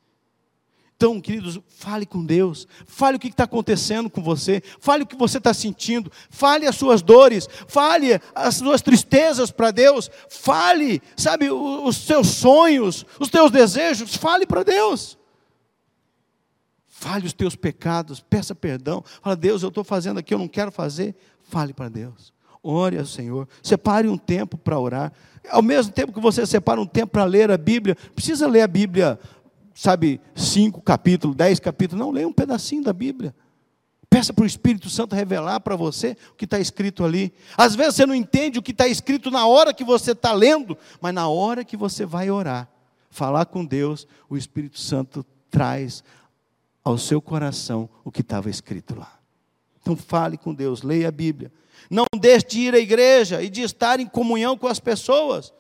Então, 0.99 1.21
queridos, 1.21 1.57
fale 1.69 2.05
com 2.05 2.25
Deus, 2.25 2.67
fale 2.85 3.15
o 3.15 3.19
que 3.21 3.29
está 3.29 3.45
acontecendo 3.45 4.09
com 4.09 4.21
você, 4.21 4.61
fale 4.81 5.03
o 5.03 5.07
que 5.07 5.15
você 5.15 5.37
está 5.37 5.53
sentindo, 5.53 6.11
fale 6.29 6.67
as 6.67 6.75
suas 6.75 7.01
dores, 7.01 7.47
fale 7.69 8.19
as 8.35 8.57
suas 8.57 8.81
tristezas 8.81 9.49
para 9.49 9.71
Deus, 9.71 10.11
fale, 10.29 11.01
sabe, 11.15 11.49
os 11.49 11.95
seus 11.95 12.27
sonhos, 12.27 13.05
os 13.17 13.29
teus 13.29 13.49
desejos, 13.49 14.13
fale 14.13 14.45
para 14.45 14.61
Deus. 14.61 15.17
Fale 16.85 17.25
os 17.25 17.31
teus 17.31 17.55
pecados, 17.55 18.19
peça 18.19 18.53
perdão, 18.53 19.01
fala, 19.21 19.37
Deus, 19.37 19.63
eu 19.63 19.69
estou 19.69 19.85
fazendo 19.85 20.19
aqui, 20.19 20.33
eu 20.33 20.37
não 20.37 20.49
quero 20.49 20.69
fazer, 20.69 21.15
fale 21.43 21.73
para 21.73 21.87
Deus. 21.87 22.33
Ore 22.61 22.97
ao 22.97 23.05
Senhor, 23.05 23.47
separe 23.63 24.09
um 24.09 24.17
tempo 24.17 24.57
para 24.57 24.77
orar. 24.77 25.13
Ao 25.49 25.61
mesmo 25.61 25.93
tempo 25.93 26.11
que 26.11 26.19
você 26.19 26.45
separa 26.45 26.81
um 26.81 26.85
tempo 26.85 27.13
para 27.13 27.23
ler 27.23 27.49
a 27.49 27.57
Bíblia, 27.57 27.95
precisa 28.13 28.45
ler 28.47 28.63
a 28.63 28.67
Bíblia 28.67 29.17
sabe, 29.79 30.19
cinco 30.35 30.81
capítulos, 30.81 31.37
dez 31.37 31.57
capítulos. 31.57 32.05
Não, 32.05 32.11
leia 32.11 32.27
um 32.27 32.33
pedacinho 32.33 32.83
da 32.83 32.91
Bíblia. 32.91 33.33
Peça 34.09 34.33
para 34.33 34.43
o 34.43 34.45
Espírito 34.45 34.89
Santo 34.89 35.15
revelar 35.15 35.61
para 35.61 35.77
você 35.77 36.17
o 36.33 36.35
que 36.35 36.43
está 36.43 36.59
escrito 36.59 37.05
ali. 37.05 37.31
Às 37.55 37.75
vezes 37.75 37.95
você 37.95 38.05
não 38.05 38.13
entende 38.13 38.59
o 38.59 38.61
que 38.61 38.71
está 38.71 38.89
escrito 38.89 39.31
na 39.31 39.47
hora 39.47 39.73
que 39.73 39.85
você 39.85 40.11
está 40.11 40.33
lendo, 40.33 40.77
mas 40.99 41.13
na 41.13 41.29
hora 41.29 41.63
que 41.63 41.77
você 41.77 42.05
vai 42.05 42.29
orar, 42.29 42.67
falar 43.09 43.45
com 43.45 43.63
Deus, 43.63 44.05
o 44.29 44.35
Espírito 44.35 44.77
Santo 44.77 45.25
traz 45.49 46.03
ao 46.83 46.97
seu 46.97 47.21
coração 47.21 47.89
o 48.03 48.11
que 48.11 48.19
estava 48.19 48.49
escrito 48.49 48.99
lá. 48.99 49.17
Então 49.81 49.95
fale 49.95 50.37
com 50.37 50.53
Deus, 50.53 50.81
leia 50.81 51.07
a 51.07 51.11
Bíblia. 51.11 51.53
Não 51.89 52.03
deixe 52.19 52.47
de 52.47 52.59
ir 52.59 52.75
à 52.75 52.79
igreja 52.79 53.41
e 53.41 53.49
de 53.49 53.61
estar 53.61 54.01
em 54.01 54.07
comunhão 54.07 54.57
com 54.57 54.67
as 54.67 54.79
pessoas. 54.81 55.53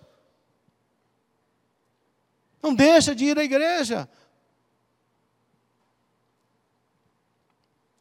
Não 2.61 2.73
deixa 2.73 3.15
de 3.15 3.25
ir 3.25 3.39
à 3.39 3.43
igreja. 3.43 4.09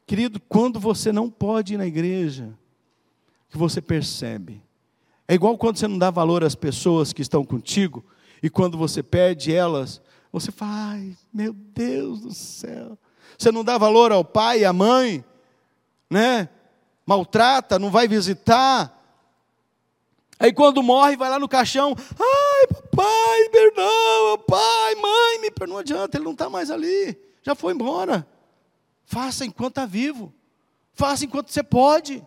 Querido, 0.06 0.40
quando 0.40 0.80
você 0.80 1.12
não 1.12 1.30
pode 1.30 1.74
ir 1.74 1.76
na 1.76 1.86
igreja, 1.86 2.56
que 3.50 3.58
você 3.58 3.80
percebe. 3.80 4.62
É 5.26 5.34
igual 5.34 5.58
quando 5.58 5.76
você 5.76 5.86
não 5.86 5.98
dá 5.98 6.10
valor 6.10 6.42
às 6.42 6.54
pessoas 6.54 7.12
que 7.12 7.22
estão 7.22 7.44
contigo, 7.44 8.04
e 8.42 8.48
quando 8.48 8.78
você 8.78 9.02
perde 9.02 9.52
elas, 9.52 10.00
você 10.32 10.50
fala, 10.50 10.92
ai, 10.92 11.16
meu 11.32 11.52
Deus 11.52 12.20
do 12.20 12.32
céu. 12.32 12.98
Você 13.36 13.52
não 13.52 13.62
dá 13.62 13.76
valor 13.76 14.10
ao 14.12 14.24
pai 14.24 14.60
e 14.60 14.64
à 14.64 14.72
mãe, 14.72 15.24
né? 16.10 16.48
Maltrata, 17.06 17.78
não 17.78 17.90
vai 17.90 18.08
visitar. 18.08 18.94
Aí 20.38 20.52
quando 20.52 20.82
morre, 20.82 21.16
vai 21.16 21.28
lá 21.30 21.38
no 21.38 21.48
caixão, 21.48 21.94
ai, 22.18 22.47
papai, 22.68 23.48
perdão, 23.50 24.38
pai, 24.46 24.94
mãe, 24.94 25.40
me 25.40 25.50
perdoa. 25.50 25.74
Não 25.74 25.78
adianta, 25.78 26.16
ele 26.16 26.24
não 26.24 26.32
está 26.32 26.48
mais 26.48 26.70
ali, 26.70 27.16
já 27.42 27.54
foi 27.54 27.72
embora. 27.72 28.26
Faça 29.04 29.44
enquanto 29.44 29.72
está 29.72 29.86
vivo, 29.86 30.32
faça 30.92 31.24
enquanto 31.24 31.50
você 31.50 31.62
pode. 31.62 32.22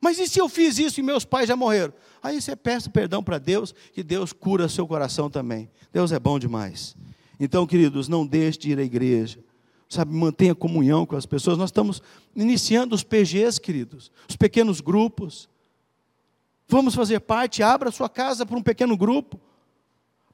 Mas 0.00 0.18
e 0.18 0.28
se 0.28 0.38
eu 0.38 0.50
fiz 0.50 0.78
isso 0.78 1.00
e 1.00 1.02
meus 1.02 1.24
pais 1.24 1.48
já 1.48 1.56
morreram? 1.56 1.94
Aí 2.22 2.40
você 2.40 2.54
peça 2.54 2.90
perdão 2.90 3.22
para 3.22 3.38
Deus, 3.38 3.74
que 3.92 4.02
Deus 4.02 4.34
cura 4.34 4.68
seu 4.68 4.86
coração 4.86 5.30
também. 5.30 5.70
Deus 5.90 6.12
é 6.12 6.18
bom 6.18 6.38
demais. 6.38 6.94
Então, 7.40 7.66
queridos, 7.66 8.06
não 8.08 8.26
deixe 8.26 8.58
de 8.58 8.70
ir 8.72 8.78
à 8.78 8.82
igreja. 8.82 9.42
Sabe, 9.88 10.14
mantenha 10.14 10.54
comunhão 10.54 11.06
com 11.06 11.16
as 11.16 11.24
pessoas. 11.24 11.56
Nós 11.56 11.68
estamos 11.68 12.02
iniciando 12.36 12.94
os 12.94 13.02
PGs, 13.02 13.58
queridos, 13.60 14.10
os 14.28 14.36
pequenos 14.36 14.80
grupos. 14.80 15.48
Vamos 16.68 16.94
fazer 16.94 17.20
parte, 17.20 17.62
abra 17.62 17.90
sua 17.90 18.08
casa 18.08 18.46
para 18.46 18.56
um 18.56 18.62
pequeno 18.62 18.96
grupo, 18.96 19.38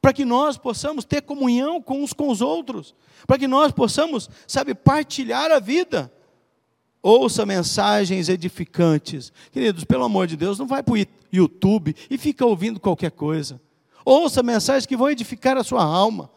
para 0.01 0.13
que 0.13 0.25
nós 0.25 0.57
possamos 0.57 1.05
ter 1.05 1.23
comunhão 1.23 1.83
com 1.83 2.03
uns 2.03 2.13
com 2.13 2.29
os 2.29 2.41
outros, 2.41 2.95
para 3.27 3.39
que 3.39 3.49
nós 3.49 3.73
possamos, 3.73 4.31
sabe, 4.47 4.75
partilhar 4.75 5.51
a 5.51 5.59
vida. 5.59 6.13
Ouça 7.03 7.47
mensagens 7.47 8.29
edificantes. 8.29 9.33
Queridos, 9.51 9.85
pelo 9.85 10.05
amor 10.05 10.27
de 10.27 10.37
Deus, 10.37 10.59
não 10.59 10.67
vai 10.67 10.83
para 10.83 10.95
o 10.95 11.07
YouTube 11.33 11.95
e 12.11 12.19
fica 12.19 12.45
ouvindo 12.45 12.79
qualquer 12.79 13.11
coisa. 13.11 13.61
Ouça 14.05 14.43
mensagens 14.43 14.87
que 14.87 14.97
vão 14.97 15.11
edificar 15.11 15.57
a 15.57 15.65
sua 15.65 15.83
alma. 15.83 16.31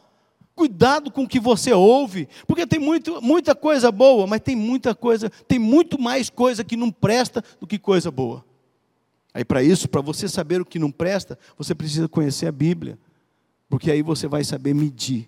Cuidado 0.56 1.12
com 1.12 1.24
o 1.24 1.28
que 1.28 1.40
você 1.40 1.74
ouve, 1.74 2.30
porque 2.46 2.68
tem 2.68 2.80
muito, 2.80 3.20
muita 3.22 3.56
coisa 3.56 3.92
boa, 3.92 4.28
mas 4.28 4.40
tem 4.40 4.56
muita 4.56 4.94
coisa, 4.94 5.30
tem 5.48 5.58
muito 5.58 6.00
mais 6.00 6.30
coisa 6.30 6.64
que 6.64 6.78
não 6.78 6.92
presta 6.92 7.44
do 7.60 7.66
que 7.66 7.80
coisa 7.80 8.12
boa. 8.12 8.46
Aí, 9.34 9.44
para 9.44 9.64
isso, 9.64 9.90
para 9.90 10.02
você 10.02 10.28
saber 10.28 10.62
o 10.62 10.66
que 10.66 10.78
não 10.78 10.92
presta, 10.92 11.38
você 11.58 11.74
precisa 11.74 12.08
conhecer 12.08 12.48
a 12.48 12.52
Bíblia, 12.52 13.00
porque 13.68 13.90
aí 13.90 14.02
você 14.02 14.28
vai 14.28 14.44
saber 14.44 14.74
medir. 14.76 15.28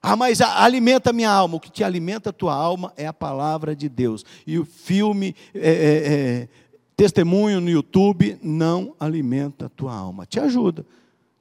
Ah, 0.00 0.16
mas 0.16 0.40
alimenta 0.40 1.10
a 1.10 1.12
minha 1.14 1.30
alma. 1.30 1.56
O 1.56 1.60
que 1.60 1.70
te 1.70 1.82
alimenta 1.82 2.28
a 2.28 2.32
tua 2.32 2.54
alma 2.54 2.92
é 2.94 3.06
a 3.06 3.12
palavra 3.12 3.74
de 3.74 3.88
Deus. 3.88 4.24
E 4.46 4.58
o 4.58 4.64
filme, 4.66 5.34
é, 5.54 5.70
é, 5.70 6.12
é, 6.42 6.48
testemunho 6.94 7.60
no 7.60 7.70
YouTube, 7.70 8.38
não 8.42 8.94
alimenta 9.00 9.66
a 9.66 9.68
tua 9.70 9.94
alma. 9.94 10.26
Te 10.26 10.38
ajuda, 10.38 10.84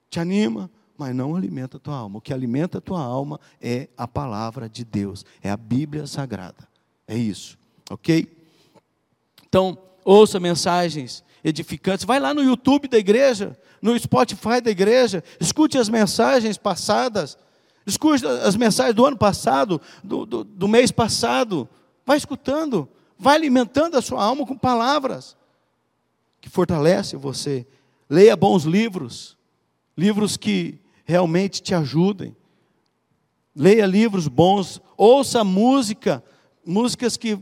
te 0.09 0.17
anima, 0.17 0.71
mas 0.97 1.13
não 1.13 1.35
alimenta 1.35 1.75
a 1.75 1.79
tua 1.79 1.95
alma. 1.95 2.19
O 2.19 2.21
que 2.21 2.33
alimenta 2.33 2.77
a 2.77 2.81
tua 2.81 3.01
alma 3.01 3.39
é 3.61 3.89
a 3.97 4.07
palavra 4.07 4.69
de 4.69 4.85
Deus, 4.85 5.25
é 5.41 5.49
a 5.49 5.57
Bíblia 5.57 6.07
Sagrada. 6.07 6.67
É 7.05 7.17
isso, 7.17 7.57
ok? 7.89 8.27
Então, 9.45 9.77
ouça 10.03 10.39
mensagens 10.39 11.23
edificantes. 11.43 12.05
Vai 12.05 12.19
lá 12.19 12.33
no 12.33 12.41
YouTube 12.41 12.87
da 12.87 12.97
igreja, 12.97 13.57
no 13.81 13.97
Spotify 13.99 14.61
da 14.61 14.71
igreja, 14.71 15.23
escute 15.39 15.77
as 15.77 15.89
mensagens 15.89 16.57
passadas, 16.57 17.37
escute 17.85 18.25
as 18.25 18.55
mensagens 18.55 18.95
do 18.95 19.05
ano 19.05 19.17
passado, 19.17 19.81
do, 20.03 20.25
do, 20.25 20.43
do 20.43 20.67
mês 20.67 20.91
passado. 20.91 21.67
Vai 22.05 22.17
escutando, 22.17 22.87
vai 23.17 23.35
alimentando 23.35 23.97
a 23.97 24.01
sua 24.01 24.23
alma 24.23 24.45
com 24.45 24.57
palavras 24.57 25.35
que 26.39 26.49
fortalecem 26.49 27.19
você. 27.19 27.65
Leia 28.09 28.35
bons 28.35 28.63
livros, 28.63 29.37
livros 29.97 30.37
que 30.37 30.79
realmente 31.05 31.61
te 31.61 31.73
ajudem. 31.73 32.35
Leia 33.55 33.85
livros 33.85 34.27
bons, 34.27 34.81
ouça 34.97 35.43
música, 35.43 36.23
músicas 36.65 37.17
que 37.17 37.37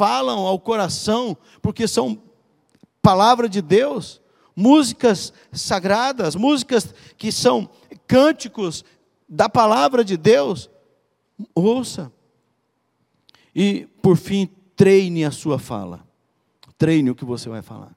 falam 0.00 0.46
ao 0.46 0.58
coração, 0.58 1.36
porque 1.60 1.86
são 1.86 2.22
palavra 3.02 3.50
de 3.50 3.60
Deus, 3.60 4.18
músicas 4.56 5.30
sagradas, 5.52 6.34
músicas 6.34 6.94
que 7.18 7.30
são 7.30 7.68
cânticos 8.06 8.82
da 9.28 9.46
palavra 9.46 10.02
de 10.02 10.16
Deus. 10.16 10.70
Ouça. 11.54 12.10
E, 13.54 13.86
por 14.00 14.16
fim, 14.16 14.46
treine 14.74 15.22
a 15.22 15.30
sua 15.30 15.58
fala. 15.58 16.02
Treine 16.78 17.10
o 17.10 17.14
que 17.14 17.26
você 17.26 17.50
vai 17.50 17.60
falar. 17.60 17.94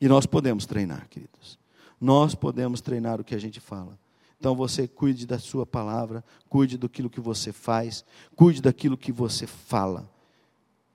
E 0.00 0.08
nós 0.08 0.24
podemos 0.24 0.64
treinar, 0.64 1.06
queridos. 1.10 1.58
Nós 2.00 2.34
podemos 2.34 2.80
treinar 2.80 3.20
o 3.20 3.24
que 3.24 3.34
a 3.34 3.38
gente 3.38 3.60
fala. 3.60 3.98
Então 4.40 4.56
você 4.56 4.88
cuide 4.88 5.26
da 5.26 5.38
sua 5.38 5.66
palavra, 5.66 6.24
cuide 6.48 6.78
daquilo 6.78 7.10
que 7.10 7.20
você 7.20 7.52
faz, 7.52 8.06
cuide 8.34 8.62
daquilo 8.62 8.96
que 8.96 9.12
você 9.12 9.46
fala. 9.46 10.10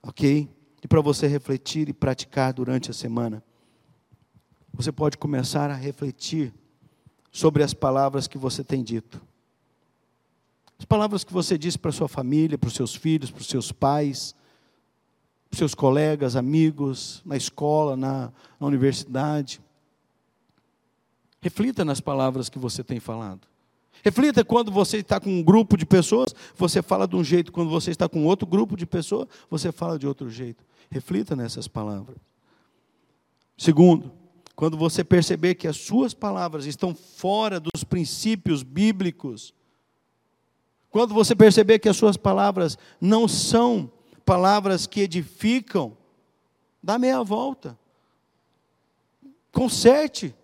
Ok? 0.07 0.49
E 0.81 0.87
para 0.87 1.01
você 1.01 1.27
refletir 1.27 1.89
e 1.89 1.93
praticar 1.93 2.53
durante 2.53 2.89
a 2.89 2.93
semana, 2.93 3.43
você 4.71 4.89
pode 4.89 5.17
começar 5.17 5.69
a 5.69 5.75
refletir 5.75 6.53
sobre 7.29 7.61
as 7.61 7.73
palavras 7.73 8.25
que 8.25 8.37
você 8.37 8.63
tem 8.63 8.81
dito. 8.81 9.21
As 10.79 10.85
palavras 10.85 11.25
que 11.25 11.33
você 11.33 11.57
disse 11.57 11.77
para 11.77 11.91
sua 11.91 12.07
família, 12.07 12.57
para 12.57 12.69
os 12.69 12.73
seus 12.73 12.95
filhos, 12.95 13.29
para 13.29 13.41
os 13.41 13.47
seus 13.47 13.71
pais, 13.73 14.33
para 15.49 15.55
os 15.55 15.57
seus 15.57 15.75
colegas, 15.75 16.37
amigos, 16.37 17.21
na 17.25 17.35
escola, 17.35 17.97
na, 17.97 18.31
na 18.57 18.67
universidade. 18.67 19.59
Reflita 21.41 21.83
nas 21.83 21.99
palavras 21.99 22.47
que 22.47 22.57
você 22.57 22.81
tem 22.81 22.99
falado. 22.99 23.45
Reflita 24.03 24.43
quando 24.43 24.71
você 24.71 24.97
está 24.97 25.19
com 25.19 25.29
um 25.29 25.43
grupo 25.43 25.75
de 25.77 25.85
pessoas, 25.85 26.33
você 26.55 26.81
fala 26.81 27.07
de 27.07 27.15
um 27.15 27.23
jeito, 27.23 27.51
quando 27.51 27.69
você 27.69 27.91
está 27.91 28.07
com 28.07 28.25
outro 28.25 28.47
grupo 28.47 28.77
de 28.77 28.85
pessoas, 28.85 29.27
você 29.49 29.71
fala 29.71 29.97
de 29.97 30.07
outro 30.07 30.29
jeito. 30.29 30.63
Reflita 30.89 31.35
nessas 31.35 31.67
palavras. 31.67 32.17
Segundo, 33.57 34.11
quando 34.55 34.77
você 34.77 35.03
perceber 35.03 35.55
que 35.55 35.67
as 35.67 35.77
suas 35.77 36.13
palavras 36.13 36.65
estão 36.65 36.95
fora 36.95 37.59
dos 37.59 37.83
princípios 37.83 38.63
bíblicos, 38.63 39.53
quando 40.89 41.13
você 41.13 41.35
perceber 41.35 41.79
que 41.79 41.89
as 41.89 41.97
suas 41.97 42.17
palavras 42.17 42.77
não 42.99 43.27
são 43.27 43.91
palavras 44.25 44.87
que 44.87 45.01
edificam, 45.01 45.95
dá 46.81 46.97
meia 46.97 47.23
volta. 47.23 47.77
Conserte. 49.51 50.35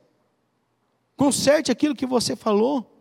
Conserte 1.15 1.71
aquilo 1.71 1.95
que 1.95 2.05
você 2.05 2.35
falou. 2.35 2.92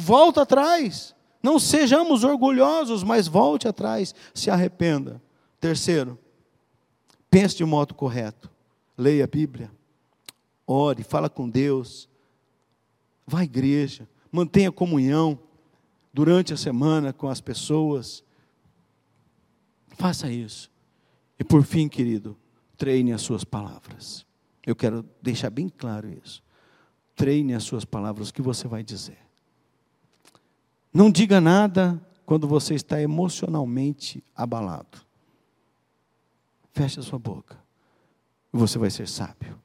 Volta 0.00 0.42
atrás. 0.42 1.12
Não 1.42 1.58
sejamos 1.58 2.22
orgulhosos, 2.22 3.02
mas 3.02 3.26
volte 3.26 3.66
atrás, 3.66 4.14
se 4.32 4.48
arrependa. 4.48 5.20
Terceiro, 5.60 6.16
pense 7.28 7.56
de 7.56 7.64
modo 7.64 7.94
correto. 7.94 8.50
Leia 8.96 9.24
a 9.24 9.26
Bíblia. 9.26 9.72
Ore, 10.66 11.02
fala 11.02 11.28
com 11.28 11.48
Deus. 11.48 12.08
Vá 13.26 13.40
à 13.40 13.44
igreja. 13.44 14.08
mantenha 14.30 14.70
comunhão 14.70 15.38
durante 16.12 16.52
a 16.52 16.56
semana 16.56 17.12
com 17.12 17.28
as 17.28 17.40
pessoas. 17.40 18.22
Faça 19.88 20.30
isso. 20.30 20.70
E 21.38 21.44
por 21.44 21.64
fim, 21.64 21.88
querido, 21.88 22.36
treine 22.76 23.12
as 23.12 23.22
suas 23.22 23.42
palavras. 23.42 24.24
Eu 24.64 24.76
quero 24.76 25.04
deixar 25.20 25.50
bem 25.50 25.68
claro 25.68 26.08
isso. 26.24 26.42
Treine 27.16 27.54
as 27.54 27.64
suas 27.64 27.84
palavras, 27.84 28.28
o 28.28 28.34
que 28.34 28.42
você 28.42 28.68
vai 28.68 28.82
dizer. 28.82 29.27
Não 30.92 31.10
diga 31.10 31.40
nada 31.40 32.00
quando 32.24 32.48
você 32.48 32.74
está 32.74 33.00
emocionalmente 33.00 34.22
abalado. 34.34 34.98
Feche 36.72 37.00
a 37.00 37.02
sua 37.02 37.18
boca. 37.18 37.58
E 38.52 38.56
você 38.56 38.78
vai 38.78 38.90
ser 38.90 39.06
sábio. 39.08 39.58